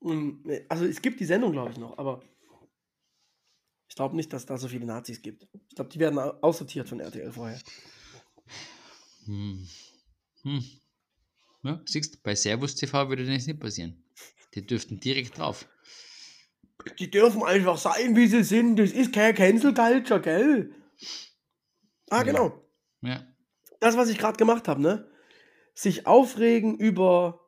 Nee, 0.00 0.66
also 0.68 0.84
es 0.84 1.00
gibt 1.00 1.20
die 1.20 1.24
Sendung, 1.24 1.52
glaube 1.52 1.70
ich, 1.72 1.78
noch, 1.78 1.96
aber 1.96 2.22
ich 3.88 3.94
glaube 3.94 4.16
nicht, 4.16 4.32
dass 4.32 4.44
da 4.44 4.58
so 4.58 4.68
viele 4.68 4.84
Nazis 4.84 5.22
gibt. 5.22 5.46
Ich 5.68 5.74
glaube, 5.76 5.90
die 5.90 5.98
werden 5.98 6.18
au- 6.18 6.38
aussortiert 6.42 6.88
von 6.88 7.00
RTL 7.00 7.32
vorher. 7.32 7.58
Hm. 9.24 9.66
Hm. 10.42 10.64
Ja, 11.62 11.80
siehst 11.86 12.22
bei 12.22 12.34
Servus 12.34 12.74
TV 12.74 13.08
würde 13.08 13.24
das 13.24 13.46
nicht 13.46 13.60
passieren. 13.60 14.03
Die 14.54 14.66
dürften 14.66 15.00
direkt 15.00 15.38
drauf. 15.38 15.68
Die 16.98 17.10
dürfen 17.10 17.42
einfach 17.42 17.78
sein, 17.78 18.16
wie 18.16 18.26
sie 18.26 18.44
sind. 18.44 18.76
Das 18.76 18.92
ist 18.92 19.12
kein 19.12 19.34
Cancel 19.34 19.74
Culture, 19.74 20.20
gell? 20.20 20.74
Ah, 22.10 22.22
genau. 22.22 22.62
Ja. 23.00 23.26
Das, 23.80 23.96
was 23.96 24.08
ich 24.08 24.18
gerade 24.18 24.36
gemacht 24.36 24.68
habe, 24.68 24.80
ne? 24.80 25.08
Sich 25.74 26.06
aufregen 26.06 26.76
über 26.76 27.40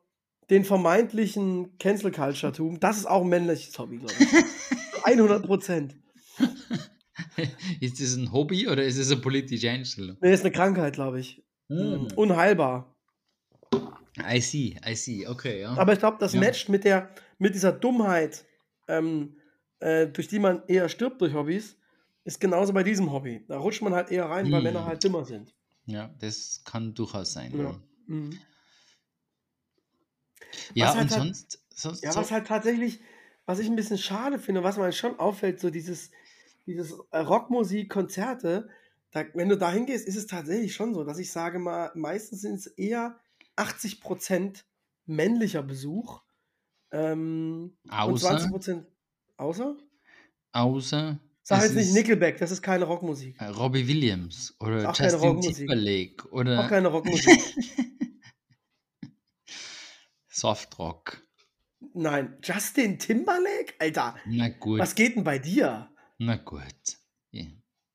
den 0.49 0.63
vermeintlichen 0.65 1.77
Cancel 1.77 2.11
Culture-Tum, 2.11 2.79
das 2.79 2.97
ist 2.97 3.05
auch 3.05 3.23
ein 3.23 3.29
männliches 3.29 3.77
Hobby, 3.77 3.97
glaube 3.97 4.13
ich. 4.19 4.29
Zu 4.91 5.03
100 5.03 5.45
Prozent. 5.45 5.95
ist 7.81 8.01
das 8.01 8.15
ein 8.15 8.31
Hobby 8.31 8.67
oder 8.67 8.83
ist 8.83 8.97
es 8.97 9.11
eine 9.11 9.21
politische 9.21 9.69
Einstellung? 9.69 10.17
Nee, 10.21 10.33
ist 10.33 10.41
eine 10.41 10.51
Krankheit, 10.51 10.93
glaube 10.93 11.19
ich. 11.19 11.43
Hm. 11.69 12.07
Unheilbar. 12.15 12.96
I 14.19 14.39
see, 14.41 14.77
I 14.87 14.95
see, 14.95 15.27
okay, 15.27 15.61
ja. 15.61 15.73
Aber 15.77 15.93
ich 15.93 15.99
glaube, 15.99 16.17
das 16.19 16.33
Ja. 16.33 16.39
matcht 16.41 16.69
mit, 16.69 16.83
der, 16.83 17.09
mit 17.37 17.53
dieser 17.55 17.71
Dummheit, 17.71 18.45
ähm, 18.87 19.35
äh, 19.79 20.07
durch 20.07 20.27
die 20.27 20.39
man 20.39 20.63
eher 20.67 20.89
stirbt 20.89 21.21
durch 21.21 21.33
Hobbys, 21.33 21.77
ist 22.23 22.39
genauso 22.39 22.73
bei 22.73 22.83
diesem 22.83 23.11
Hobby. 23.11 23.45
Da 23.47 23.57
rutscht 23.57 23.81
man 23.81 23.93
halt 23.93 24.09
eher 24.11 24.25
rein, 24.25 24.51
weil. 24.51 24.61
Männer 24.61 24.85
halt 24.85 25.03
dümmer 25.03 25.23
sind. 25.25 25.53
ja, 25.85 26.09
das 26.19 26.61
kann 26.65 26.93
durchaus 26.93 27.33
sein. 27.33 27.51
Ja. 27.57 27.63
Ja, 27.63 27.81
Mhm. 28.07 28.39
ja 30.73 30.85
Was 30.87 30.95
halt 30.95 31.03
und 31.05 31.11
halt- 31.11 31.23
sonst, 31.23 31.63
sonst 31.73 32.03
Ja, 32.03 32.15
was 32.15 32.31
halt 32.31 32.47
tatsächlich, 32.47 32.99
was 33.45 33.59
ich 33.59 33.67
ein 33.67 33.75
bisschen 33.75 33.97
schade 33.97 34.39
finde, 34.39 34.63
was 34.63 34.77
mir 34.77 34.91
schon 34.91 35.19
auffällt, 35.19 35.59
so 35.59 35.69
dieses, 35.69 36.11
dieses 36.65 36.93
äh, 37.11 37.19
Rockmusik, 37.19 37.89
Konzerte, 37.89 38.69
da, 39.11 39.23
wenn 39.33 39.47
du 39.49 39.57
da 39.57 39.71
hingehst, 39.71 40.07
ist 40.07 40.17
es 40.17 40.27
tatsächlich 40.27 40.73
schon 40.75 40.93
so, 40.93 41.03
dass 41.03 41.17
ich 41.19 41.31
sage 41.31 41.59
mal, 41.59 41.91
meistens 41.95 42.41
sind 42.41 42.55
es 42.55 42.67
eher 42.67 43.17
80% 43.57 44.63
männlicher 45.05 45.63
Besuch 45.63 46.21
ähm, 46.91 47.77
und 47.83 47.91
außer, 47.91 48.37
20% 48.37 48.85
außer? 49.37 49.75
außer 50.53 51.19
Sag 51.43 51.63
jetzt 51.63 51.75
nicht 51.75 51.93
Nickelback, 51.93 52.37
das 52.39 52.51
ist 52.51 52.61
keine 52.61 52.83
Rockmusik. 52.85 53.39
äh, 53.39 53.45
Robbie 53.45 53.87
Williams 53.87 54.53
oder 54.59 54.89
Auch 54.89 54.97
Justin. 54.97 55.41
Timberlake 55.41 56.29
oder 56.31 56.65
Auch 56.65 56.69
keine 56.69 56.89
Rockmusik. 56.89 57.39
Softrock. 60.27 61.21
Nein, 61.93 62.37
Justin 62.43 62.99
Timberlake? 62.99 63.73
Alter, 63.79 64.15
Na 64.25 64.49
gut, 64.49 64.79
was 64.79 64.93
geht 64.95 65.15
denn 65.15 65.23
bei 65.23 65.39
dir? 65.39 65.89
na 66.19 66.35
gut. 66.35 66.63
Ja. 67.31 67.45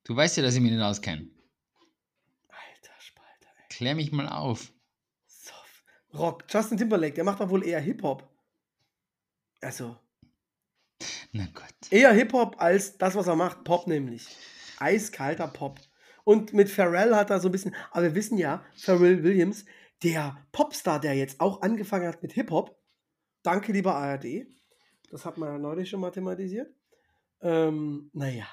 Du 0.04 0.14
weißt 0.16 0.36
ja, 0.36 0.42
dass 0.42 0.54
ich 0.54 0.60
mich 0.60 0.72
nicht 0.72 0.80
auskenne. 0.80 1.28
Alter 2.48 2.94
Spalter, 3.00 3.48
ey. 3.58 3.68
Klär 3.70 3.94
mich 3.94 4.12
mal 4.12 4.28
auf. 4.28 4.72
Rock. 6.14 6.44
Justin 6.48 6.78
Timberlake, 6.78 7.14
der 7.14 7.24
macht 7.24 7.40
doch 7.40 7.50
wohl 7.50 7.64
eher 7.64 7.80
Hip-Hop. 7.80 8.28
Also, 9.60 9.96
Na 11.32 11.44
gut. 11.46 11.64
eher 11.90 12.12
Hip-Hop 12.12 12.60
als 12.60 12.98
das, 12.98 13.14
was 13.14 13.26
er 13.26 13.36
macht. 13.36 13.64
Pop 13.64 13.86
nämlich. 13.86 14.26
Eiskalter 14.78 15.48
Pop. 15.48 15.80
Und 16.24 16.52
mit 16.52 16.68
Pharrell 16.68 17.14
hat 17.14 17.30
er 17.30 17.40
so 17.40 17.48
ein 17.48 17.52
bisschen, 17.52 17.74
aber 17.90 18.04
wir 18.04 18.14
wissen 18.14 18.38
ja, 18.38 18.64
Pharrell 18.76 19.22
Williams, 19.22 19.64
der 20.02 20.36
Popstar, 20.52 21.00
der 21.00 21.14
jetzt 21.14 21.40
auch 21.40 21.62
angefangen 21.62 22.06
hat 22.06 22.22
mit 22.22 22.32
Hip-Hop, 22.32 22.76
danke 23.42 23.72
lieber 23.72 23.94
ARD, 23.94 24.46
das 25.10 25.24
hat 25.24 25.36
man 25.38 25.48
ja 25.50 25.58
neulich 25.58 25.90
schon 25.90 26.00
mal 26.00 26.10
thematisiert. 26.10 26.72
Ähm, 27.40 28.10
naja. 28.12 28.46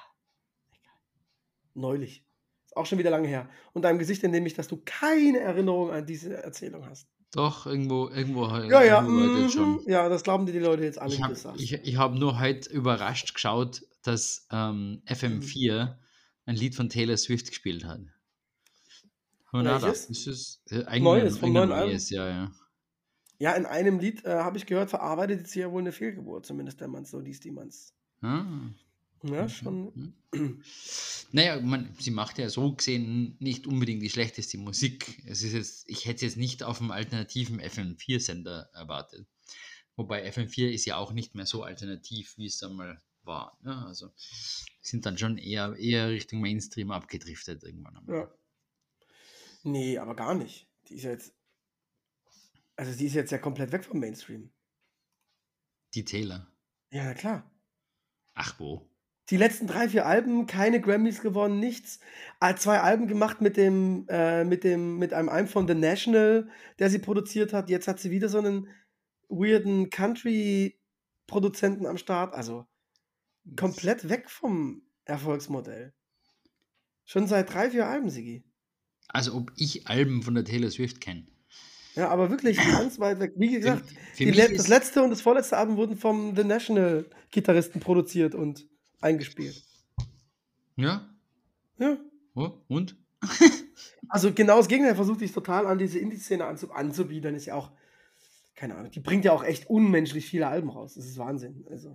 Neulich. 1.74 2.24
Ist 2.66 2.76
auch 2.76 2.86
schon 2.86 2.98
wieder 2.98 3.10
lange 3.10 3.28
her. 3.28 3.48
Und 3.72 3.82
deinem 3.82 3.98
Gesicht 3.98 4.22
entnehme 4.24 4.46
ich, 4.46 4.54
dass 4.54 4.68
du 4.68 4.82
keine 4.84 5.40
Erinnerung 5.40 5.90
an 5.90 6.06
diese 6.06 6.42
Erzählung 6.42 6.86
hast. 6.86 7.08
Doch, 7.32 7.66
irgendwo, 7.66 8.08
irgendwo, 8.08 8.46
Ja, 8.48 8.82
ja, 8.82 9.02
irgendwo 9.02 9.42
mhm. 9.42 9.48
schon. 9.50 9.80
ja, 9.86 10.08
das 10.08 10.24
glauben 10.24 10.46
dir 10.46 10.52
die 10.52 10.58
Leute 10.58 10.82
jetzt 10.82 11.00
alle, 11.00 11.14
Ich 11.14 11.22
habe 11.22 11.34
sagst. 11.36 11.62
ich, 11.62 11.72
ich 11.72 11.96
hab 11.96 12.14
nur 12.14 12.40
heute 12.40 12.68
überrascht 12.70 13.34
geschaut, 13.34 13.82
dass 14.02 14.46
ähm, 14.50 15.02
FM4 15.06 15.96
ein 16.46 16.56
Lied 16.56 16.74
von 16.74 16.88
Taylor 16.88 17.16
Swift 17.16 17.48
gespielt 17.48 17.84
hat. 17.84 18.00
Welches? 19.52 20.06
das 20.08 20.26
ist 20.26 20.62
äh, 20.70 20.84
eigentlich 20.84 21.02
Neues, 21.02 21.42
ein 21.42 21.52
neuen 21.52 21.68
neues, 21.68 22.10
ja, 22.10 22.28
ja. 22.28 22.52
Ja, 23.38 23.52
in 23.52 23.64
einem 23.64 23.98
Lied 23.98 24.24
äh, 24.24 24.30
habe 24.30 24.58
ich 24.58 24.66
gehört, 24.66 24.90
verarbeitet 24.90 25.48
sie 25.48 25.60
ja 25.60 25.70
wohl 25.72 25.80
eine 25.80 25.92
Fehlgeburt, 25.92 26.46
zumindest 26.46 26.80
wenn 26.80 26.90
man 26.90 27.04
es 27.04 27.10
so 27.10 27.18
liest, 27.18 27.44
die 27.44 27.50
man 27.50 27.68
es. 27.68 27.94
Ah, 28.20 28.44
Ja, 29.22 29.42
mhm, 29.42 29.48
schon. 29.48 30.14
mhm. 30.32 30.62
Naja, 31.32 31.60
man, 31.60 31.94
sie 31.98 32.10
macht 32.10 32.38
ja 32.38 32.48
so 32.48 32.72
gesehen 32.72 33.36
nicht 33.38 33.66
unbedingt 33.66 34.02
die 34.02 34.10
schlechteste 34.10 34.58
Musik. 34.58 35.22
Es 35.26 35.42
ist 35.42 35.52
jetzt, 35.52 35.88
ich 35.88 36.06
hätte 36.06 36.16
es 36.16 36.22
jetzt 36.22 36.36
nicht 36.36 36.62
auf 36.62 36.80
einem 36.80 36.90
alternativen 36.90 37.60
FM4-Sender 37.60 38.70
erwartet. 38.72 39.26
Wobei 39.96 40.28
FM4 40.28 40.70
ist 40.70 40.86
ja 40.86 40.96
auch 40.96 41.12
nicht 41.12 41.34
mehr 41.34 41.46
so 41.46 41.62
alternativ, 41.62 42.36
wie 42.38 42.46
es 42.46 42.62
einmal 42.62 43.02
war. 43.22 43.58
Ne? 43.62 43.84
Also 43.86 44.10
sind 44.80 45.04
dann 45.06 45.18
schon 45.18 45.36
eher, 45.36 45.76
eher 45.76 46.08
Richtung 46.08 46.40
Mainstream 46.40 46.90
abgedriftet 46.90 47.62
irgendwann 47.62 47.98
einmal. 47.98 48.16
Ja. 48.16 48.34
Nee, 49.62 49.98
aber 49.98 50.16
gar 50.16 50.34
nicht. 50.34 50.68
Die 50.88 50.94
ist 50.94 51.04
jetzt. 51.04 51.34
Also, 52.76 52.96
die 52.96 53.06
ist 53.06 53.14
jetzt 53.14 53.30
ja 53.30 53.38
komplett 53.38 53.72
weg 53.72 53.84
vom 53.84 54.00
Mainstream. 54.00 54.50
Die 55.94 56.04
Taylor. 56.04 56.50
Ja, 56.90 57.04
na 57.04 57.14
klar. 57.14 57.50
Ach 58.34 58.58
wo. 58.58 58.89
Die 59.30 59.36
letzten 59.36 59.66
drei, 59.68 59.88
vier 59.88 60.06
Alben, 60.06 60.46
keine 60.46 60.80
Grammys 60.80 61.20
gewonnen, 61.20 61.60
nichts. 61.60 62.00
Ah, 62.40 62.56
Zwei 62.56 62.80
Alben 62.80 63.06
gemacht 63.06 63.40
mit 63.40 63.56
dem, 63.56 64.06
äh, 64.08 64.42
mit 64.44 64.64
dem, 64.64 64.98
mit 64.98 65.12
einem 65.12 65.28
Alben 65.28 65.46
von 65.48 65.68
The 65.68 65.74
National, 65.74 66.48
der 66.80 66.90
sie 66.90 66.98
produziert 66.98 67.52
hat. 67.52 67.70
Jetzt 67.70 67.86
hat 67.86 68.00
sie 68.00 68.10
wieder 68.10 68.28
so 68.28 68.38
einen 68.38 68.66
weirden 69.28 69.88
Country-Produzenten 69.88 71.86
am 71.86 71.96
Start. 71.96 72.34
Also 72.34 72.66
komplett 73.56 74.08
weg 74.08 74.28
vom 74.28 74.82
Erfolgsmodell. 75.04 75.92
Schon 77.04 77.28
seit 77.28 77.54
drei, 77.54 77.70
vier 77.70 77.86
Alben, 77.86 78.10
Sigi. 78.10 78.42
Also 79.08 79.34
ob 79.34 79.52
ich 79.56 79.86
Alben 79.86 80.22
von 80.22 80.34
der 80.34 80.44
Taylor 80.44 80.70
Swift 80.70 81.00
kenne. 81.00 81.26
Ja, 81.94 82.08
aber 82.08 82.30
wirklich 82.30 82.56
ganz 82.56 82.98
weit 82.98 83.20
weg. 83.20 83.34
Wie 83.36 83.50
gesagt, 83.50 83.84
für 84.14 84.26
mich 84.26 84.36
le 84.36 84.56
das 84.56 84.68
letzte 84.68 85.02
und 85.02 85.10
das 85.10 85.20
vorletzte 85.20 85.56
Album 85.56 85.76
wurden 85.76 85.96
vom 85.96 86.34
The 86.36 86.44
National 86.44 87.04
Gitarristen 87.30 87.80
produziert 87.80 88.34
und 88.34 88.68
eingespielt. 89.00 89.62
Ja? 90.76 91.08
Ja. 91.78 91.96
Oh, 92.34 92.52
und? 92.68 92.96
Also 94.12 94.32
genau 94.32 94.56
das 94.56 94.66
Gegenteil 94.66 94.96
versucht 94.96 95.20
sich 95.20 95.30
total 95.30 95.66
an 95.66 95.78
diese 95.78 96.00
Indie-Szene 96.00 96.44
anzu 96.44 96.72
anzubiedern. 96.72 97.36
Ist 97.36 97.46
ja 97.46 97.54
auch, 97.54 97.70
keine 98.56 98.74
Ahnung, 98.74 98.90
die 98.90 98.98
bringt 98.98 99.24
ja 99.24 99.32
auch 99.32 99.44
echt 99.44 99.70
unmenschlich 99.70 100.26
viele 100.26 100.48
Alben 100.48 100.68
raus. 100.68 100.94
Das 100.94 101.06
ist 101.06 101.16
Wahnsinn. 101.16 101.64
Also, 101.70 101.94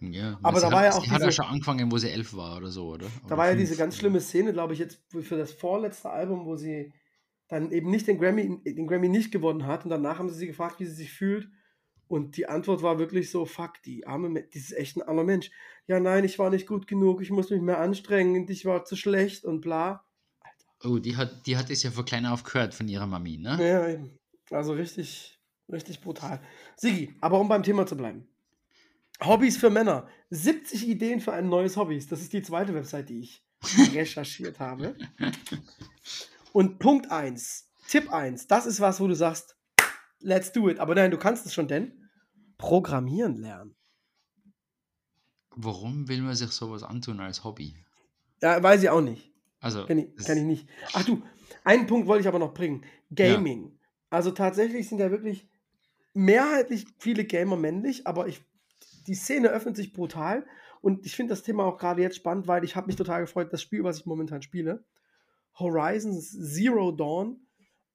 Ja. 0.00 0.40
Aber 0.42 0.60
da 0.60 0.72
war 0.72 0.84
ja 0.84 0.90
sie 0.90 0.98
auch 0.98 1.06
hat 1.06 1.22
ja 1.22 1.30
schon 1.30 1.46
angefangen, 1.46 1.92
wo 1.92 1.98
sie 1.98 2.10
elf 2.10 2.34
war 2.34 2.56
oder 2.56 2.68
so, 2.68 2.88
oder? 2.88 3.06
da 3.06 3.26
Oder 3.26 3.36
war 3.36 3.48
ja 3.48 3.54
diese 3.54 3.76
ganz 3.76 3.96
schlimme 3.96 4.20
Szene, 4.20 4.52
glaube 4.52 4.72
ich, 4.72 4.80
jetzt 4.80 5.00
für 5.08 5.36
das 5.36 5.52
vorletzte 5.52 6.10
Album, 6.10 6.46
wo 6.46 6.56
sie 6.56 6.92
dann 7.46 7.70
eben 7.70 7.90
nicht 7.90 8.08
den 8.08 8.18
Grammy, 8.18 8.60
den 8.64 8.88
Grammy 8.88 9.08
nicht 9.08 9.30
gewonnen 9.30 9.66
hat. 9.66 9.84
Und 9.84 9.90
danach 9.90 10.18
haben 10.18 10.28
sie 10.28 10.36
sie 10.36 10.48
gefragt, 10.48 10.80
wie 10.80 10.84
sie 10.86 10.94
sich 10.94 11.12
fühlt. 11.12 11.48
Und 12.08 12.36
die 12.36 12.48
Antwort 12.48 12.82
war 12.82 12.98
wirklich 12.98 13.30
so, 13.30 13.44
fuck, 13.44 13.82
die 13.84 14.06
arme, 14.06 14.28
Me- 14.30 14.42
die 14.42 14.58
ist 14.58 14.72
echt 14.72 14.96
ein 14.96 15.02
armer 15.02 15.24
Mensch. 15.24 15.50
Ja, 15.86 16.00
nein, 16.00 16.24
ich 16.24 16.38
war 16.38 16.50
nicht 16.50 16.66
gut 16.66 16.86
genug, 16.86 17.20
ich 17.22 17.30
muss 17.30 17.50
mich 17.50 17.60
mehr 17.60 17.78
anstrengen, 17.80 18.48
ich 18.48 18.64
war 18.64 18.84
zu 18.84 18.96
schlecht 18.96 19.44
und 19.44 19.60
bla. 19.60 20.04
Oh, 20.84 20.98
die 20.98 21.16
hat, 21.16 21.46
die 21.46 21.56
hat 21.56 21.70
es 21.70 21.82
ja 21.82 21.90
von 21.90 22.04
klein 22.04 22.24
auf 22.26 22.44
gehört 22.44 22.74
von 22.74 22.88
ihrer 22.88 23.06
Mami, 23.06 23.36
ne? 23.38 23.58
Ja, 23.60 23.88
eben. 23.88 24.18
Also 24.50 24.72
richtig, 24.72 25.38
richtig 25.70 26.00
brutal. 26.00 26.40
Sigi, 26.76 27.14
aber 27.20 27.38
um 27.40 27.48
beim 27.48 27.62
Thema 27.62 27.86
zu 27.86 27.96
bleiben. 27.96 28.26
Hobbys 29.22 29.56
für 29.58 29.68
Männer. 29.70 30.08
70 30.30 30.86
Ideen 30.88 31.20
für 31.20 31.32
ein 31.32 31.48
neues 31.48 31.76
Hobby. 31.76 31.98
Das 32.08 32.20
ist 32.22 32.32
die 32.32 32.42
zweite 32.42 32.72
Website, 32.74 33.08
die 33.08 33.20
ich 33.20 33.42
recherchiert 33.94 34.60
habe. 34.60 34.94
Und 36.52 36.78
Punkt 36.78 37.10
1, 37.10 37.68
Tipp 37.88 38.10
1, 38.12 38.46
das 38.46 38.64
ist 38.66 38.80
was, 38.80 39.00
wo 39.00 39.08
du 39.08 39.14
sagst, 39.14 39.56
let's 40.20 40.52
do 40.52 40.68
it. 40.68 40.78
Aber 40.80 40.94
nein, 40.94 41.10
du 41.10 41.18
kannst 41.18 41.46
es 41.46 41.54
schon, 41.54 41.68
denn 41.68 41.92
Programmieren 42.58 43.36
lernen. 43.36 43.74
Warum 45.50 46.08
will 46.08 46.22
man 46.22 46.34
sich 46.34 46.50
sowas 46.50 46.82
antun 46.82 47.20
als 47.20 47.44
Hobby? 47.44 47.74
Ja, 48.42 48.62
weiß 48.62 48.82
ich 48.82 48.90
auch 48.90 49.00
nicht. 49.00 49.32
Also, 49.60 49.86
Kenn 49.86 49.98
ich, 49.98 50.14
das- 50.16 50.26
kenn 50.26 50.38
ich 50.38 50.44
nicht. 50.44 50.68
Ach 50.92 51.04
du, 51.04 51.22
einen 51.64 51.86
Punkt 51.86 52.06
wollte 52.06 52.22
ich 52.22 52.28
aber 52.28 52.38
noch 52.38 52.54
bringen. 52.54 52.84
Gaming. 53.14 53.76
Also 54.10 54.30
tatsächlich 54.30 54.88
sind 54.88 54.98
ja 54.98 55.10
wirklich 55.10 55.48
mehrheitlich 56.14 56.86
viele 56.98 57.24
Gamer 57.24 57.56
männlich, 57.56 58.06
aber 58.06 58.28
ich, 58.28 58.40
die 59.06 59.14
Szene 59.14 59.48
öffnet 59.48 59.76
sich 59.76 59.92
brutal 59.92 60.46
und 60.80 61.04
ich 61.04 61.14
finde 61.16 61.32
das 61.32 61.42
Thema 61.42 61.64
auch 61.64 61.76
gerade 61.78 62.02
jetzt 62.02 62.16
spannend, 62.16 62.46
weil 62.46 62.64
ich 62.64 62.76
habe 62.76 62.86
mich 62.86 62.96
total 62.96 63.22
gefreut, 63.22 63.52
das 63.52 63.60
Spiel, 63.62 63.82
was 63.84 63.98
ich 63.98 64.06
momentan 64.06 64.42
spiele, 64.42 64.84
Horizon 65.58 66.20
Zero 66.20 66.92
Dawn, 66.92 67.40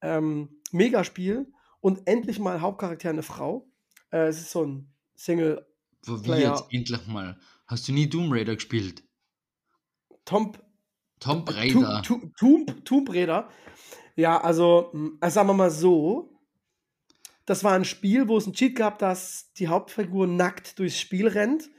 ähm, 0.01 0.59
Megaspiel 0.71 1.51
und 1.83 2.07
endlich 2.07 2.39
mal 2.39 2.61
Hauptcharakter 2.61 3.09
eine 3.09 3.23
Frau. 3.23 3.67
Äh, 4.11 4.27
es 4.27 4.39
ist 4.39 4.51
so 4.51 4.63
ein 4.65 4.93
Single 5.15 5.65
wo 6.05 6.17
Player- 6.17 6.51
jetzt 6.51 6.65
endlich 6.71 7.05
mal. 7.07 7.37
Hast 7.67 7.87
du 7.87 7.91
nie 7.93 8.07
Doom 8.09 8.31
Raider 8.31 8.55
gespielt? 8.55 9.03
Tomb 10.25 10.59
Tomb 11.19 11.53
Raider. 11.55 12.01
Tomb, 12.03 12.35
Tomb, 12.37 12.85
Tomb 12.85 13.09
Raider. 13.09 13.49
Ja, 14.15 14.41
also, 14.41 14.91
also 15.21 15.33
sagen 15.33 15.47
wir 15.49 15.53
mal 15.53 15.71
so. 15.71 16.29
Das 17.45 17.63
war 17.63 17.73
ein 17.73 17.85
Spiel, 17.85 18.27
wo 18.27 18.37
es 18.37 18.45
einen 18.45 18.53
Cheat 18.53 18.75
gab, 18.75 18.99
dass 18.99 19.51
die 19.53 19.67
Hauptfigur 19.67 20.27
nackt 20.27 20.79
durchs 20.79 20.99
Spiel 20.99 21.27
rennt. 21.27 21.69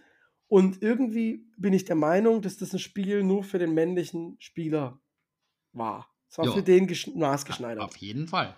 Und 0.49 0.83
irgendwie 0.83 1.51
bin 1.57 1.73
ich 1.73 1.85
der 1.87 1.97
Meinung, 1.97 2.43
dass 2.43 2.59
das 2.59 2.73
ein 2.75 2.79
Spiel 2.79 3.23
nur 3.23 3.45
für 3.45 3.59
den 3.59 3.73
männlichen 3.75 4.37
Spieler 4.41 5.01
war. 5.73 6.11
Es 6.29 6.37
war 6.39 6.47
Ja. 6.47 6.53
für 6.53 6.63
den 6.63 6.87
gesch- 6.89 7.17
maßgeschneidert. 7.17 7.83
Auf 7.85 7.97
jeden 7.97 8.29
Fall. 8.29 8.57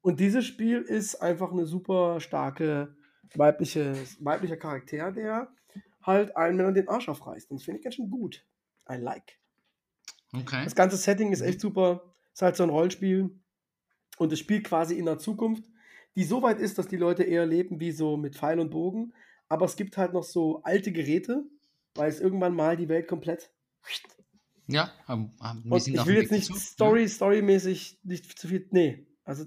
Und 0.00 0.20
dieses 0.20 0.44
Spiel 0.44 0.80
ist 0.80 1.16
einfach 1.16 1.52
eine 1.52 1.66
super 1.66 2.20
starke 2.20 2.96
weibliche, 3.34 3.94
weiblicher 4.20 4.56
Charakter, 4.56 5.12
der 5.12 5.48
halt 6.02 6.36
allen 6.36 6.56
Männern 6.56 6.74
den 6.74 6.88
Arsch 6.88 7.08
aufreißt. 7.08 7.50
Und 7.50 7.58
das 7.58 7.64
finde 7.64 7.78
ich 7.78 7.84
ganz 7.84 7.96
schön 7.96 8.10
gut. 8.10 8.44
I 8.90 8.94
like. 8.94 9.38
Okay. 10.32 10.64
Das 10.64 10.74
ganze 10.74 10.96
Setting 10.96 11.32
ist 11.32 11.40
echt 11.40 11.60
super. 11.60 12.14
Ist 12.32 12.42
halt 12.42 12.56
so 12.56 12.62
ein 12.62 12.70
Rollenspiel. 12.70 13.30
Und 14.16 14.32
es 14.32 14.38
spielt 14.38 14.64
quasi 14.64 14.96
in 14.98 15.04
der 15.04 15.18
Zukunft, 15.18 15.64
die 16.16 16.24
so 16.24 16.42
weit 16.42 16.58
ist, 16.58 16.78
dass 16.78 16.88
die 16.88 16.96
Leute 16.96 17.22
eher 17.22 17.46
leben 17.46 17.80
wie 17.80 17.92
so 17.92 18.16
mit 18.16 18.36
Pfeil 18.36 18.58
und 18.58 18.70
Bogen. 18.70 19.12
Aber 19.48 19.66
es 19.66 19.76
gibt 19.76 19.96
halt 19.96 20.12
noch 20.12 20.24
so 20.24 20.62
alte 20.62 20.92
Geräte, 20.92 21.44
weil 21.94 22.08
es 22.08 22.20
irgendwann 22.20 22.54
mal 22.54 22.76
die 22.76 22.88
Welt 22.88 23.08
komplett. 23.08 23.50
Ja, 24.66 24.92
Und 25.06 25.32
sind 25.82 25.94
ich 25.94 26.06
will 26.06 26.16
jetzt 26.16 26.30
nicht 26.30 26.50
dazu. 26.50 26.60
Story, 26.60 27.08
storymäßig 27.08 28.00
nicht 28.02 28.38
zu 28.38 28.48
viel. 28.48 28.66
Nee, 28.70 29.06
also 29.24 29.46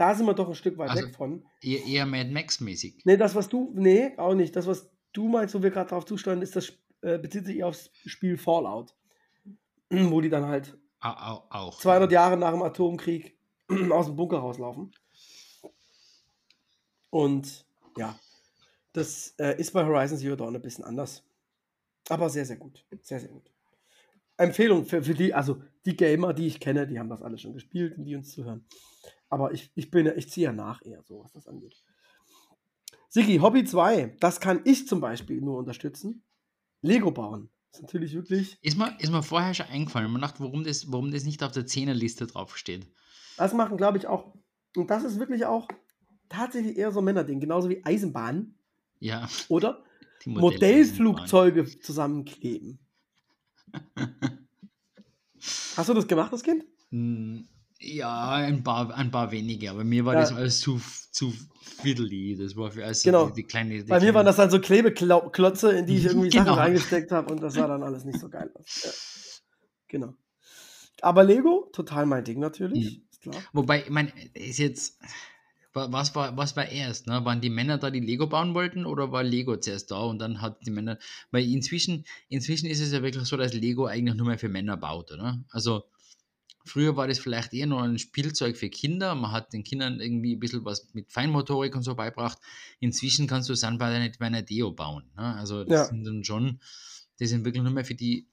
da 0.00 0.14
sind 0.14 0.24
wir 0.24 0.32
doch 0.32 0.48
ein 0.48 0.54
Stück 0.54 0.78
weit 0.78 0.88
Also- 0.90 1.06
weg 1.06 1.14
von. 1.14 1.44
Eher, 1.60 1.84
eher 1.84 2.06
Mad 2.06 2.30
Max-mäßig. 2.30 3.02
Nee, 3.04 3.18
das, 3.18 3.34
was 3.34 3.50
du. 3.50 3.70
Nee, 3.74 4.16
auch 4.16 4.34
nicht. 4.34 4.56
Das, 4.56 4.66
was 4.66 4.88
du 5.12 5.28
meinst, 5.28 5.54
wo 5.54 5.62
wir 5.62 5.70
gerade 5.70 5.90
drauf 5.90 6.06
zusteuern, 6.06 6.40
ist 6.40 6.56
das, 6.56 6.72
äh, 7.02 7.18
bezieht 7.18 7.44
sich 7.44 7.58
eher 7.58 7.66
aufs 7.66 7.90
Spiel 8.06 8.38
Fallout. 8.38 8.94
Wo 9.90 10.22
die 10.22 10.30
dann 10.30 10.46
halt 10.46 10.78
Au, 11.00 11.10
au, 11.10 11.44
auch. 11.50 11.78
200 11.80 12.10
Jahre 12.12 12.36
nach 12.38 12.52
dem 12.52 12.62
Atomkrieg 12.62 13.36
aus 13.90 14.06
dem 14.06 14.16
Bunker 14.16 14.38
rauslaufen. 14.38 14.90
Und 17.10 17.66
ja, 17.98 18.18
das 18.92 19.34
äh, 19.38 19.58
ist 19.60 19.72
bei 19.72 19.84
Horizon 19.84 20.16
Zero 20.16 20.36
Dawn 20.36 20.54
ein 20.56 20.62
bisschen 20.62 20.84
anders. 20.84 21.24
Aber 22.08 22.30
sehr, 22.30 22.46
sehr 22.46 22.56
gut. 22.56 22.84
Sehr, 23.02 23.20
sehr 23.20 23.28
gut. 23.28 23.50
Empfehlung 24.38 24.86
für, 24.86 25.02
für 25.02 25.14
die, 25.14 25.34
also 25.34 25.60
die 25.84 25.96
Gamer, 25.96 26.32
die 26.32 26.46
ich 26.46 26.60
kenne, 26.60 26.86
die 26.86 26.98
haben 26.98 27.10
das 27.10 27.20
alle 27.22 27.36
schon 27.36 27.52
gespielt 27.52 27.98
und 27.98 28.04
die 28.04 28.16
uns 28.16 28.32
zuhören. 28.32 28.64
Aber 29.30 29.52
ich, 29.54 29.70
ich 29.74 29.90
bin 29.90 30.06
ich 30.16 30.28
ziehe 30.30 30.46
ja 30.46 30.52
nach 30.52 30.82
eher 30.84 31.02
so, 31.02 31.22
was 31.24 31.32
das 31.32 31.46
angeht. 31.46 31.82
Sigi, 33.08 33.38
Hobby 33.38 33.64
2, 33.64 34.16
das 34.20 34.40
kann 34.40 34.60
ich 34.64 34.86
zum 34.86 35.00
Beispiel 35.00 35.40
nur 35.40 35.58
unterstützen. 35.58 36.22
Lego 36.82 37.10
bauen. 37.10 37.48
Ist 37.72 37.82
natürlich 37.82 38.14
wirklich. 38.14 38.58
Ist 38.62 38.76
mir, 38.76 38.96
ist 39.00 39.10
mir 39.10 39.22
vorher 39.22 39.54
schon 39.54 39.66
eingefallen. 39.66 40.10
Man 40.10 40.20
dachte, 40.20 40.40
warum 40.40 40.64
das, 40.64 40.90
warum 40.90 41.10
das 41.10 41.24
nicht 41.24 41.42
auf 41.42 41.52
der 41.52 41.66
Zehnerliste 41.66 42.26
draufsteht. 42.26 42.88
Das 43.36 43.52
machen, 43.54 43.76
glaube 43.76 43.98
ich, 43.98 44.06
auch. 44.06 44.34
Und 44.76 44.90
das 44.90 45.04
ist 45.04 45.18
wirklich 45.18 45.44
auch 45.46 45.68
tatsächlich 46.28 46.76
eher 46.76 46.92
so 46.92 47.00
ein 47.00 47.04
Männerding, 47.04 47.40
genauso 47.40 47.68
wie 47.68 47.84
Eisenbahnen, 47.84 48.58
Ja, 48.98 49.28
oder? 49.48 49.84
Modellflugzeuge 50.26 51.80
zusammenkleben. 51.80 52.78
Hast 55.76 55.88
du 55.88 55.94
das 55.94 56.06
gemacht, 56.06 56.32
das 56.32 56.42
Kind? 56.42 56.64
Ja, 57.82 58.32
ein 58.32 58.62
paar, 58.62 58.94
ein 58.94 59.10
paar 59.10 59.30
wenige, 59.32 59.70
aber 59.70 59.84
mir 59.84 60.04
war 60.04 60.14
Ja. 60.14 60.20
das 60.20 60.32
alles 60.32 60.60
zu, 60.60 60.80
zu 61.10 61.32
fiddly. 61.82 62.36
Das 62.36 62.54
war 62.54 62.70
für 62.70 62.84
also 62.84 63.02
Genau. 63.04 63.28
die, 63.28 63.34
die 63.36 63.44
kleine. 63.44 63.70
Die 63.78 63.84
Bei 63.84 63.94
mir 63.96 64.00
kleine- 64.00 64.14
waren 64.14 64.26
das 64.26 64.36
dann 64.36 64.50
so 64.50 64.60
Klebeklotze, 64.60 65.72
in 65.72 65.86
die 65.86 65.96
ich 65.96 66.04
irgendwie 66.06 66.28
Genau. 66.28 66.44
Sachen 66.44 66.58
reingesteckt 66.58 67.10
habe 67.10 67.32
und 67.32 67.42
das 67.42 67.54
sah 67.54 67.66
dann 67.66 67.82
alles 67.82 68.04
nicht 68.04 68.20
so 68.20 68.28
geil 68.28 68.50
aus. 68.54 68.82
Ja. 68.84 68.90
Genau. 69.88 70.14
Aber 71.00 71.24
Lego, 71.24 71.70
total 71.72 72.04
mein 72.04 72.22
Ding 72.24 72.38
natürlich. 72.38 72.98
Mhm. 72.98 73.02
Ist 73.10 73.22
klar. 73.22 73.36
Wobei, 73.54 73.80
ich 73.84 73.90
meine, 73.90 74.12
ist 74.34 74.58
jetzt. 74.58 74.98
wa- 75.72 75.88
Was 75.90 76.14
war, 76.14 76.36
was 76.36 76.54
war 76.56 76.68
erst? 76.68 77.06
Ne? 77.06 77.24
Waren 77.24 77.40
die 77.40 77.48
Männer 77.48 77.78
da, 77.78 77.90
die 77.90 78.00
Lego 78.00 78.26
bauen 78.26 78.52
wollten, 78.54 78.84
oder 78.84 79.10
war 79.10 79.22
Lego 79.22 79.56
zuerst 79.56 79.90
da 79.90 80.00
und 80.00 80.18
dann 80.18 80.42
hat 80.42 80.58
die 80.66 80.70
Männer. 80.70 80.98
Weil 81.30 81.44
inzwischen, 81.50 82.04
inzwischen 82.28 82.66
ist 82.66 82.80
es 82.80 82.92
ja 82.92 83.02
wirklich 83.02 83.24
so, 83.24 83.38
dass 83.38 83.54
Lego 83.54 83.86
eigentlich 83.86 84.16
nur 84.16 84.26
mehr 84.26 84.38
für 84.38 84.50
Männer 84.50 84.76
baut, 84.76 85.12
oder? 85.12 85.42
Also 85.50 85.84
früher 86.64 86.96
war 86.96 87.08
das 87.08 87.18
vielleicht 87.18 87.52
eher 87.52 87.66
nur 87.66 87.82
ein 87.82 87.98
Spielzeug 87.98 88.56
für 88.56 88.68
Kinder. 88.68 89.14
Man 89.14 89.32
hat 89.32 89.52
den 89.52 89.64
Kindern 89.64 90.00
irgendwie 90.00 90.36
ein 90.36 90.40
bisschen 90.40 90.64
was 90.64 90.92
mit 90.94 91.10
Feinmotorik 91.12 91.74
und 91.74 91.82
so 91.82 91.94
beibracht. 91.94 92.38
Inzwischen 92.80 93.26
kannst 93.26 93.48
du 93.48 93.54
Sandbad 93.54 93.98
nicht 94.00 94.18
bei 94.18 94.26
einer 94.26 94.42
Deo 94.42 94.70
bauen. 94.72 95.10
Ne? 95.16 95.34
Also 95.36 95.64
das 95.64 95.72
Ja. 95.72 95.84
sind 95.86 96.04
dann 96.04 96.24
schon, 96.24 96.60
die 97.18 97.26
sind 97.26 97.44
wirklich 97.44 97.62
nur 97.62 97.72
mehr 97.72 97.84
für 97.84 97.94
die, 97.94 98.28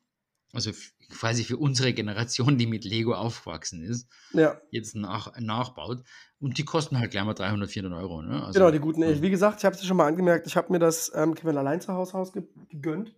also 0.54 0.72
quasi 1.10 1.44
für 1.44 1.58
unsere 1.58 1.94
Generation, 1.94 2.58
die 2.58 2.68
mit 2.68 2.86
Lego 2.86 3.14
aufgewachsen 3.14 3.84
ist 3.84 4.08
Ja, 4.32 4.60
jetzt 4.72 4.96
nach, 4.96 5.38
nachbaut. 5.40 6.04
Und 6.40 6.58
die 6.58 6.66
kosten 6.66 7.00
halt 7.00 7.12
gleich 7.12 7.24
mal 7.26 7.34
300, 7.34 7.70
400 7.70 8.00
Euro. 8.02 8.22
Ne? 8.22 8.44
Also, 8.44 8.60
genau, 8.60 8.72
die 8.72 8.80
guten. 8.80 9.22
Wie 9.22 9.30
gesagt, 9.30 9.60
ich 9.60 9.66
habe 9.66 9.76
es 9.76 9.86
schon 9.86 9.98
mal 9.98 10.08
angemerkt, 10.08 10.48
ich 10.48 10.56
habe 10.56 10.72
mir 10.72 10.80
das 10.80 11.12
ähm, 11.16 11.34
Kevin 11.36 11.58
allein 11.58 11.82
zu 11.82 11.94
Hause 11.94 12.14
Haus 12.14 12.32
ge 12.34 12.44
gegönnt. 12.70 13.14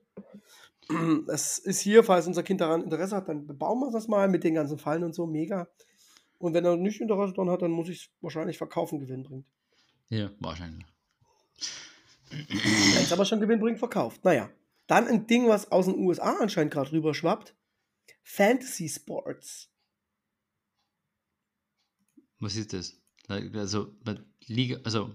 Es 1.27 1.59
ist 1.59 1.81
hier, 1.81 2.03
falls 2.03 2.27
unser 2.27 2.43
Kind 2.43 2.61
daran 2.61 2.83
Interesse 2.83 3.15
hat, 3.15 3.29
dann 3.29 3.45
bauen 3.57 3.79
wir 3.79 3.91
das 3.91 4.07
mal 4.07 4.27
mit 4.27 4.43
den 4.43 4.55
ganzen 4.55 4.77
Fallen 4.77 5.03
und 5.03 5.13
so, 5.13 5.27
mega. 5.27 5.67
Und 6.37 6.53
wenn 6.53 6.65
er 6.65 6.77
nicht 6.77 7.01
Interesse 7.01 7.33
daran 7.33 7.51
hat, 7.51 7.61
dann 7.61 7.71
muss 7.71 7.89
ich 7.89 8.03
es 8.03 8.09
wahrscheinlich 8.21 8.57
verkaufen, 8.57 8.99
Gewinn 8.99 9.23
bringt. 9.23 9.45
Ja, 10.09 10.31
wahrscheinlich. 10.39 10.85
Wenn 12.29 13.03
es 13.03 13.11
aber 13.11 13.25
schon 13.25 13.39
Gewinn 13.39 13.59
bringt, 13.59 13.79
verkauft. 13.79 14.23
Naja. 14.23 14.49
Dann 14.87 15.07
ein 15.07 15.27
Ding, 15.27 15.47
was 15.47 15.71
aus 15.71 15.85
den 15.85 15.99
USA 15.99 16.37
anscheinend 16.39 16.73
gerade 16.73 16.91
rüber 16.91 17.13
schwappt. 17.13 17.55
Fantasy 18.23 18.89
Sports. 18.89 19.69
Was 22.39 22.55
ist 22.55 22.73
das? 22.73 22.99
Also, 23.27 23.95
Liga, 24.47 24.79
also 24.83 25.13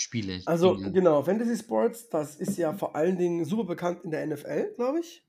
Online-Liga-Spiele. 0.00 0.42
Also 0.46 0.74
Dinge. 0.76 0.92
genau, 0.92 1.22
Fantasy 1.22 1.56
Sports, 1.56 2.08
das 2.08 2.36
ist 2.36 2.56
ja 2.58 2.72
vor 2.72 2.96
allen 2.96 3.18
Dingen 3.18 3.44
super 3.44 3.64
bekannt 3.64 4.00
in 4.04 4.10
der 4.10 4.26
NFL, 4.26 4.74
glaube 4.76 5.00
ich. 5.00 5.24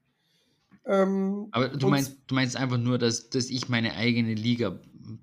Ähm, 0.85 1.47
Aber 1.51 1.69
du 1.69 1.87
meinst, 1.89 2.17
du 2.27 2.35
meinst 2.35 2.55
einfach 2.55 2.77
nur, 2.77 2.97
dass, 2.97 3.29
dass 3.29 3.49
ich 3.49 3.69
meine 3.69 3.93
eigene 3.95 4.33
Liga, 4.33 4.79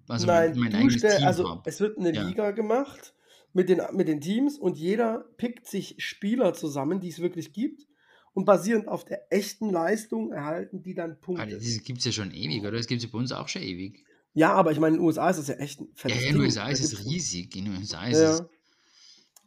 also 0.07 0.27
Nein, 0.27 0.53
mein 0.57 0.71
du 0.71 0.77
eigenes 0.79 0.95
stell, 0.99 1.17
Team 1.19 1.27
also 1.27 1.49
habe. 1.49 1.63
es 1.65 1.81
wird 1.81 1.99
eine 1.99 2.15
Ja. 2.15 2.23
Liga 2.23 2.53
gemacht 2.53 3.15
mit 3.53 3.69
den, 3.69 3.81
mit 3.93 4.07
den 4.07 4.21
Teams 4.21 4.57
und 4.59 4.77
jeder 4.77 5.25
pickt 5.37 5.67
sich 5.67 5.97
Spieler 5.99 6.55
zusammen, 6.55 7.01
die 7.01 7.09
es 7.09 7.21
wirklich 7.21 7.53
gibt. 7.53 7.87
Und 8.35 8.45
basierend 8.45 8.87
auf 8.87 9.05
der 9.05 9.33
echten 9.33 9.69
Leistung 9.71 10.31
erhalten 10.31 10.81
die 10.83 10.95
dann 10.95 11.19
Punkte. 11.21 11.43
Alter, 11.43 11.57
das 11.57 11.83
gibt 11.83 11.99
es 11.99 12.05
ja 12.05 12.13
schon 12.13 12.31
ewig, 12.31 12.61
oder? 12.61 12.73
Das 12.73 12.87
gibt 12.87 13.01
es 13.01 13.07
ja 13.07 13.11
bei 13.13 13.19
uns 13.19 13.33
auch 13.33 13.49
schon 13.49 13.63
ewig. 13.63 14.05
Ja, 14.35 14.53
aber 14.53 14.71
ich 14.71 14.79
meine, 14.79 14.95
in 14.95 15.01
den 15.01 15.07
USA 15.07 15.29
ist 15.31 15.39
das 15.41 15.49
ja 15.49 15.55
echt 15.55 15.81
ein 15.81 15.87
Ja, 15.87 15.91
fettes 15.95 16.23
ja, 16.23 16.29
in 16.29 16.35
den 16.37 16.43
USA 16.45 16.69
ist 16.69 16.81
es 16.85 17.05
riesig. 17.05 17.57
In 17.57 17.65
den 17.65 17.77
USA 17.79 18.07
ist 18.07 18.21
Ja. 18.21 18.35
es. 18.35 18.45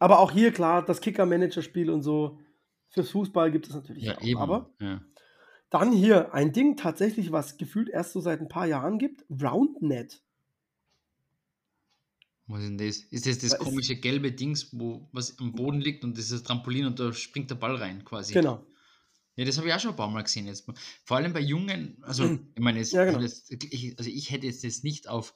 Aber 0.02 0.18
auch 0.20 0.32
hier, 0.32 0.52
klar, 0.52 0.84
das 0.84 1.00
Kicker-Manager-Spiel 1.00 1.92
und 1.92 2.02
so. 2.02 2.40
Fürs 2.90 3.12
Fußball 3.12 3.52
gibt 3.52 3.68
es 3.68 3.76
natürlich 3.76 4.04
Ja, 4.04 4.18
auch. 4.18 4.24
eben. 4.24 4.40
Aber 4.40 4.70
ja. 4.82 5.00
dann 5.70 5.92
hier 5.92 6.34
ein 6.34 6.52
Ding 6.54 6.76
tatsächlich, 6.76 7.32
was 7.32 7.58
gefühlt 7.58 7.88
erst 7.88 8.14
so 8.14 8.20
seit 8.20 8.42
ein 8.42 8.50
paar 8.50 8.66
Jahren 8.66 8.98
gibt: 8.98 9.24
Roundnet. 9.30 10.24
Was 12.48 12.62
ist 12.62 12.68
denn 12.70 12.78
das? 12.80 12.98
Ist 12.98 13.26
das 13.28 13.38
das 13.40 13.52
Da 13.52 13.58
ist- 13.58 13.64
komische 13.64 13.96
gelbe 13.96 14.32
Dings, 14.32 14.70
wo 14.78 15.08
was 15.12 15.38
am 15.40 15.54
Boden 15.54 15.80
liegt 15.80 16.04
und 16.04 16.18
das 16.18 16.26
ist 16.26 16.32
das 16.34 16.44
Trampolin 16.44 16.86
und 16.88 17.00
da 17.00 17.14
springt 17.14 17.50
der 17.52 17.56
Ball 17.56 17.76
rein 17.76 18.04
quasi? 18.04 18.34
Genau. 18.34 18.66
Ja, 19.36 19.46
das 19.46 19.58
habe 19.58 19.68
ich 19.70 19.74
auch 19.74 19.80
schon 19.80 19.92
ein 19.92 19.96
paar 19.98 20.10
Mal 20.10 20.24
gesehen 20.24 20.48
jetzt. 20.48 20.66
Vor 21.06 21.16
allem 21.18 21.32
bei 21.32 21.40
Jungen, 21.40 21.98
also 22.02 22.26
ich 22.56 22.60
meine, 22.62 22.80
jetzt, 22.80 22.92
Ja, 22.92 23.06
genau. 23.06 23.20
also 23.20 24.10
ich 24.10 24.32
hätte 24.32 24.48
jetzt 24.48 24.64
das 24.66 24.84
nicht 24.84 25.08
auf, 25.08 25.34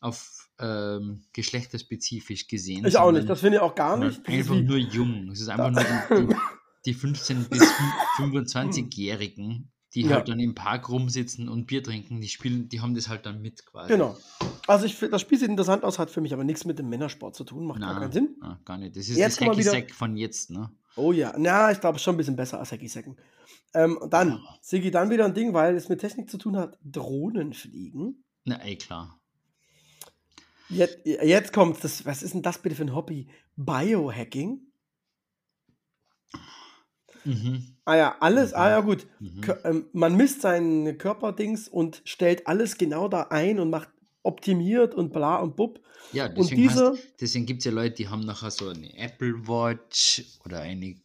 auf 0.00 0.35
ähm, 0.58 1.24
geschlechterspezifisch 1.32 2.46
gesehen. 2.48 2.86
Ich 2.86 2.96
auch 2.96 3.12
nicht. 3.12 3.28
Das 3.28 3.40
finde 3.40 3.56
ich 3.58 3.62
auch 3.62 3.74
gar 3.74 3.96
nicht. 3.96 4.26
Einfach 4.28 4.54
nur 4.54 4.78
jung. 4.78 5.28
Es 5.30 5.40
ist 5.40 5.48
einfach 5.48 5.70
nur 5.70 5.82
die, 5.82 6.26
die, 6.28 6.36
die 6.86 6.94
15- 6.94 7.48
bis 7.48 7.62
25-Jährigen, 8.16 9.70
die 9.94 10.02
Ja. 10.02 10.16
halt 10.16 10.28
dann 10.28 10.40
im 10.40 10.54
Park 10.54 10.88
rumsitzen 10.88 11.48
und 11.48 11.66
Bier 11.66 11.82
trinken, 11.82 12.20
die 12.20 12.28
spielen, 12.28 12.68
die 12.68 12.80
haben 12.80 12.94
das 12.94 13.08
halt 13.08 13.26
dann 13.26 13.40
mit 13.40 13.64
quasi. 13.66 13.92
Genau. 13.92 14.16
Also 14.66 14.86
ich 14.86 14.98
das 14.98 15.20
Spiel 15.20 15.38
sieht 15.38 15.48
interessant 15.48 15.84
aus, 15.84 15.98
hat 15.98 16.10
für 16.10 16.20
mich 16.20 16.32
aber 16.32 16.44
nichts 16.44 16.64
mit 16.64 16.78
dem 16.78 16.88
Männersport 16.88 17.34
zu 17.34 17.44
tun, 17.44 17.66
macht 17.66 17.80
gar 17.80 17.92
Nein, 17.92 18.02
keinen 18.02 18.12
Sinn. 18.12 18.36
ah, 18.40 18.58
gar 18.64 18.78
nicht. 18.78 18.96
Das 18.96 19.08
ist 19.08 19.16
Jetzt 19.16 19.40
das 19.40 19.42
wieder- 19.42 19.52
Hacky-Sack 19.72 19.92
von 19.94 20.16
jetzt, 20.16 20.50
ne? 20.50 20.70
Oh 20.96 21.12
ja, 21.12 21.34
na, 21.38 21.70
ich 21.70 21.80
glaube 21.80 21.98
schon 21.98 22.14
ein 22.14 22.18
bisschen 22.18 22.36
besser 22.36 22.58
als 22.58 22.72
Hacky 22.72 22.88
Sacken. 22.88 23.16
Ähm, 23.74 23.98
dann, 24.10 24.40
Sigi, 24.62 24.90
dann 24.90 25.10
wieder 25.10 25.26
ein 25.26 25.34
Ding, 25.34 25.52
weil 25.52 25.76
es 25.76 25.88
mit 25.90 26.00
Technik 26.00 26.30
zu 26.30 26.38
tun 26.38 26.56
hat, 26.56 26.78
Drohnenfliegen. 26.82 28.24
Na, 28.44 28.56
ey, 28.62 28.76
klar. 28.76 29.20
Jetzt, 30.68 30.98
jetzt 31.04 31.52
kommt 31.52 31.82
das, 31.84 32.04
was 32.06 32.22
ist 32.22 32.34
denn 32.34 32.42
das 32.42 32.58
bitte 32.60 32.74
für 32.74 32.84
ein 32.84 32.94
Hobby? 32.94 33.28
Biohacking? 33.56 34.60
Mhm. 37.24 37.62
Ah 37.84 37.96
ja, 37.96 38.16
alles, 38.20 38.52
ah 38.52 38.68
ja 38.70 38.80
gut. 38.80 39.06
Mhm. 39.20 39.40
Ähm, 39.64 39.86
man 39.92 40.16
misst 40.16 40.42
seinen 40.42 40.98
Körperdings 40.98 41.68
und 41.68 42.02
stellt 42.04 42.46
alles 42.46 42.78
genau 42.78 43.08
da 43.08 43.28
ein 43.30 43.60
und 43.60 43.70
macht 43.70 43.88
optimiert 44.22 44.94
und 44.94 45.12
bla 45.12 45.36
und 45.36 45.54
bub. 45.56 45.80
Ja, 46.12 46.26
Und 46.26 46.36
deswegen, 46.36 46.62
diese, 46.62 46.90
hast- 46.92 47.02
deswegen 47.20 47.46
gibt 47.46 47.60
es 47.60 47.64
ja 47.64 47.70
Leute, 47.72 47.94
die 47.96 48.08
haben 48.08 48.20
nachher 48.24 48.50
so 48.50 48.68
eine 48.68 48.96
Apple 48.98 49.46
Watch 49.46 50.24
oder 50.44 50.60
eine 50.60 50.96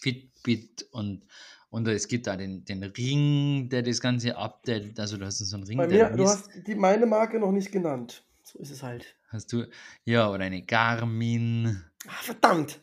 Fitbit 0.00 0.86
und, 0.90 1.22
und 1.70 1.86
es 1.88 2.08
gibt 2.08 2.26
da 2.26 2.36
den, 2.36 2.64
den 2.64 2.82
Ring, 2.82 3.68
der 3.68 3.82
das 3.82 4.00
Ganze 4.00 4.36
abdellt. 4.36 4.98
Also 4.98 5.16
du 5.16 5.24
hast 5.26 5.38
so 5.38 5.56
einen 5.56 5.64
Ring, 5.66 5.78
bei 5.78 5.86
der 5.86 6.10
mir, 6.10 6.16
du 6.16 6.26
hast 6.26 6.50
die, 6.66 6.74
meine 6.74 7.06
Marke 7.06 7.38
noch 7.38 7.52
nicht 7.52 7.70
genannt. 7.70 8.24
So 8.56 8.62
ist 8.62 8.70
es 8.70 8.82
halt. 8.82 9.14
Hast 9.28 9.52
du, 9.52 9.66
ja, 10.04 10.30
oder 10.30 10.44
eine 10.44 10.62
Garmin. 10.62 11.82
Ah, 12.06 12.22
verdammt! 12.22 12.80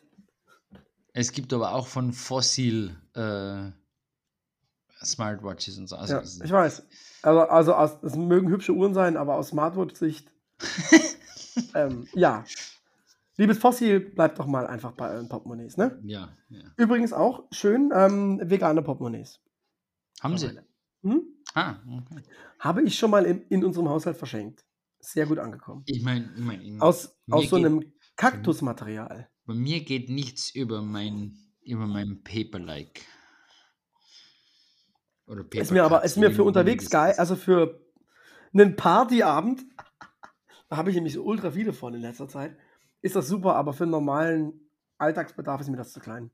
Es 1.12 1.32
gibt 1.32 1.52
aber 1.52 1.74
auch 1.74 1.88
von 1.88 2.12
Fossil 2.12 2.96
äh, 3.14 3.70
Smartwatches 5.04 5.78
und 5.78 5.88
so. 5.88 5.96
Also 5.96 6.14
Ja, 6.14 6.22
ich 6.22 6.52
weiß. 6.52 6.86
Also, 7.22 7.40
also 7.40 7.74
aus, 7.74 7.98
es 8.02 8.14
mögen 8.14 8.48
hübsche 8.50 8.72
Uhren 8.72 8.94
sein, 8.94 9.16
aber 9.16 9.34
aus 9.34 9.48
Smartwatch-Sicht. 9.48 10.30
ähm, 11.74 12.06
ja. 12.14 12.44
Liebes 13.36 13.58
Fossil, 13.58 13.98
bleibt 13.98 14.38
doch 14.38 14.46
mal 14.46 14.66
einfach 14.68 14.92
bei 14.92 15.10
euren 15.10 15.28
Portemonnaies, 15.28 15.76
ne? 15.76 15.98
ja, 16.04 16.28
ja. 16.50 16.62
Übrigens 16.76 17.12
auch 17.12 17.44
schön 17.50 17.90
ähm, 17.92 18.40
vegane 18.44 18.82
Portemonnaies. 18.82 19.40
Haben 20.20 20.38
sie? 20.38 20.56
Hm? 21.02 21.22
Ah, 21.54 21.76
okay. 21.98 22.22
Habe 22.60 22.82
ich 22.82 22.96
schon 22.96 23.10
mal 23.10 23.24
in, 23.24 23.42
in 23.48 23.64
unserem 23.64 23.88
Haushalt 23.88 24.16
verschenkt. 24.16 24.64
Sehr 25.04 25.26
gut 25.26 25.38
angekommen. 25.38 25.82
Ich 25.86 26.02
meine, 26.02 26.32
ich 26.34 26.40
mein, 26.42 26.80
Aus, 26.80 27.14
aus 27.30 27.48
so 27.50 27.56
geht- 27.56 27.66
einem 27.66 27.92
Kaktusmaterial. 28.16 29.28
bei 29.44 29.54
mir 29.54 29.80
geht 29.84 30.08
nichts 30.08 30.50
über 30.54 30.80
mein, 30.82 31.36
über 31.62 31.86
mein 31.86 32.22
Paper-like. 32.22 33.02
Oder 35.26 35.42
Paper 35.44 35.60
Ist 35.60 35.70
mir 35.72 35.84
aber 35.84 36.04
ist 36.04 36.16
mir 36.16 36.30
für 36.30 36.44
unterwegs 36.44 36.90
geil, 36.90 37.14
also 37.18 37.36
für 37.36 37.80
einen 38.52 38.76
Partyabend, 38.76 39.64
da 40.68 40.76
habe 40.76 40.90
ich 40.90 40.96
nämlich 40.96 41.14
so 41.14 41.22
ultra 41.22 41.50
viele 41.50 41.72
von 41.72 41.94
in 41.94 42.00
letzter 42.00 42.28
Zeit, 42.28 42.56
ist 43.00 43.16
das 43.16 43.28
super, 43.28 43.56
aber 43.56 43.72
für 43.72 43.84
einen 43.84 43.90
normalen 43.90 44.68
Alltagsbedarf 44.98 45.60
ist 45.60 45.68
mir 45.68 45.76
das 45.76 45.92
zu 45.92 46.00
klein. 46.00 46.30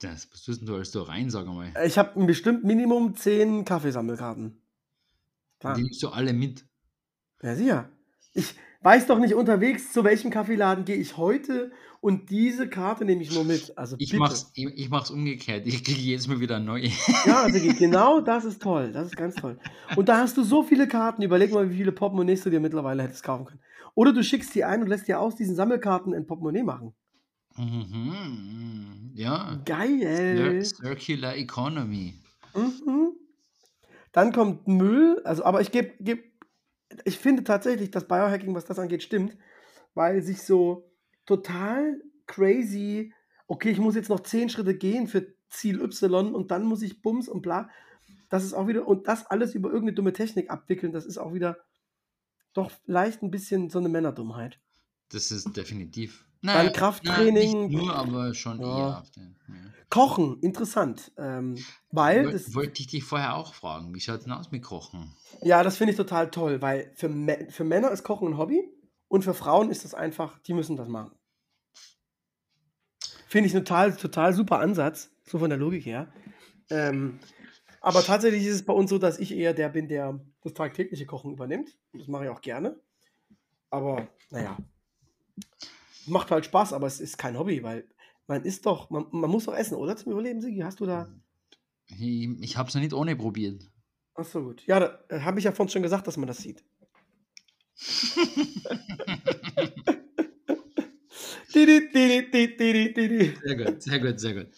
Das, 0.00 0.28
was 0.32 0.42
tust 0.42 0.66
du 0.66 0.74
alles 0.74 0.92
da 0.92 1.02
rein, 1.02 1.28
sag 1.30 1.46
mal? 1.46 1.72
Ich 1.84 1.98
habe 1.98 2.24
bestimmt 2.24 2.64
Minimum 2.64 3.14
10 3.16 3.64
Kaffeesammelkarten. 3.64 4.62
Die 5.62 5.82
nimmst 5.82 6.02
du 6.02 6.08
alle 6.08 6.32
mit. 6.32 6.64
Ja, 7.42 7.54
sicher. 7.56 7.88
Ich 8.34 8.54
weiß 8.82 9.06
doch 9.06 9.18
nicht 9.18 9.34
unterwegs, 9.34 9.92
zu 9.92 10.04
welchem 10.04 10.30
Kaffeeladen 10.30 10.84
gehe 10.84 10.96
ich 10.96 11.16
heute 11.16 11.72
und 12.00 12.30
diese 12.30 12.68
Karte 12.68 13.04
nehme 13.04 13.22
ich 13.22 13.34
nur 13.34 13.44
mit. 13.44 13.76
Also 13.76 13.96
Ich 13.98 14.10
bitte. 14.10 14.20
mach's, 14.20 14.50
ich, 14.54 14.66
ich 14.76 14.88
mach's 14.90 15.10
umgekehrt. 15.10 15.66
Ich 15.66 15.82
kriege 15.84 16.00
jedes 16.00 16.28
Mal 16.28 16.40
wieder 16.40 16.60
neue. 16.60 16.88
Ja, 17.26 17.42
also 17.42 17.58
genau 17.78 18.20
das 18.20 18.44
ist 18.44 18.62
toll. 18.62 18.92
Das 18.92 19.06
ist 19.08 19.16
ganz 19.16 19.34
toll. 19.34 19.58
Und 19.96 20.08
da 20.08 20.18
hast 20.18 20.36
du 20.36 20.42
so 20.44 20.62
viele 20.62 20.86
Karten. 20.88 21.22
Überleg 21.22 21.52
mal, 21.52 21.70
wie 21.70 21.76
viele 21.76 21.92
Portemonnaies 21.92 22.42
du 22.44 22.50
dir 22.50 22.60
mittlerweile 22.60 23.02
hättest 23.02 23.22
kaufen 23.22 23.44
können. 23.46 23.60
Oder 23.94 24.12
du 24.12 24.22
schickst 24.22 24.54
die 24.54 24.64
ein 24.64 24.80
und 24.82 24.86
lässt 24.88 25.08
dir 25.08 25.18
aus 25.20 25.34
diesen 25.36 25.56
Sammelkarten 25.56 26.14
ein 26.14 26.26
Portemonnaie 26.26 26.62
machen. 26.62 26.94
Mhm, 27.56 29.10
ja. 29.14 29.60
Geil. 29.64 30.60
Cir- 30.62 30.64
Circular 30.64 31.36
Economy. 31.36 32.14
Mhm. 32.54 33.12
Dann 34.12 34.32
kommt 34.32 34.66
Müll. 34.68 35.20
Also, 35.24 35.44
aber 35.44 35.60
ich 35.60 35.70
gebe, 35.72 35.90
geb, 36.00 36.29
ich 37.04 37.18
finde 37.18 37.44
tatsächlich, 37.44 37.90
dass 37.90 38.08
Biohacking, 38.08 38.54
was 38.54 38.64
das 38.64 38.78
angeht, 38.78 39.02
stimmt, 39.02 39.36
weil 39.94 40.22
sich 40.22 40.42
so 40.42 40.90
total 41.26 42.00
crazy, 42.26 43.12
okay, 43.46 43.70
ich 43.70 43.78
muss 43.78 43.94
jetzt 43.94 44.08
noch 44.08 44.20
zehn 44.20 44.48
Schritte 44.48 44.76
gehen 44.76 45.06
für 45.06 45.34
Ziel 45.48 45.80
Y 45.80 46.34
und 46.34 46.50
dann 46.50 46.64
muss 46.64 46.82
ich 46.82 47.02
Bums 47.02 47.28
und 47.28 47.42
bla. 47.42 47.68
Das 48.28 48.44
ist 48.44 48.54
auch 48.54 48.68
wieder, 48.68 48.86
und 48.86 49.08
das 49.08 49.26
alles 49.26 49.54
über 49.54 49.68
irgendeine 49.68 49.94
dumme 49.94 50.12
Technik 50.12 50.50
abwickeln, 50.50 50.92
das 50.92 51.06
ist 51.06 51.18
auch 51.18 51.34
wieder 51.34 51.58
doch 52.52 52.70
leicht 52.86 53.22
ein 53.22 53.30
bisschen 53.30 53.70
so 53.70 53.78
eine 53.78 53.88
Männerdummheit. 53.88 54.60
Das 55.10 55.30
ist 55.30 55.56
definitiv. 55.56 56.24
Dann 56.42 56.72
Krafttraining. 56.72 57.68
nicht 57.68 57.82
nur, 57.82 57.94
aber 57.94 58.32
schon 58.34 58.60
Ja. 58.60 59.02
den, 59.16 59.36
ja. 59.48 59.54
Kochen, 59.90 60.38
interessant. 60.40 61.12
Ähm, 61.18 61.56
weil 61.90 62.24
Woll- 62.24 62.32
das, 62.32 62.54
Wollte 62.54 62.80
ich 62.80 62.86
dich 62.86 63.04
vorher 63.04 63.34
auch 63.36 63.54
fragen. 63.54 63.94
Wie 63.94 64.00
schaut 64.00 64.24
denn 64.24 64.32
aus 64.32 64.50
mit 64.50 64.62
Kochen? 64.62 65.12
Ja, 65.42 65.62
das 65.62 65.76
finde 65.76 65.90
ich 65.92 65.96
total 65.96 66.30
toll, 66.30 66.62
weil 66.62 66.92
für, 66.96 67.08
für 67.50 67.64
Männer 67.64 67.90
ist 67.90 68.04
Kochen 68.04 68.28
ein 68.28 68.38
Hobby 68.38 68.62
und 69.08 69.22
für 69.24 69.34
Frauen 69.34 69.70
ist 69.70 69.84
das 69.84 69.94
einfach, 69.94 70.38
die 70.40 70.54
müssen 70.54 70.76
das 70.76 70.88
machen. 70.88 71.12
Finde 73.26 73.46
ich 73.46 73.52
total, 73.52 73.94
total 73.96 74.32
super 74.32 74.58
Ansatz, 74.60 75.10
so 75.24 75.38
von 75.38 75.50
der 75.50 75.58
Logik 75.58 75.84
her. 75.86 76.12
Ähm, 76.70 77.18
aber 77.80 78.02
tatsächlich 78.02 78.44
ist 78.44 78.54
es 78.56 78.64
bei 78.64 78.72
uns 78.72 78.90
so, 78.90 78.98
dass 78.98 79.18
ich 79.18 79.32
eher 79.32 79.54
der 79.54 79.68
bin, 79.68 79.88
der 79.88 80.20
das 80.42 80.54
tagtägliche 80.54 81.06
Kochen 81.06 81.32
übernimmt. 81.32 81.76
Das 81.92 82.08
mache 82.08 82.24
ich 82.24 82.30
auch 82.30 82.40
gerne. 82.40 82.78
Aber 83.70 84.08
naja, 84.30 84.56
macht 86.10 86.30
halt 86.30 86.44
Spaß, 86.44 86.72
aber 86.72 86.86
es 86.86 87.00
ist 87.00 87.16
kein 87.18 87.38
Hobby, 87.38 87.62
weil 87.62 87.88
man 88.26 88.44
isst 88.44 88.66
doch, 88.66 88.90
man, 88.90 89.06
man 89.10 89.30
muss 89.30 89.44
doch 89.46 89.54
essen, 89.54 89.74
oder? 89.74 89.96
Zum 89.96 90.12
Überleben, 90.12 90.40
Sigi, 90.40 90.60
hast 90.60 90.80
du 90.80 90.86
da? 90.86 91.12
Ich, 91.86 92.28
ich 92.40 92.56
habe 92.56 92.68
es 92.68 92.74
noch 92.74 92.82
nicht 92.82 92.94
ohne 92.94 93.16
probiert. 93.16 93.62
Ach 94.14 94.24
so, 94.24 94.42
gut. 94.42 94.64
Ja, 94.66 94.80
da 94.80 95.04
äh, 95.08 95.20
habe 95.20 95.38
ich 95.38 95.44
ja 95.44 95.52
vorhin 95.52 95.70
schon 95.72 95.82
gesagt, 95.82 96.06
dass 96.06 96.16
man 96.16 96.26
das 96.28 96.38
sieht. 96.38 96.64
Sehr 103.44 103.56
gut, 103.56 103.82
sehr 103.82 103.98
gut, 104.00 104.20
sehr 104.20 104.34
gut. 104.34 104.48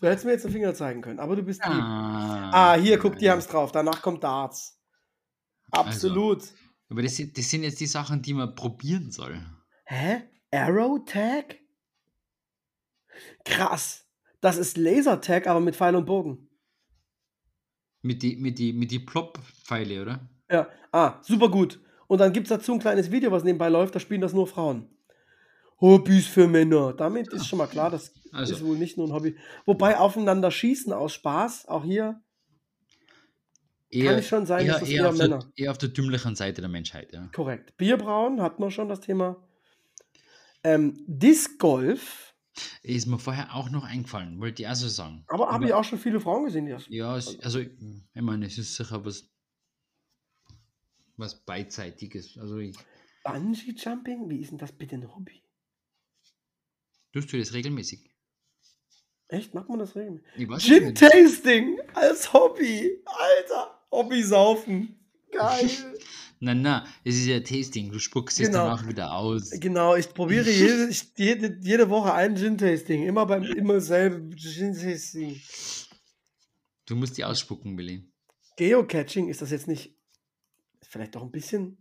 Du 0.00 0.06
hättest 0.08 0.24
mir 0.24 0.32
jetzt 0.32 0.44
den 0.44 0.52
Finger 0.52 0.74
zeigen 0.74 1.00
können, 1.02 1.18
aber 1.18 1.36
du 1.36 1.42
bist 1.42 1.64
lieb. 1.64 1.72
Ah, 1.74 2.50
Ah, 2.52 2.74
hier, 2.76 2.98
guck, 2.98 3.18
die 3.18 3.28
haben 3.30 3.38
es 3.38 3.48
drauf. 3.48 3.72
Danach 3.72 4.02
kommt 4.02 4.22
Darts. 4.22 4.80
Absolut. 5.70 6.44
Aber 6.88 7.02
das 7.02 7.16
sind, 7.16 7.36
das 7.36 7.50
sind 7.50 7.64
jetzt 7.64 7.80
die 7.80 7.86
Sachen, 7.86 8.22
die 8.22 8.34
man 8.34 8.54
probieren 8.54 9.10
soll. 9.10 9.40
Hä? 9.86 10.22
Arrow 10.54 11.04
Tag? 11.04 11.56
Krass. 13.44 14.06
Das 14.40 14.56
ist 14.56 14.76
Laser 14.76 15.20
Tag, 15.20 15.46
aber 15.46 15.60
mit 15.60 15.76
Pfeil 15.76 15.96
und 15.96 16.06
Bogen. 16.06 16.48
Mit 18.02 18.22
die, 18.22 18.36
mit 18.36 18.58
die, 18.58 18.72
mit 18.72 18.90
die 18.90 18.98
Plop-Pfeile, 18.98 20.02
oder? 20.02 20.28
Ja. 20.50 20.68
Ah, 20.92 21.20
super 21.22 21.48
gut. 21.48 21.80
Und 22.06 22.18
dann 22.18 22.32
gibt 22.32 22.46
es 22.46 22.50
dazu 22.50 22.72
ein 22.74 22.78
kleines 22.78 23.10
Video, 23.10 23.30
was 23.32 23.44
nebenbei 23.44 23.68
läuft, 23.70 23.94
da 23.94 24.00
spielen 24.00 24.20
das 24.20 24.34
nur 24.34 24.46
Frauen. 24.46 24.88
Hobbys 25.80 26.26
für 26.26 26.46
Männer. 26.46 26.92
Damit 26.92 27.32
ist 27.32 27.46
schon 27.48 27.58
mal 27.58 27.66
klar, 27.66 27.90
das 27.90 28.12
Also. 28.32 28.54
ist 28.54 28.64
wohl 28.64 28.76
nicht 28.76 28.96
nur 28.98 29.08
ein 29.08 29.12
Hobby. 29.12 29.36
Wobei 29.64 29.98
aufeinander 29.98 30.50
schießen 30.50 30.92
aus 30.92 31.12
Spaß, 31.14 31.66
auch 31.68 31.84
hier, 31.84 32.20
Eher, 33.90 34.18
ich 34.18 34.26
schon 34.26 34.44
sein, 34.44 34.66
eher, 34.66 34.72
dass 34.72 34.80
das 34.80 34.88
eher, 34.90 35.02
eher 35.02 35.08
auf 35.08 35.16
der, 35.16 35.28
Männer- 35.28 35.52
eher 35.56 35.70
auf 35.70 35.78
der 35.78 35.88
dümmlichen 35.88 36.34
Seite 36.36 36.60
der 36.60 36.68
Menschheit, 36.70 37.12
ja. 37.12 37.28
korrekt. 37.34 37.76
Bierbrauen 37.76 38.42
hatten 38.42 38.62
wir 38.62 38.70
schon 38.70 38.88
das 38.88 39.00
Thema. 39.00 39.36
Ähm, 40.64 40.94
Disc 41.06 41.58
Golf, 41.58 42.34
Ist 42.82 43.06
mir 43.06 43.18
vorher 43.18 43.54
auch 43.54 43.70
noch 43.70 43.84
eingefallen, 43.84 44.40
wollte 44.40 44.62
ich 44.62 44.68
auch 44.68 44.74
so 44.74 44.88
sagen. 44.88 45.24
aber 45.28 45.50
habe 45.50 45.66
ich 45.66 45.72
auch 45.74 45.84
schon 45.84 45.98
viele 45.98 46.20
Frauen 46.20 46.44
gesehen, 46.44 46.66
die 46.66 46.72
das. 46.72 46.86
Ja, 46.88 47.16
es, 47.16 47.38
also, 47.40 47.60
ich 47.60 47.70
meine, 48.14 48.46
es 48.46 48.58
ist 48.58 48.74
sicher 48.74 49.04
was, 49.04 49.30
was 51.16 51.44
Beidseitiges. 51.44 52.38
Also, 52.38 52.58
ich, 52.58 52.76
Bungee 53.24 53.74
Jumping? 53.76 54.28
Wie 54.28 54.40
ist 54.40 54.50
denn 54.50 54.58
das 54.58 54.72
bitte 54.72 54.96
ein 54.96 55.14
Hobby? 55.14 55.42
tust 57.12 57.32
du 57.32 57.38
das 57.38 57.52
regelmäßig? 57.52 58.10
Echt? 59.28 59.54
Macht 59.54 59.68
man 59.68 59.78
das 59.78 59.94
regelmäßig? 59.96 60.26
Ich 60.36 60.64
Gin. 60.64 60.94
Tasting 60.94 61.80
als 61.94 62.32
Hobby. 62.32 63.02
Alter, 63.06 63.80
Hobby 63.90 64.22
saufen. 64.22 64.98
Geil. 65.32 65.70
Nein, 66.40 66.62
nein, 66.62 66.86
es 67.04 67.16
ist 67.16 67.26
ja 67.26 67.40
Tasting. 67.40 67.90
Du 67.90 67.98
spuckst 67.98 68.38
es 68.40 68.48
Genau. 68.48 68.64
danach 68.64 68.86
wieder 68.88 69.12
aus. 69.12 69.50
genau, 69.50 69.96
ich 69.96 70.08
probiere 70.12 70.50
jede, 70.50 70.88
ich, 70.88 71.12
jede, 71.16 71.58
jede 71.62 71.88
Woche 71.90 72.12
ein 72.12 72.36
Gin 72.36 72.58
Tasting. 72.58 73.04
Immer 73.04 73.26
beim 73.26 73.42
immer 73.44 73.80
selben 73.80 74.36
Gin 74.36 74.74
Tasting. 74.74 75.40
Du 76.86 76.96
musst 76.96 77.16
die 77.16 77.24
ausspucken, 77.24 77.78
Willi. 77.78 78.10
Geocaching, 78.56 79.28
ist 79.28 79.42
das 79.42 79.50
jetzt 79.50 79.68
nicht 79.68 79.96
vielleicht 80.82 81.14
doch 81.14 81.22
ein 81.22 81.30
bisschen 81.32 81.78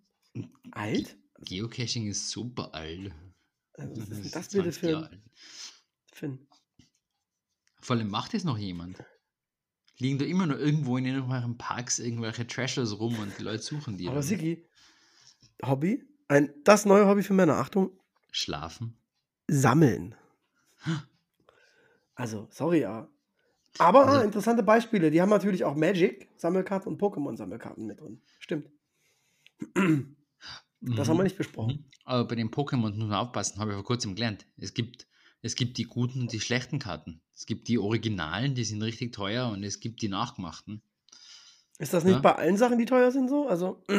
alt? 0.72 1.18
Geocaching 1.40 2.08
ist 2.08 2.30
super 2.30 2.74
alt. 2.74 3.12
Also, 3.74 4.02
was 4.02 4.10
ist 4.10 4.24
denn 4.24 4.32
das 4.32 4.50
bitte 4.50 4.72
20 4.72 4.76
für, 4.80 5.10
für 6.14 6.26
ein 6.28 6.48
Vor 7.82 7.96
allem 7.96 8.08
macht 8.10 8.34
es 8.34 8.44
noch 8.44 8.58
jemand. 8.58 9.04
Liegen 10.04 10.20
da 10.20 10.26
immer 10.26 10.46
noch 10.46 10.58
irgendwo 10.58 10.98
in 10.98 11.06
irgendwelchen 11.06 11.58
Parks 11.58 11.98
irgendwelche 12.00 12.46
Trashers 12.46 13.00
rum 13.00 13.18
und 13.20 13.34
die 13.40 13.44
Leute 13.44 13.64
suchen 13.64 13.98
die. 13.98 14.06
Aber 14.08 14.16
dann. 14.18 14.24
Sigi, 14.24 14.64
Hobby? 15.66 16.04
Ein, 16.28 16.54
das 16.64 16.86
neue 16.86 17.08
Hobby 17.08 17.24
für 17.24 17.34
Männer. 17.34 17.56
Achtung, 17.58 17.90
Schlafen. 18.32 18.96
sammeln. 19.48 20.16
Also, 22.16 22.48
sorry, 22.52 22.82
ja. 22.82 23.08
Aber 23.80 24.02
ah, 24.06 24.10
Also- 24.10 24.22
interessante 24.22 24.62
Beispiele. 24.62 25.10
Die 25.10 25.20
haben 25.20 25.30
natürlich 25.30 25.64
auch 25.64 25.76
Magic, 25.76 26.30
Sammelkarten 26.38 26.92
und 26.92 27.02
Pokémon-Sammelkarten 27.02 27.88
mit 27.88 28.00
drin. 28.00 28.22
Stimmt. 28.40 28.70
Das 30.86 31.08
haben 31.08 31.16
wir 31.16 31.22
Mhm. 31.22 31.24
nicht 31.24 31.38
besprochen. 31.38 31.76
Mhm. 31.78 31.86
Aber 32.04 32.28
bei 32.28 32.36
den 32.36 32.52
Pokémon 32.52 32.90
muss 32.90 32.98
man 32.98 33.14
aufpassen, 33.14 33.58
habe 33.60 33.72
ich 33.72 33.76
vor 33.76 33.86
kurzem 33.86 34.16
gelernt. 34.16 34.46
Es 34.58 34.74
gibt, 34.74 35.08
es 35.42 35.56
gibt 35.56 35.78
die 35.78 35.86
guten 35.86 36.20
und 36.22 36.34
die 36.34 36.42
schlechten 36.42 36.78
Karten. 36.78 37.22
Es 37.36 37.46
gibt 37.46 37.68
die 37.68 37.80
Originalen, 37.80 38.56
die 38.56 38.64
sind 38.64 38.82
richtig 38.82 39.12
teuer 39.14 39.50
und 39.50 39.64
es 39.64 39.80
gibt 39.80 40.02
die 40.02 40.08
nachgemachten. 40.10 40.82
Ist 41.80 41.94
das 41.94 42.04
nicht 42.04 42.14
Ja. 42.14 42.20
bei 42.20 42.36
allen 42.36 42.58
Sachen, 42.58 42.78
die 42.78 42.86
teuer 42.86 43.12
sind, 43.12 43.30
so? 43.30 43.48
Also, 43.48 43.82
Ja, 43.90 43.96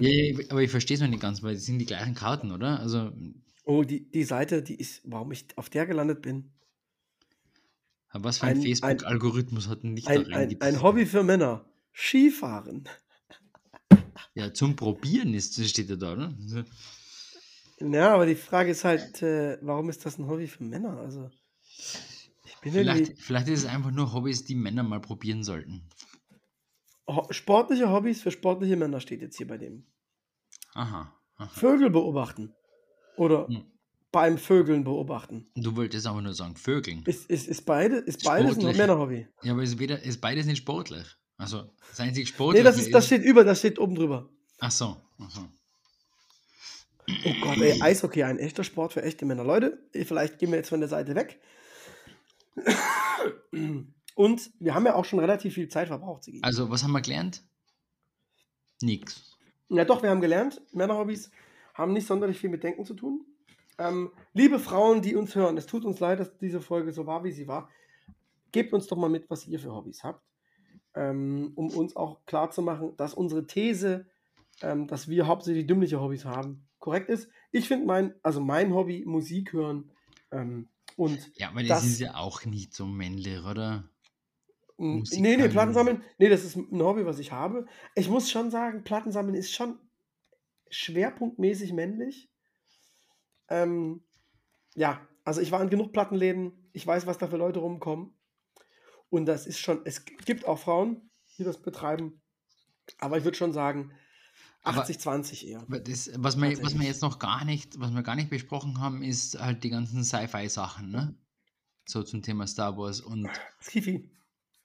ja, 0.00 0.38
aber 0.50 0.62
ich 0.62 0.70
verstehe 0.70 0.94
es 0.94 1.00
noch 1.00 1.08
nicht 1.08 1.20
ganz, 1.20 1.42
weil 1.42 1.56
es 1.56 1.66
sind 1.66 1.78
die 1.80 1.86
gleichen 1.86 2.14
Karten, 2.14 2.52
oder? 2.52 2.78
Also, 2.78 3.10
oh, 3.64 3.82
die, 3.82 4.08
die 4.10 4.24
Seite, 4.24 4.62
die 4.62 4.76
ist, 4.76 5.02
warum 5.04 5.32
ich 5.32 5.46
auf 5.56 5.68
der 5.68 5.86
gelandet 5.86 6.22
bin. 6.22 6.52
was 8.12 8.38
für 8.38 8.46
ein, 8.46 8.56
Ein- 8.58 8.62
Facebook-Algorithmus 8.62 9.68
hat 9.68 9.82
denn 9.82 9.94
nicht 9.94 10.06
Ein, 10.06 10.24
da 10.30 10.36
ein, 10.36 10.60
ein 10.60 10.82
Hobby 10.82 11.04
für 11.04 11.24
Männer. 11.24 11.68
Skifahren. 11.92 12.88
Ja, 14.34 14.52
zum 14.52 14.76
Probieren 14.76 15.34
ist, 15.34 15.62
steht 15.68 15.88
ja 15.90 15.96
da, 15.96 16.12
oder? 16.12 16.34
Ja, 17.80 18.14
aber 18.14 18.26
die 18.26 18.34
Frage 18.34 18.70
ist 18.70 18.84
halt, 18.84 19.22
äh, 19.22 19.58
warum 19.62 19.90
ist 19.90 20.06
das 20.06 20.18
ein 20.18 20.26
Hobby 20.28 20.46
für 20.46 20.62
Männer? 20.64 20.98
Also. 20.98 21.30
Vielleicht, 22.72 23.18
vielleicht 23.20 23.48
ist 23.48 23.60
es 23.60 23.66
einfach 23.66 23.90
nur 23.90 24.12
Hobbys, 24.12 24.44
die 24.44 24.54
Männer 24.54 24.82
mal 24.82 25.00
probieren 25.00 25.44
sollten. 25.44 25.88
Sportliche 27.30 27.90
Hobbys 27.90 28.20
für 28.22 28.30
sportliche 28.30 28.76
Männer 28.76 29.00
steht 29.00 29.22
jetzt 29.22 29.36
hier 29.36 29.46
bei 29.46 29.58
dem. 29.58 29.86
Aha. 30.74 31.12
aha. 31.36 31.48
Vögel 31.48 31.90
beobachten. 31.90 32.52
Oder 33.16 33.46
Hm. 33.46 33.64
beim 34.10 34.38
Vögeln 34.38 34.84
beobachten. 34.84 35.50
Du 35.54 35.76
wolltest 35.76 36.06
aber 36.06 36.20
nur 36.20 36.34
sagen, 36.34 36.56
Vögeln. 36.56 37.02
Ist, 37.06 37.30
ist, 37.30 37.46
ist, 37.48 37.62
beide, 37.64 37.96
ist 37.96 38.24
beides 38.24 38.52
ein 38.56 38.60
Sportlich. 38.60 38.76
Männerhobby? 38.78 39.28
Ja, 39.42 39.52
aber 39.52 39.62
ist, 39.62 39.78
weder, 39.78 40.02
ist 40.02 40.20
beides 40.20 40.46
nicht 40.46 40.58
sportlich. 40.58 41.06
Also, 41.38 41.70
das 41.90 42.00
einzige 42.00 42.24
Nee, 42.24 42.32
Sportliche 42.32 42.64
das, 42.64 42.78
ist, 42.78 42.92
das 42.92 43.06
steht 43.06 43.22
über, 43.22 43.44
das 43.44 43.58
steht 43.60 43.78
oben 43.78 43.94
drüber. 43.94 44.28
Ach 44.58 44.70
so. 44.70 44.96
Ach 45.18 45.30
so. 45.30 45.42
Oh 47.24 47.34
Gott, 47.40 47.58
ey, 47.58 47.80
Eishockey, 47.80 48.24
ein 48.24 48.38
echter 48.38 48.64
Sport 48.64 48.92
für 48.94 49.02
echte 49.02 49.24
Männer. 49.26 49.44
Leute, 49.44 49.78
vielleicht 49.92 50.38
gehen 50.38 50.50
wir 50.50 50.56
jetzt 50.56 50.70
von 50.70 50.80
der 50.80 50.88
Seite 50.88 51.14
weg. 51.14 51.40
Und 54.14 54.50
wir 54.58 54.74
haben 54.74 54.86
ja 54.86 54.94
auch 54.94 55.04
schon 55.04 55.18
relativ 55.18 55.54
viel 55.54 55.68
Zeit 55.68 55.88
verbraucht, 55.88 56.24
Sigi. 56.24 56.40
Also, 56.42 56.70
was 56.70 56.82
haben 56.82 56.92
wir 56.92 57.02
gelernt? 57.02 57.42
Nix. 58.80 59.36
Ja, 59.68 59.84
doch, 59.84 60.02
wir 60.02 60.10
haben 60.10 60.20
gelernt, 60.20 60.62
Männerhobbys 60.72 61.30
haben 61.74 61.92
nicht 61.92 62.06
sonderlich 62.06 62.38
viel 62.38 62.50
mit 62.50 62.62
Denken 62.62 62.84
zu 62.84 62.94
tun. 62.94 63.24
Ähm, 63.78 64.10
liebe 64.32 64.58
Frauen, 64.58 65.02
die 65.02 65.16
uns 65.16 65.34
hören, 65.34 65.56
es 65.58 65.66
tut 65.66 65.84
uns 65.84 66.00
leid, 66.00 66.20
dass 66.20 66.38
diese 66.38 66.60
Folge 66.60 66.92
so 66.92 67.06
war, 67.06 67.24
wie 67.24 67.32
sie 67.32 67.46
war. 67.46 67.68
Gebt 68.52 68.72
uns 68.72 68.86
doch 68.86 68.96
mal 68.96 69.10
mit, 69.10 69.28
was 69.28 69.46
ihr 69.46 69.58
für 69.58 69.74
Hobbys 69.74 70.02
habt, 70.02 70.22
ähm, 70.94 71.52
um 71.56 71.68
uns 71.70 71.94
auch 71.94 72.24
klarzumachen, 72.24 72.96
dass 72.96 73.12
unsere 73.12 73.46
These, 73.46 74.06
ähm, 74.62 74.86
dass 74.86 75.08
wir 75.08 75.26
hauptsächlich 75.26 75.66
dümmliche 75.66 76.00
Hobbys 76.00 76.24
haben, 76.24 76.66
korrekt 76.78 77.10
ist. 77.10 77.28
Ich 77.52 77.68
finde 77.68 77.86
mein, 77.86 78.14
also 78.22 78.40
mein 78.40 78.72
Hobby, 78.72 79.04
Musik 79.04 79.52
hören 79.52 79.90
ähm, 80.30 80.68
und 80.96 81.30
Ja, 81.36 81.48
aber 81.50 81.62
das, 81.62 81.82
Das- 81.82 81.84
ist 81.84 82.00
ja 82.00 82.16
auch 82.16 82.44
nicht 82.44 82.74
so 82.74 82.86
männlich, 82.86 83.42
oder? 83.44 83.88
Musik 84.78 85.20
Nee, 85.20 85.36
nee. 85.36 85.48
Platten 85.48 85.72
sammeln. 85.72 86.02
Nee, 86.18 86.28
das 86.28 86.44
ist 86.44 86.56
ein 86.56 86.82
Hobby, 86.82 87.06
was 87.06 87.18
ich 87.18 87.32
habe. 87.32 87.66
Ich 87.94 88.08
muss 88.10 88.30
schon 88.30 88.50
sagen, 88.50 88.84
Platten 88.84 89.10
sammeln 89.12 89.34
ist 89.34 89.52
schon 89.54 89.78
schwerpunktmäßig 90.70 91.72
männlich. 91.72 92.28
Ähm, 93.48 94.02
ja, 94.74 95.06
also 95.24 95.40
ich 95.40 95.50
war 95.52 95.62
in 95.62 95.70
genug 95.70 95.92
Plattenläden. 95.92 96.68
Ich 96.72 96.86
weiß, 96.86 97.06
was 97.06 97.18
da 97.18 97.26
für 97.28 97.36
Leute 97.38 97.60
rumkommen. 97.60 98.12
Und 99.08 99.26
das 99.26 99.46
ist 99.46 99.58
schon, 99.60 99.80
es 99.84 100.04
gibt 100.04 100.44
auch 100.46 100.58
Frauen, 100.58 101.10
die 101.38 101.44
das 101.44 101.62
betreiben. 101.62 102.20
Aber 102.98 103.16
ich 103.18 103.24
würde 103.24 103.36
schon 103.36 103.52
sagen, 103.52 103.92
80-20 104.66 105.44
eher. 105.46 105.64
Das, 105.68 106.10
was, 106.14 106.40
wir, 106.40 106.62
was 106.62 106.78
wir 106.78 106.86
jetzt 106.86 107.02
noch 107.02 107.18
gar 107.18 107.44
nicht, 107.44 107.78
was 107.78 107.92
wir 107.92 108.02
gar 108.02 108.16
nicht 108.16 108.30
besprochen 108.30 108.80
haben, 108.80 109.02
ist 109.02 109.38
halt 109.38 109.62
die 109.64 109.70
ganzen 109.70 110.04
Sci-Fi-Sachen, 110.04 110.90
ne? 110.90 111.14
So 111.86 112.02
zum 112.02 112.22
Thema 112.22 112.46
Star 112.46 112.76
Wars 112.76 113.00
und, 113.00 113.28
Skifi. 113.62 114.10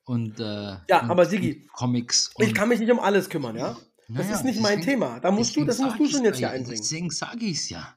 und, 0.06 0.40
äh, 0.40 0.78
Ja, 0.90 1.02
und, 1.04 1.12
aber 1.12 1.26
Sigi, 1.26 1.68
Comics. 1.74 2.32
Ich 2.40 2.54
kann 2.54 2.70
mich 2.70 2.80
nicht 2.80 2.92
um 2.92 3.00
alles 3.00 3.30
kümmern, 3.30 3.56
ja? 3.56 3.78
Das 4.08 4.26
Naja, 4.26 4.36
ist 4.36 4.44
nicht 4.44 4.60
mein 4.60 4.80
deswegen- 4.80 5.00
Thema. 5.00 5.20
Da 5.20 5.32
musst 5.32 5.56
du, 5.56 5.64
das 5.64 5.78
musst 5.80 6.00
du 6.00 6.08
schon 6.08 6.26
jetzt 6.26 6.38
hier 6.38 6.48
ja, 6.48 6.54
einbringen. 6.54 6.80
Deswegen 6.82 7.10
sage 7.12 7.46
ich 7.46 7.58
es 7.60 7.70
ja. 7.70 7.96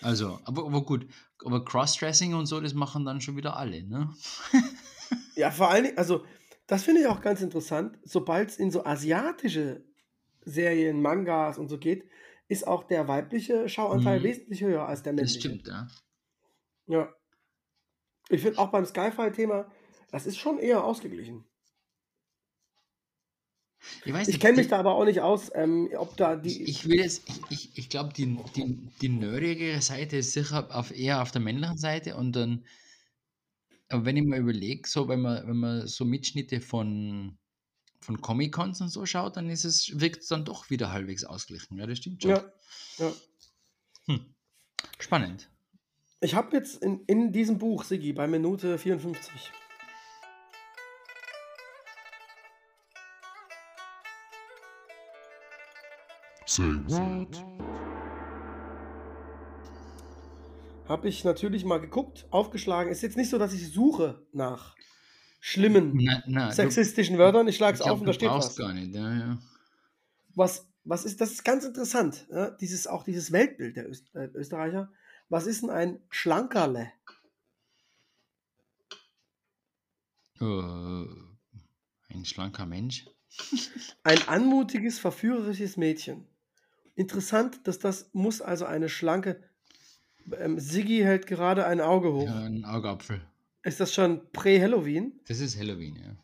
Also, 0.00 0.38
aber, 0.44 0.66
aber 0.66 0.84
gut, 0.84 1.06
aber 1.44 1.64
Crossdressing 1.64 2.34
und 2.34 2.46
so, 2.46 2.60
das 2.60 2.74
machen 2.74 3.04
dann 3.04 3.20
schon 3.20 3.36
wieder 3.36 3.56
alle, 3.56 3.82
ne? 3.84 4.14
Ja, 5.36 5.50
vor 5.50 5.68
allen 5.70 5.84
Dingen, 5.84 5.98
also, 5.98 6.24
das 6.66 6.84
finde 6.84 7.02
ich 7.02 7.06
auch 7.08 7.20
ganz 7.20 7.42
interessant. 7.42 7.98
Sobald 8.04 8.50
es 8.50 8.56
in 8.58 8.70
so 8.70 8.84
asiatische 8.84 9.84
Serien, 10.44 11.02
Mangas 11.02 11.58
und 11.58 11.68
so 11.68 11.78
geht, 11.78 12.08
ist 12.48 12.66
auch 12.66 12.84
der 12.84 13.08
weibliche 13.08 13.68
Schauanteil 13.68 14.20
Mhm. 14.20 14.24
wesentlich 14.24 14.62
höher 14.62 14.86
als 14.86 15.02
der 15.02 15.12
Das 15.14 15.34
männliche. 15.34 15.40
stimmt, 15.40 15.66
ja. 15.68 15.88
Ja. 16.86 17.14
Ich 18.28 18.42
finde 18.42 18.58
auch 18.58 18.70
beim 18.70 18.84
Skyfall-Thema, 18.84 19.70
das 20.10 20.26
ist 20.26 20.36
schon 20.36 20.58
eher 20.58 20.84
ausgeglichen. 20.84 21.46
Ich 24.04 24.12
weiß 24.12 24.28
Ich 24.28 24.40
kenne 24.40 24.56
mich 24.56 24.68
da 24.68 24.78
aber 24.78 24.94
auch 24.94 25.04
nicht 25.04 25.20
aus, 25.20 25.50
ähm, 25.54 25.90
ob 25.96 26.16
da 26.16 26.36
die. 26.36 26.62
ich 26.64 26.88
will 26.88 26.96
jetzt, 27.00 27.28
ich, 27.28 27.40
ich, 27.50 27.78
ich 27.78 27.88
glaube, 27.90 28.12
die, 28.14 28.38
die, 28.56 28.88
die 29.02 29.08
nerdigere 29.10 29.80
Seite 29.82 30.16
ist 30.18 30.32
sicher 30.32 30.74
auf, 30.74 30.90
eher 30.90 31.20
auf 31.22 31.30
der 31.32 31.42
männlichen 31.42 31.76
Seite 31.76 32.16
und 32.16 32.32
dann, 32.32 32.64
aber 33.94 34.06
wenn 34.06 34.16
ich 34.16 34.24
mal 34.24 34.40
überlege, 34.40 34.88
so 34.88 35.06
wenn 35.06 35.20
man, 35.20 35.46
wenn 35.46 35.56
man 35.56 35.86
so 35.86 36.04
Mitschnitte 36.04 36.60
von, 36.60 37.38
von 38.00 38.20
Comic-Cons 38.20 38.80
und 38.80 38.88
so 38.88 39.06
schaut, 39.06 39.36
dann 39.36 39.48
ist 39.48 39.64
es, 39.64 40.00
wirkt 40.00 40.22
es 40.22 40.26
dann 40.26 40.44
doch 40.44 40.68
wieder 40.68 40.90
halbwegs 40.90 41.22
ausgeglichen. 41.22 41.78
Ja, 41.78 41.86
das 41.86 41.98
stimmt 41.98 42.20
schon. 42.20 42.32
ja, 42.32 42.44
ja. 42.98 43.12
Hm. 44.06 44.34
Spannend. 44.98 45.48
Ich 46.20 46.34
habe 46.34 46.56
jetzt 46.56 46.82
in, 46.82 47.04
in 47.06 47.30
diesem 47.30 47.58
Buch, 47.58 47.84
Sigi, 47.84 48.12
bei 48.12 48.26
Minute 48.26 48.78
54. 48.78 49.52
Say 56.46 56.64
what? 56.88 57.73
Habe 60.88 61.08
ich 61.08 61.24
natürlich 61.24 61.64
mal 61.64 61.80
geguckt, 61.80 62.26
aufgeschlagen. 62.30 62.92
Ist 62.92 63.02
jetzt 63.02 63.16
nicht 63.16 63.30
so, 63.30 63.38
dass 63.38 63.54
ich 63.54 63.72
suche 63.72 64.26
nach 64.32 64.76
schlimmen 65.40 65.92
Na, 65.94 66.22
na, 66.26 66.48
du, 66.48 66.54
sexistischen 66.54 67.18
Wörtern. 67.18 67.48
Ich 67.48 67.56
schlage 67.56 67.74
es 67.74 67.80
auf 67.80 68.00
und 68.00 68.00
du 68.00 68.06
da 68.06 68.12
steht 68.12 68.30
was. 68.30 68.56
gar 68.56 68.72
nicht. 68.74 68.94
Ja, 68.94 69.14
ja. 69.14 69.38
Was, 70.34 70.66
was 70.84 71.04
ist, 71.04 71.20
das 71.20 71.32
ist 71.32 71.44
ganz 71.44 71.64
interessant. 71.64 72.26
Ja? 72.30 72.50
Dieses, 72.50 72.86
auch 72.86 73.02
dieses 73.02 73.32
Weltbild 73.32 73.76
der 73.76 73.88
Öst, 73.88 74.14
äh, 74.14 74.28
Österreicher. 74.34 74.92
Was 75.30 75.46
ist 75.46 75.62
denn 75.62 75.70
ein 75.70 76.00
Schlankerle? 76.10 76.92
Äh, 80.40 81.04
ein 82.10 82.24
schlanker 82.24 82.66
Mensch. 82.66 83.06
Ein 84.04 84.28
anmutiges, 84.28 85.00
verführerisches 85.00 85.76
Mädchen. 85.76 86.28
Interessant, 86.94 87.66
dass 87.66 87.80
das 87.80 88.10
muss 88.12 88.40
also 88.40 88.64
eine 88.64 88.88
schlanke. 88.88 89.42
Ähm, 90.32 90.58
Siggi 90.58 91.00
hält 91.00 91.26
gerade 91.26 91.66
ein 91.66 91.80
Auge 91.80 92.12
hoch. 92.12 92.26
Ja, 92.26 92.40
ein 92.44 92.64
Augapfel. 92.64 93.20
Ist 93.62 93.80
das 93.80 93.94
schon 93.94 94.30
Prä-Halloween? 94.32 95.20
Das 95.26 95.40
ist 95.40 95.58
Halloween, 95.58 95.96
ja. 95.96 96.16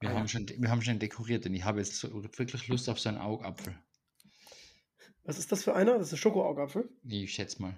Wir, 0.00 0.10
Ah, 0.10 0.14
haben 0.14 0.28
schon, 0.28 0.48
wir 0.48 0.70
haben 0.70 0.82
schon 0.82 0.98
dekoriert 0.98 1.44
und 1.46 1.54
ich 1.54 1.64
habe 1.64 1.78
jetzt 1.80 1.96
so 1.96 2.22
wirklich 2.22 2.68
Lust 2.68 2.88
auf 2.88 3.00
so 3.00 3.08
einen 3.08 3.18
Augapfel. 3.18 3.74
Was 5.24 5.38
ist 5.38 5.50
das 5.50 5.64
für 5.64 5.74
einer? 5.74 5.98
Das 5.98 6.08
ist 6.08 6.12
ein 6.14 6.18
Schokoaugapfel. 6.18 6.88
Ich 7.04 7.34
schätze 7.34 7.60
mal. 7.60 7.74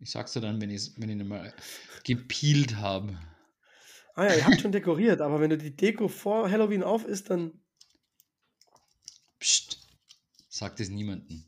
Ich 0.00 0.10
sag's 0.10 0.32
dir 0.32 0.40
dann, 0.40 0.60
wenn, 0.60 0.70
ich 0.70 0.96
ihn 0.98 1.28
mal 1.28 1.54
gepielt 2.04 2.76
habe. 2.76 3.18
Ah 4.14 4.24
ja, 4.24 4.34
ihr 4.34 4.46
habt 4.46 4.60
schon 4.60 4.72
dekoriert, 4.72 5.20
aber 5.20 5.40
wenn 5.40 5.50
du 5.50 5.58
die 5.58 5.74
Deko 5.74 6.08
vor 6.08 6.50
Halloween 6.50 6.82
auf 6.82 7.04
ist, 7.04 7.30
dann. 7.30 7.60
Psst. 9.38 9.78
Sagt 10.48 10.80
es 10.80 10.88
niemandem. 10.88 11.44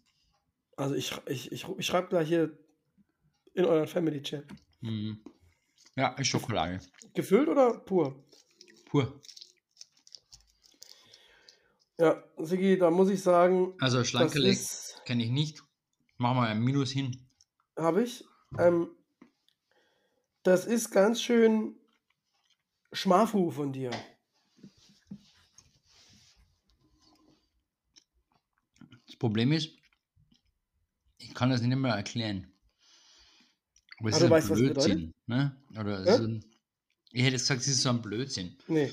Also 0.81 0.95
ich, 0.95 1.13
ich, 1.27 1.53
ich, 1.53 1.69
ich 1.69 1.87
schreibe 1.87 2.09
gleich 2.09 2.27
hier 2.29 2.57
in 3.53 3.67
euren 3.67 3.87
Family 3.87 4.23
Chat. 4.23 4.47
Mhm. 4.81 5.23
Ja, 5.95 6.17
Schokolade. 6.25 6.81
Gefüllt 7.13 7.49
oder 7.49 7.79
pur? 7.81 8.25
Pur. 8.87 9.21
Ja, 11.99 12.25
Sigi, 12.39 12.79
da 12.79 12.91
muss 12.91 13.11
ich 13.11 13.23
sagen, 13.23 13.75
Also 13.79 13.99
das 13.99 14.09
schlanke 14.09 14.39
Leg 14.39 14.53
ist, 14.53 15.03
kenne 15.05 15.23
ich 15.23 15.31
nicht. 15.31 15.63
Machen 16.17 16.39
wir 16.39 16.47
ein 16.49 16.63
Minus 16.63 16.93
hin. 16.93 17.29
habe 17.77 18.03
ich. 18.03 18.25
Ähm, 18.59 18.89
das 20.45 20.65
ist 20.65 20.91
ganz 20.91 21.21
schön 21.21 21.77
Schmafu 22.91 23.51
von 23.51 23.71
dir. 23.75 23.91
Das 29.07 29.17
Problem 29.17 29.53
ist, 29.53 29.80
ich 31.31 31.35
kann 31.37 31.49
das 31.51 31.63
nicht 31.63 31.77
mehr 31.77 31.95
erklären. 31.95 32.53
Aber 34.01 34.09
es 34.11 34.15
Ah, 34.15 34.19
ist 34.19 34.23
du 34.23 34.27
ein 34.27 34.31
weißt, 34.33 34.51
was 34.51 34.59
das 34.59 34.69
bedeutet? 34.69 34.85
Blödsinn. 34.85 35.15
Ne? 35.27 35.57
Oder 35.79 36.05
Ja? 36.05 36.17
so 36.19 36.25
ein, 36.25 36.45
ich 37.13 37.23
hätte 37.23 37.33
gesagt, 37.33 37.61
es 37.61 37.69
ist 37.69 37.83
so 37.83 37.91
ein 37.91 38.03
Blödsinn. 38.03 38.57
Nee. 38.67 38.91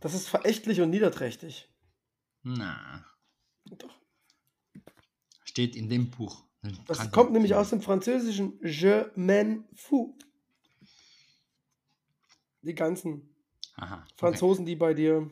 Das 0.00 0.12
ist 0.14 0.28
verächtlich 0.28 0.80
und 0.82 0.90
niederträchtig. 0.90 1.68
Na, 2.42 3.04
Doch. 3.78 3.94
steht 5.44 5.74
in 5.76 5.88
dem 5.88 6.10
Buch. 6.10 6.44
Das 6.86 7.10
kommt 7.10 7.32
nämlich 7.32 7.54
aus 7.54 7.70
dem 7.70 7.80
französischen 7.80 8.58
Je 8.62 9.04
m'en 9.16 9.64
fous. 9.74 10.12
Die 12.62 12.74
ganzen 12.74 13.34
Aha. 13.76 14.02
okay. 14.02 14.14
Franzosen, 14.16 14.64
die 14.66 14.76
bei 14.76 14.94
dir. 14.94 15.30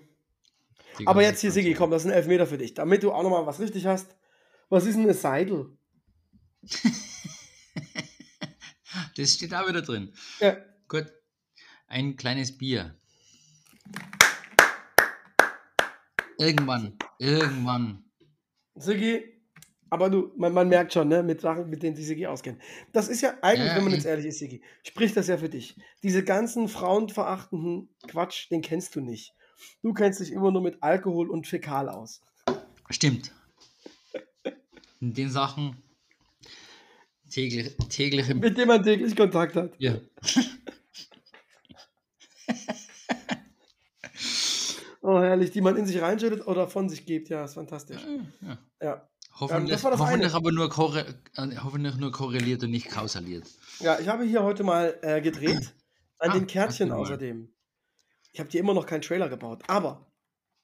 Die 0.99 1.07
Aber 1.07 1.23
jetzt 1.23 1.41
hier, 1.41 1.51
Sigi, 1.51 1.69
Franzosen. 1.69 1.79
komm, 1.79 1.91
das 1.91 2.03
sind 2.03 2.11
Elfmeter 2.13 2.47
für 2.47 2.59
dich. 2.59 2.75
Damit 2.75 3.03
du 3.03 3.13
auch 3.13 3.23
nochmal 3.23 3.47
was 3.47 3.61
richtig 3.61 3.87
hast. 3.87 4.15
Was 4.73 4.87
ist 4.87 4.95
denn 4.95 5.03
eine 5.03 5.15
Seidel? 5.15 5.77
Das 9.17 9.35
steht 9.35 9.55
auch 9.55 9.69
wieder 9.69 9.83
drin. 9.83 10.13
Ja, 10.39 10.57
Gut. 10.89 11.07
Ein 11.87 12.17
kleines 12.17 12.57
Bier. 12.57 12.95
Irgendwann, 16.39 16.97
irgendwann. 17.19 18.05
Sigi, 18.75 19.23
aber 19.91 20.09
du, 20.09 20.33
man, 20.37 20.53
man 20.55 20.69
merkt 20.69 20.93
schon, 20.95 21.09
ne, 21.09 21.23
mit 21.23 21.43
Sachen, 21.43 21.69
mit 21.69 21.83
denen 21.83 21.97
sich 21.97 22.07
Sigi 22.07 22.27
auskennt. 22.27 22.61
Das 22.93 23.09
ist 23.09 23.21
ja 23.21 23.35
eigentlich, 23.43 23.69
Ja, 23.69 23.77
wenn 23.77 23.85
man 23.85 23.93
jetzt 23.93 24.07
ehrlich 24.07 24.27
ist, 24.27 24.39
Sigi, 24.39 24.63
spricht 24.83 25.17
das 25.17 25.27
ja 25.29 25.37
für 25.37 25.51
dich. 25.51 25.79
Diese 26.03 26.25
ganzen 26.25 26.69
frauenverachtenden 26.69 27.95
Quatsch, 28.09 28.51
den 28.51 28.63
kennst 28.63 28.97
du 28.97 29.01
nicht. 29.01 29.35
Du 29.83 29.93
kennst 29.93 30.21
dich 30.21 30.33
immer 30.33 30.51
nur 30.51 30.63
mit 30.63 30.83
Alkohol 30.83 31.31
und 31.31 31.47
Fäkal 31.47 31.89
aus. 31.91 32.23
Stimmt. 32.91 33.33
In 35.03 35.13
den 35.13 35.29
Sachen 35.31 35.77
täglich, 37.29 37.77
täglich 37.89 38.29
im 38.31 38.39
Mit 38.39 38.57
dem 38.57 38.69
man 38.69 38.85
täglich 38.85 39.17
Kontakt 39.17 39.57
hat. 39.57 39.77
Bier. 39.77 40.09
Oh, 45.05 45.19
herrlich, 45.19 45.51
die 45.51 45.61
man 45.61 45.77
in 45.77 45.85
sich 45.85 46.01
reinschüttet 46.01 46.47
oder 46.47 46.69
von 46.69 46.89
sich 46.89 47.05
gibt. 47.05 47.29
Ja, 47.29 47.45
ist 47.45 47.55
fantastisch. 47.55 48.01
Ja. 48.41 48.59
Ja, 48.81 49.09
Hoffentlich, 49.41 49.73
das 49.73 49.83
war 49.83 49.91
das 49.91 49.99
hoffentlich 49.99 50.33
aber 50.33 50.53
nur, 50.53 50.69
korre, 50.69 51.05
äh, 51.35 51.57
hoffentlich 51.57 51.97
nur 51.97 52.13
korreliert 52.13 52.63
und 52.63 52.71
nicht 52.71 52.89
kausaliert. 52.89 53.49
ja 53.81 53.99
ich 53.99 54.07
habe 54.07 54.23
hier 54.23 54.45
heute 54.45 54.63
mal 54.63 54.97
äh, 55.03 55.21
gedreht. 55.21 55.75
An 56.19 56.31
Ah, 56.31 56.35
den 56.35 56.47
Kärtchen 56.47 56.93
außerdem. 56.93 57.53
Ich 58.33 58.39
habe 58.39 58.49
dir 58.49 58.61
immer 58.61 58.75
noch 58.75 58.87
keinen 58.87 59.03
Trailer 59.03 59.29
gebaut. 59.29 59.65
Aber 59.67 60.07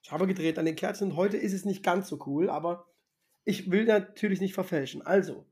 ich 0.02 0.12
habe 0.12 0.28
gedreht 0.28 0.56
an 0.56 0.66
den 0.66 0.76
Kärtchen. 0.76 1.16
Heute 1.16 1.36
ist 1.36 1.52
es 1.52 1.64
nicht 1.64 1.82
ganz 1.82 2.08
so 2.08 2.20
cool, 2.26 2.48
aber 2.48 2.86
ich 3.48 3.70
will 3.70 3.86
natürlich 3.86 4.42
nicht 4.42 4.52
verfälschen. 4.52 5.00
Also, 5.00 5.46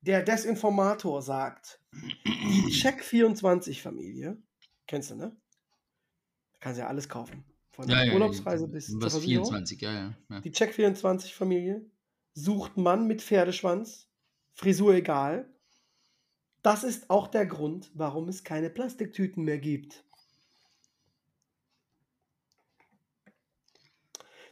der 0.00 0.22
Desinformator 0.22 1.20
sagt, 1.22 1.80
die 1.92 2.70
Check24-Familie, 2.70 4.40
kennst 4.86 5.10
du, 5.10 5.16
ne? 5.16 5.36
Da 6.52 6.58
kannst 6.60 6.78
du 6.78 6.82
ja 6.82 6.88
alles 6.88 7.08
kaufen. 7.08 7.44
Von 7.72 7.88
der 7.88 8.14
Urlaubsreise 8.14 8.68
bis 8.68 8.86
zur 8.86 9.00
Versicherung. 9.00 9.44
24, 9.44 9.80
ja, 9.80 9.92
ja. 9.92 10.14
ja. 10.30 10.40
Die 10.40 10.52
Check24-Familie 10.52 11.84
sucht 12.32 12.76
Mann 12.76 13.08
mit 13.08 13.20
Pferdeschwanz, 13.22 14.08
Frisur 14.54 14.94
egal. 14.94 15.52
Das 16.62 16.84
ist 16.84 17.10
auch 17.10 17.26
der 17.26 17.46
Grund, 17.46 17.90
warum 17.94 18.28
es 18.28 18.44
keine 18.44 18.70
Plastiktüten 18.70 19.42
mehr 19.42 19.58
gibt. 19.58 20.04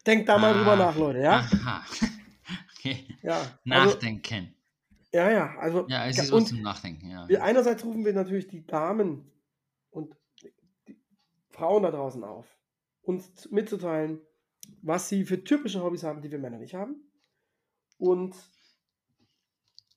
Denkt 0.07 0.29
da 0.29 0.39
mal 0.39 0.53
drüber 0.53 0.73
Ah, 0.73 0.77
nach, 0.77 0.97
Leute, 0.97 1.21
ja? 1.21 1.39
Aha. 1.39 1.85
Ja, 3.23 3.41
also, 3.41 3.55
Nachdenken. 3.65 4.55
ja, 5.13 5.31
ja, 5.31 5.55
also 5.59 5.87
Ja, 5.89 6.07
es 6.07 6.19
ist 6.19 6.25
was 6.33 6.41
und 6.41 6.47
zum 6.49 6.63
Nachdenken, 6.63 7.11
ja. 7.11 7.29
wir, 7.29 7.43
einerseits 7.43 7.85
rufen 7.85 8.05
wir 8.05 8.13
natürlich 8.13 8.49
die 8.49 8.67
Damen 8.67 9.31
und 9.91 10.15
die 10.89 10.97
Frauen 11.51 11.83
da 11.85 11.91
draußen 11.91 12.23
auf, 12.25 12.47
uns 13.03 13.35
zu- 13.35 13.55
mitzuteilen, 13.55 14.21
was 14.83 15.09
sie 15.09 15.25
für 15.25 15.43
typische 15.45 15.83
Hobbys 15.83 16.03
haben, 16.05 16.21
die 16.23 16.31
wir 16.31 16.39
Männer 16.39 16.59
nicht 16.59 16.75
haben. 16.75 16.97
Und 17.99 18.35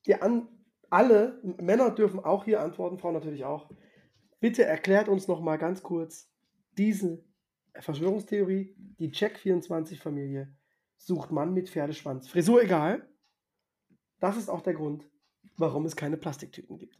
die 0.06 0.14
an, 0.20 0.48
alle 0.90 1.40
Männer 1.60 1.90
dürfen 1.90 2.20
auch 2.20 2.44
hier 2.44 2.60
antworten, 2.62 2.98
Frauen 2.98 3.14
natürlich 3.14 3.44
auch. 3.44 3.70
Bitte 4.40 4.64
erklärt 4.64 5.08
uns 5.08 5.26
noch 5.26 5.40
mal 5.40 5.56
ganz 5.56 5.82
kurz 5.82 6.30
diese 6.78 7.24
Verschwörungstheorie. 7.74 8.74
Die 8.98 9.10
Check24-Familie 9.10 10.54
sucht 10.98 11.30
Mann 11.30 11.54
mit 11.54 11.70
Pferdeschwanz. 11.70 12.28
Frisur 12.28 12.62
egal. 12.62 13.08
Das 14.20 14.36
ist 14.36 14.48
auch 14.50 14.60
der 14.60 14.74
Grund, 14.74 15.08
warum 15.56 15.86
es 15.86 15.96
keine 15.96 16.16
Plastiktüten 16.16 16.78
gibt. 16.78 16.98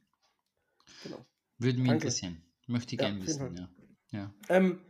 Genau. 1.03 1.25
Würde 1.59 1.79
mich 1.79 1.89
Danke. 1.89 2.05
interessieren. 2.07 2.43
Möchte 2.67 2.95
ich 2.95 3.01
Ja, 3.01 3.09
gerne 3.09 3.27
wissen, 3.27 3.57
ja. 3.57 3.69
ja. 4.11 4.35
Ähm, 4.49 4.81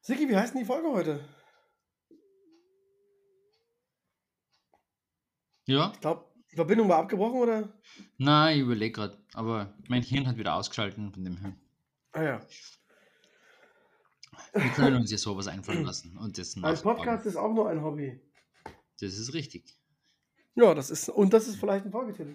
Siki, 0.00 0.28
wie 0.28 0.36
heißt 0.36 0.54
denn 0.54 0.60
die 0.60 0.66
Folge 0.66 0.88
heute? 0.90 1.24
Ja? 5.64 5.92
Ich 5.94 6.00
glaube, 6.00 6.24
die 6.50 6.56
Verbindung 6.56 6.88
war 6.88 6.98
abgebrochen, 6.98 7.40
oder? 7.40 7.72
Nein, 8.16 8.56
ich 8.56 8.62
überlege 8.62 8.92
gerade. 8.92 9.18
Aber 9.34 9.74
mein 9.88 10.02
Hirn 10.02 10.26
hat 10.26 10.38
wieder 10.38 10.54
ausgeschaltet 10.54 10.96
von 11.12 11.24
dem 11.24 11.36
her. 11.36 11.54
Ah 12.12 12.22
ja. 12.22 12.46
Wir 14.52 14.70
können 14.70 14.96
uns 14.96 15.10
ja 15.10 15.18
sowas 15.18 15.46
einfallen 15.48 15.84
lassen. 15.84 16.16
Und 16.18 16.38
das 16.38 16.56
Ein. 16.56 16.76
Podcast 16.82 17.26
ist 17.26 17.36
auch 17.36 17.52
nur 17.52 17.68
ein 17.68 17.82
Hobby. 17.82 18.20
Das 19.00 19.14
ist 19.16 19.32
richtig. 19.34 19.76
Ja, 20.54 20.74
das 20.74 20.90
ist, 20.90 21.08
und 21.08 21.32
das 21.32 21.46
ist 21.48 21.56
vielleicht 21.56 21.84
ein 21.84 21.92
Folgetitel. 21.92 22.34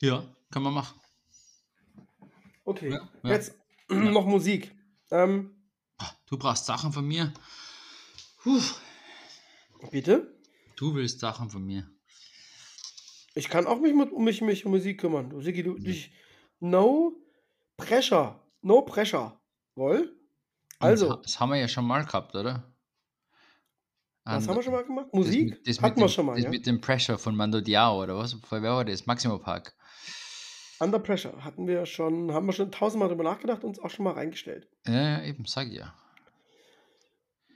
Ja, 0.00 0.24
kann 0.50 0.62
man 0.62 0.74
machen. 0.74 1.00
Okay, 2.64 2.90
Ja, 2.90 3.08
ja. 3.24 3.30
jetzt 3.30 3.54
noch 3.88 4.26
Musik. 4.26 4.74
Ähm, 5.10 5.56
Ah, 5.98 6.10
Du 6.26 6.36
brauchst 6.38 6.66
Sachen 6.66 6.92
von 6.92 7.06
mir. 7.06 7.32
Puh, 8.42 8.60
bitte? 9.90 10.34
du 10.76 10.94
willst 10.94 11.20
Sachen 11.20 11.48
von 11.50 11.64
mir. 11.64 11.88
Ich 13.34 13.48
kann 13.48 13.66
auch 13.66 13.80
mich 13.80 13.94
mit, 13.94 14.10
um 14.12 14.24
mich, 14.24 14.42
mich 14.42 14.64
um 14.66 14.72
Musik 14.72 15.00
kümmern. 15.00 15.30
Du, 15.30 15.40
Siki, 15.40 15.62
du, 15.62 15.78
dich, 15.78 16.12
no 16.60 17.16
pressure. 17.76 18.40
No 18.62 18.82
pressure. 18.82 19.40
Woll? 19.74 20.14
Also, 20.82 21.16
Das 21.16 21.38
haben 21.40 21.50
wir 21.50 21.56
ja 21.56 21.68
schon 21.68 21.86
mal 21.86 22.04
gehabt, 22.04 22.34
oder? 22.34 22.64
An- 24.24 24.46
haben 24.46 24.56
wir 24.56 24.62
schon 24.62 24.72
mal 24.72 24.84
gemacht? 24.84 25.06
das 25.06 25.14
Musik? 25.14 25.64
das 25.64 25.76
mit 25.80 25.82
Hatten 25.82 26.00
wir 26.00 26.06
dem, 26.06 26.12
schon 26.12 26.26
mal, 26.26 26.34
Das 26.36 26.44
ja? 26.44 26.50
mit 26.50 26.66
dem 26.66 26.80
Pressure 26.80 27.18
von 27.18 27.34
Mando 27.34 27.60
Diao, 27.60 28.02
oder 28.02 28.16
was? 28.16 28.36
Wer 28.50 28.62
war 28.62 28.84
das? 28.84 29.06
Maximo 29.06 29.38
Park. 29.38 29.74
Under 30.78 30.98
Pressure 30.98 31.44
hatten 31.44 31.66
wir 31.66 31.86
schon, 31.86 32.32
haben 32.32 32.46
wir 32.46 32.52
schon 32.52 32.70
tausendmal 32.72 33.08
drüber 33.08 33.24
nachgedacht 33.24 33.62
und 33.64 33.70
uns 33.70 33.78
auch 33.80 33.90
schon 33.90 34.04
mal 34.04 34.12
reingestellt. 34.14 34.68
Ja, 34.86 35.22
eben, 35.22 35.44
sag 35.44 35.68
ich 35.68 35.74
ja. 35.78 35.94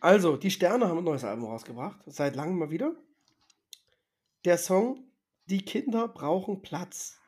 Also, 0.00 0.36
die 0.36 0.50
Sterne 0.50 0.86
haben 0.88 0.98
ein 0.98 1.04
neues 1.04 1.24
Album 1.24 1.46
rausgebracht, 1.46 2.00
seit 2.06 2.36
langem 2.36 2.58
mal 2.58 2.70
wieder. 2.70 2.94
Der 4.44 4.58
Song 4.58 5.04
Die 5.48 5.64
Kinder 5.64 6.08
brauchen 6.08 6.62
Platz. 6.62 7.18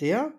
Der 0.00 0.32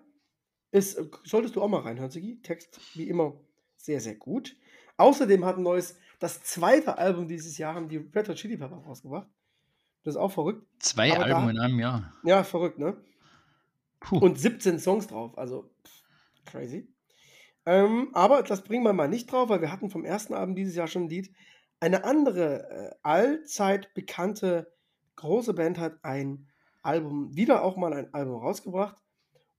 ist, 0.71 0.99
solltest 1.23 1.55
du 1.55 1.61
auch 1.61 1.67
mal 1.69 1.81
reinhören, 1.81 2.11
Sigi. 2.11 2.41
Text 2.41 2.79
wie 2.95 3.07
immer 3.07 3.39
sehr, 3.77 4.01
sehr 4.01 4.15
gut. 4.15 4.55
Außerdem 4.97 5.43
hat 5.45 5.57
ein 5.57 5.63
neues, 5.63 5.97
das 6.19 6.43
zweite 6.43 6.97
Album 6.97 7.27
dieses 7.27 7.57
Jahr 7.57 7.73
haben 7.75 7.89
die 7.89 7.97
Red 7.97 8.29
Hot 8.29 8.35
Chili 8.35 8.57
Peppers 8.57 8.85
rausgebracht. 8.85 9.27
Das 10.03 10.15
ist 10.15 10.19
auch 10.19 10.31
verrückt. 10.31 10.65
Zwei 10.79 11.11
Aber 11.13 11.23
Alben 11.25 11.45
da- 11.45 11.49
in 11.51 11.59
einem 11.59 11.79
Jahr. 11.79 12.13
Ja, 12.23 12.43
verrückt, 12.43 12.77
ne? 12.79 12.97
Puh. 13.99 14.17
Und 14.17 14.37
17 14.37 14.79
Songs 14.79 15.07
drauf, 15.07 15.37
also 15.37 15.71
pff, 15.85 16.03
crazy. 16.45 16.87
Ähm, 17.65 18.09
aber 18.13 18.43
das 18.43 18.63
bringen 18.63 18.83
wir 18.83 18.91
mal 18.91 19.07
nicht 19.07 19.31
drauf, 19.31 19.47
weil 19.47 19.61
wir 19.61 19.71
hatten 19.71 19.89
vom 19.89 20.03
ersten 20.03 20.33
Album 20.33 20.55
dieses 20.55 20.75
Jahr 20.75 20.87
schon 20.87 21.03
ein 21.03 21.09
Lied. 21.09 21.33
Eine 21.79 22.03
andere 22.03 22.69
äh, 22.69 22.95
allzeit 23.01 23.93
bekannte 23.93 24.73
große 25.15 25.53
Band 25.53 25.77
hat 25.79 26.03
ein 26.03 26.49
Album, 26.81 27.33
wieder 27.35 27.63
auch 27.63 27.77
mal 27.77 27.93
ein 27.93 28.13
Album 28.13 28.35
rausgebracht. 28.41 28.97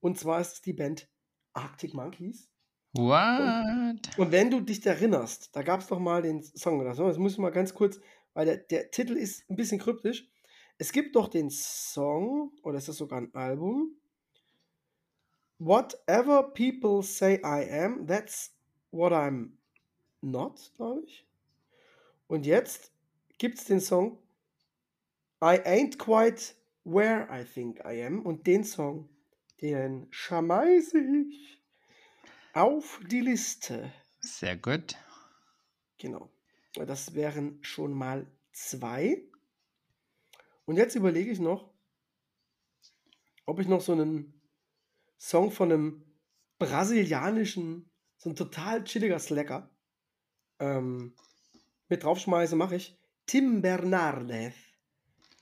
Und 0.01 0.19
zwar 0.19 0.41
ist 0.41 0.53
es 0.55 0.61
die 0.61 0.75
Band 0.75 1.09
Arctic 1.55 1.95
Monkeys. 1.95 2.51
What? 2.95 4.17
Und 4.19 4.31
wenn 4.31 4.51
du 4.51 4.61
dich 4.61 4.85
erinnerst, 4.87 5.55
da 5.55 5.63
gab 5.63 5.81
es 5.81 5.89
doch 5.89 5.99
mal 5.99 6.23
den 6.23 6.43
Song 6.43 6.81
oder 6.81 6.95
so, 6.95 7.07
das 7.07 7.19
muss 7.19 7.33
ich 7.33 7.39
mal 7.39 7.51
ganz 7.51 7.75
kurz, 7.75 8.01
weil 8.35 8.47
der, 8.47 8.57
der 8.59 8.91
Titel 8.93 9.15
ist 9.15 9.49
ein 9.51 9.57
bisschen 9.57 9.81
kryptisch. 9.81 10.29
Es 10.79 10.93
gibt 10.93 11.17
doch 11.17 11.29
den 11.29 11.51
Song, 11.51 12.53
oder 12.63 12.79
ist 12.79 12.89
das 12.89 12.97
sogar 12.97 13.21
ein 13.21 13.35
Album? 13.35 13.97
Whatever 15.59 16.43
people 16.55 17.03
say 17.03 17.41
I 17.45 17.69
am, 17.71 18.07
that's 18.07 18.55
what 18.93 19.13
I'm 19.13 19.51
not, 20.21 20.73
glaube 20.77 21.03
ich. 21.07 21.27
Und 22.29 22.47
jetzt 22.47 22.93
gibt 23.39 23.59
es 23.59 23.65
den 23.65 23.81
Song 23.81 24.19
I 25.43 25.59
ain't 25.67 25.99
quite 25.99 26.55
where 26.85 27.27
I 27.31 27.45
think 27.45 27.81
I 27.85 28.03
am. 28.05 28.25
Und 28.25 28.47
den 28.47 28.65
Song, 28.65 29.09
den 29.61 30.07
schmeiße 30.11 30.99
ich 30.99 31.54
auf 32.55 33.01
die 33.11 33.21
Liste. 33.21 33.93
Sehr 34.21 34.57
gut. 34.57 34.97
Genau. 35.99 36.33
Das 36.75 37.15
wären 37.15 37.63
schon 37.63 37.93
mal 37.93 38.27
zwei. 38.53 39.23
Und 40.65 40.77
jetzt 40.77 40.95
überlege 40.95 41.31
ich 41.31 41.41
noch, 41.41 41.73
ob 43.45 43.61
ich 43.61 43.69
noch 43.69 43.81
so 43.81 43.93
einen 43.93 44.41
Song 45.19 45.51
von 45.51 45.71
einem 45.71 46.05
brasilianischen, 46.59 47.91
so 48.17 48.31
ein 48.31 48.37
total 48.37 48.85
chilliger 48.85 49.19
Slacker 49.19 49.71
ähm, 50.59 51.15
mit 51.89 52.03
draufschmeiße, 52.03 52.57
mache 52.57 52.77
ich 52.77 52.99
Tim 53.27 53.61
Bernardes 53.63 54.55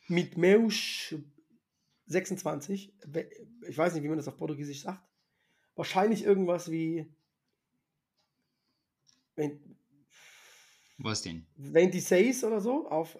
mit 0.08 0.36
Meus 0.36 1.14
26. 2.06 2.94
We- 3.06 3.30
Ich 3.68 3.78
weiß 3.78 3.94
nicht, 3.94 4.02
wie 4.02 4.08
man 4.08 4.16
das 4.18 4.28
auf 4.28 4.36
Portugiesisch 4.36 4.82
sagt. 4.82 5.06
Wahrscheinlich 5.74 6.24
irgendwas 6.24 6.70
wie 6.70 7.06
wenn- 9.36 9.76
Was 10.98 11.22
denn? 11.22 11.46
26 11.56 12.44
oder 12.44 12.60
so 12.60 12.88
auf 12.88 13.18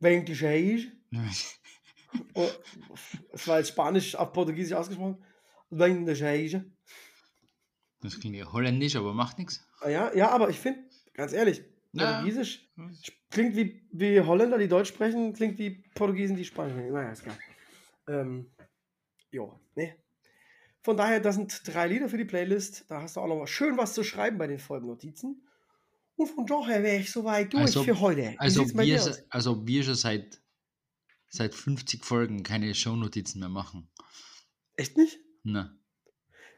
26. 0.00 0.90
Oh, 2.34 2.46
Es 3.32 3.48
war 3.48 3.56
jetzt 3.58 3.68
Spanisch 3.68 4.14
auf 4.16 4.34
Portugiesisch 4.34 4.74
ausgesprochen. 4.76 5.24
26. 5.70 6.60
Das 8.02 8.20
klingt 8.20 8.36
ja 8.36 8.52
holländisch, 8.52 8.96
aber 8.96 9.14
macht 9.14 9.38
nichts. 9.38 9.66
Ah, 9.80 9.88
Ja, 9.88 10.14
ja, 10.14 10.28
aber 10.28 10.50
ich 10.50 10.58
finde, 10.60 10.90
ganz 11.14 11.32
ehrlich, 11.32 11.62
Ja. 11.92 12.12
Portugiesisch 12.16 12.70
klingt 13.30 13.56
wie, 13.56 13.88
wie 13.92 14.20
Holländer, 14.20 14.58
die 14.58 14.68
Deutsch 14.68 14.88
sprechen, 14.88 15.32
klingt 15.32 15.58
wie 15.58 15.70
Portugiesen, 15.94 16.36
die 16.36 16.44
Spanisch 16.44 16.74
sprechen. 16.74 16.92
Naja, 16.92 17.12
ist 17.12 17.24
geil. 17.24 17.38
Ähm, 18.08 18.50
jo, 19.30 19.58
ne. 19.74 19.96
Von 20.82 20.96
daher, 20.96 21.20
das 21.20 21.36
sind 21.36 21.60
drei 21.64 21.86
Lieder 21.86 22.08
für 22.08 22.18
die 22.18 22.24
Playlist. 22.24 22.84
Da 22.88 23.02
hast 23.02 23.16
du 23.16 23.20
auch 23.20 23.28
noch 23.28 23.38
mal 23.38 23.46
schön 23.46 23.76
was 23.78 23.94
zu 23.94 24.02
schreiben 24.02 24.38
bei 24.38 24.46
den 24.48 24.58
Folgennotizen. 24.58 25.46
Und 26.16 26.26
von 26.28 26.44
daher 26.46 26.82
wäre 26.82 26.96
ich 26.98 27.10
soweit 27.10 27.52
durch 27.52 27.62
Also- 27.62 27.84
für 27.84 28.00
heute. 28.00 28.34
Also 28.38 28.68
wir, 28.74 29.16
also 29.30 29.66
wir 29.66 29.84
schon 29.84 29.94
seit, 29.94 30.40
seit 31.28 31.54
50 31.54 32.04
Folgen 32.04 32.42
keine 32.42 32.74
Shownotizen 32.74 33.40
mehr 33.40 33.48
machen. 33.48 33.88
Echt 34.76 34.96
nicht? 34.96 35.18
Na. 35.44 35.74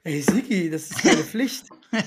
Ey, 0.04 0.20
Sigi, 0.22 0.70
das 0.70 0.90
ist 0.90 1.04
deine 1.04 1.22
Pflicht. 1.24 1.66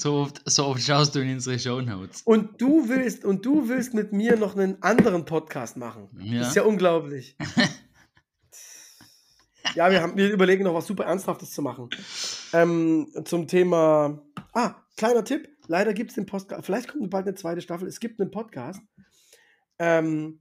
So 0.00 0.14
oft, 0.18 0.40
so 0.48 0.66
oft 0.66 0.80
schaust 0.80 1.16
du 1.16 1.18
in 1.20 1.32
unsere 1.32 1.58
Shownotes. 1.58 2.22
Und 2.22 2.60
du 2.62 2.88
willst, 2.88 3.24
und 3.24 3.44
du 3.44 3.68
willst 3.68 3.94
mit 3.94 4.12
mir 4.12 4.36
noch 4.36 4.56
einen 4.56 4.80
anderen 4.80 5.24
Podcast 5.24 5.76
machen. 5.76 6.08
Ja. 6.20 6.38
Das 6.38 6.50
ist 6.50 6.54
ja 6.54 6.62
unglaublich. 6.62 7.36
ja, 9.78 9.92
wir, 9.92 10.02
haben, 10.02 10.16
wir 10.16 10.32
überlegen 10.32 10.64
noch 10.64 10.74
was 10.74 10.88
super 10.88 11.04
Ernsthaftes 11.04 11.52
zu 11.52 11.62
machen. 11.62 11.88
Ähm, 12.52 13.06
zum 13.24 13.46
Thema. 13.46 14.20
Ah, 14.52 14.74
kleiner 14.96 15.22
Tipp. 15.22 15.48
Leider 15.68 15.94
gibt 15.94 16.10
es 16.10 16.16
den 16.16 16.26
Podcast. 16.26 16.66
Vielleicht 16.66 16.88
kommt 16.88 17.08
bald 17.10 17.28
eine 17.28 17.36
zweite 17.36 17.60
Staffel. 17.60 17.86
Es 17.86 18.00
gibt 18.00 18.20
einen 18.20 18.32
Podcast. 18.32 18.80
Ähm, 19.78 20.40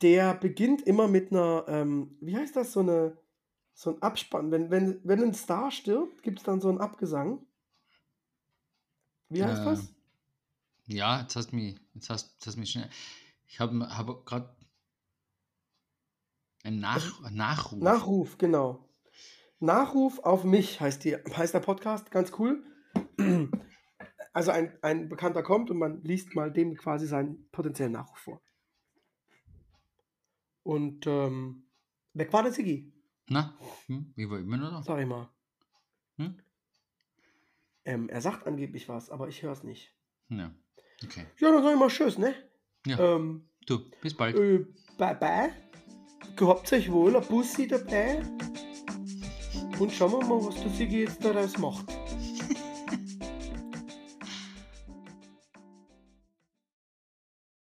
der 0.00 0.32
beginnt 0.32 0.80
immer 0.80 1.08
mit 1.08 1.30
einer, 1.30 1.66
ähm, 1.68 2.16
wie 2.22 2.38
heißt 2.38 2.56
das, 2.56 2.72
so 2.72 2.80
eine, 2.80 3.18
so 3.74 3.90
ein 3.90 4.00
Abspann. 4.00 4.50
Wenn, 4.50 4.70
wenn, 4.70 4.98
wenn 5.04 5.22
ein 5.22 5.34
Star 5.34 5.70
stirbt, 5.70 6.22
gibt 6.22 6.38
es 6.38 6.44
dann 6.44 6.62
so 6.62 6.70
einen 6.70 6.80
Abgesang. 6.80 7.44
Wie 9.28 9.44
heißt 9.44 9.60
Äh, 9.60 9.64
das? 9.66 9.94
Ja, 10.86 11.20
jetzt 11.20 11.36
hast 11.36 11.52
du 11.52 11.56
mich, 11.56 11.78
jetzt 11.92 12.08
hast, 12.08 12.32
jetzt 12.32 12.46
hast 12.46 12.54
du 12.54 12.60
mich 12.60 12.70
schnell. 12.70 12.88
Ich 13.46 13.60
habe 13.60 13.78
hab 13.94 14.24
gerade 14.24 14.48
einen 16.64 16.80
Nach, 16.80 17.24
einen 17.24 17.36
Nachruf. 17.36 17.80
Nachruf, 17.80 18.38
genau. 18.38 18.88
Nachruf 19.60 20.18
auf 20.20 20.44
mich 20.44 20.80
heißt, 20.80 21.04
die, 21.04 21.16
heißt 21.16 21.54
der 21.54 21.60
Podcast, 21.60 22.10
ganz 22.10 22.32
cool. 22.38 22.62
Also 24.32 24.50
ein, 24.52 24.76
ein 24.82 25.08
Bekannter 25.08 25.42
kommt 25.42 25.70
und 25.70 25.78
man 25.78 26.02
liest 26.04 26.34
mal 26.34 26.52
dem 26.52 26.76
quasi 26.76 27.06
seinen 27.06 27.48
potenziellen 27.50 27.92
Nachruf 27.92 28.18
vor. 28.18 28.40
Und 30.62 31.06
ähm, 31.06 31.64
weg 32.14 32.32
war 32.32 32.42
der 32.42 32.52
Sigi, 32.52 32.92
Na, 33.28 33.56
hm, 33.86 34.12
ich 34.16 34.28
war 34.30 34.38
immer 34.38 34.56
noch 34.58 34.70
da. 34.70 34.82
sag 34.82 35.00
ich 35.00 35.06
mal. 35.06 35.28
Hm? 36.16 36.36
Ähm, 37.84 38.08
er 38.10 38.20
sagt 38.20 38.46
angeblich 38.46 38.88
was, 38.88 39.10
aber 39.10 39.28
ich 39.28 39.42
höre 39.42 39.52
es 39.52 39.64
nicht. 39.64 39.94
Ja, 40.28 40.52
okay. 41.02 41.26
Ja, 41.38 41.50
dann 41.52 41.62
sag 41.62 41.72
ich 41.72 41.78
mal 41.78 41.88
Tschüss, 41.88 42.18
ne? 42.18 42.34
Ja, 42.86 42.98
Ähm, 43.16 43.48
du, 43.66 43.90
bis 44.02 44.14
bald. 44.14 44.36
äh, 44.36 44.66
bye 44.98 45.16
bye. 45.16 45.50
Gehabt 46.36 46.72
euch 46.72 46.90
wohl, 46.90 47.16
ein 47.16 47.22
Bussi 47.24 47.66
dabei. 47.66 48.22
Und 49.78 49.92
schauen 49.92 50.12
wir 50.12 50.24
mal, 50.26 50.44
was 50.44 50.56
der 50.56 50.70
Sigi 50.70 51.02
jetzt 51.02 51.24
daraus 51.24 51.58
macht. 51.58 51.97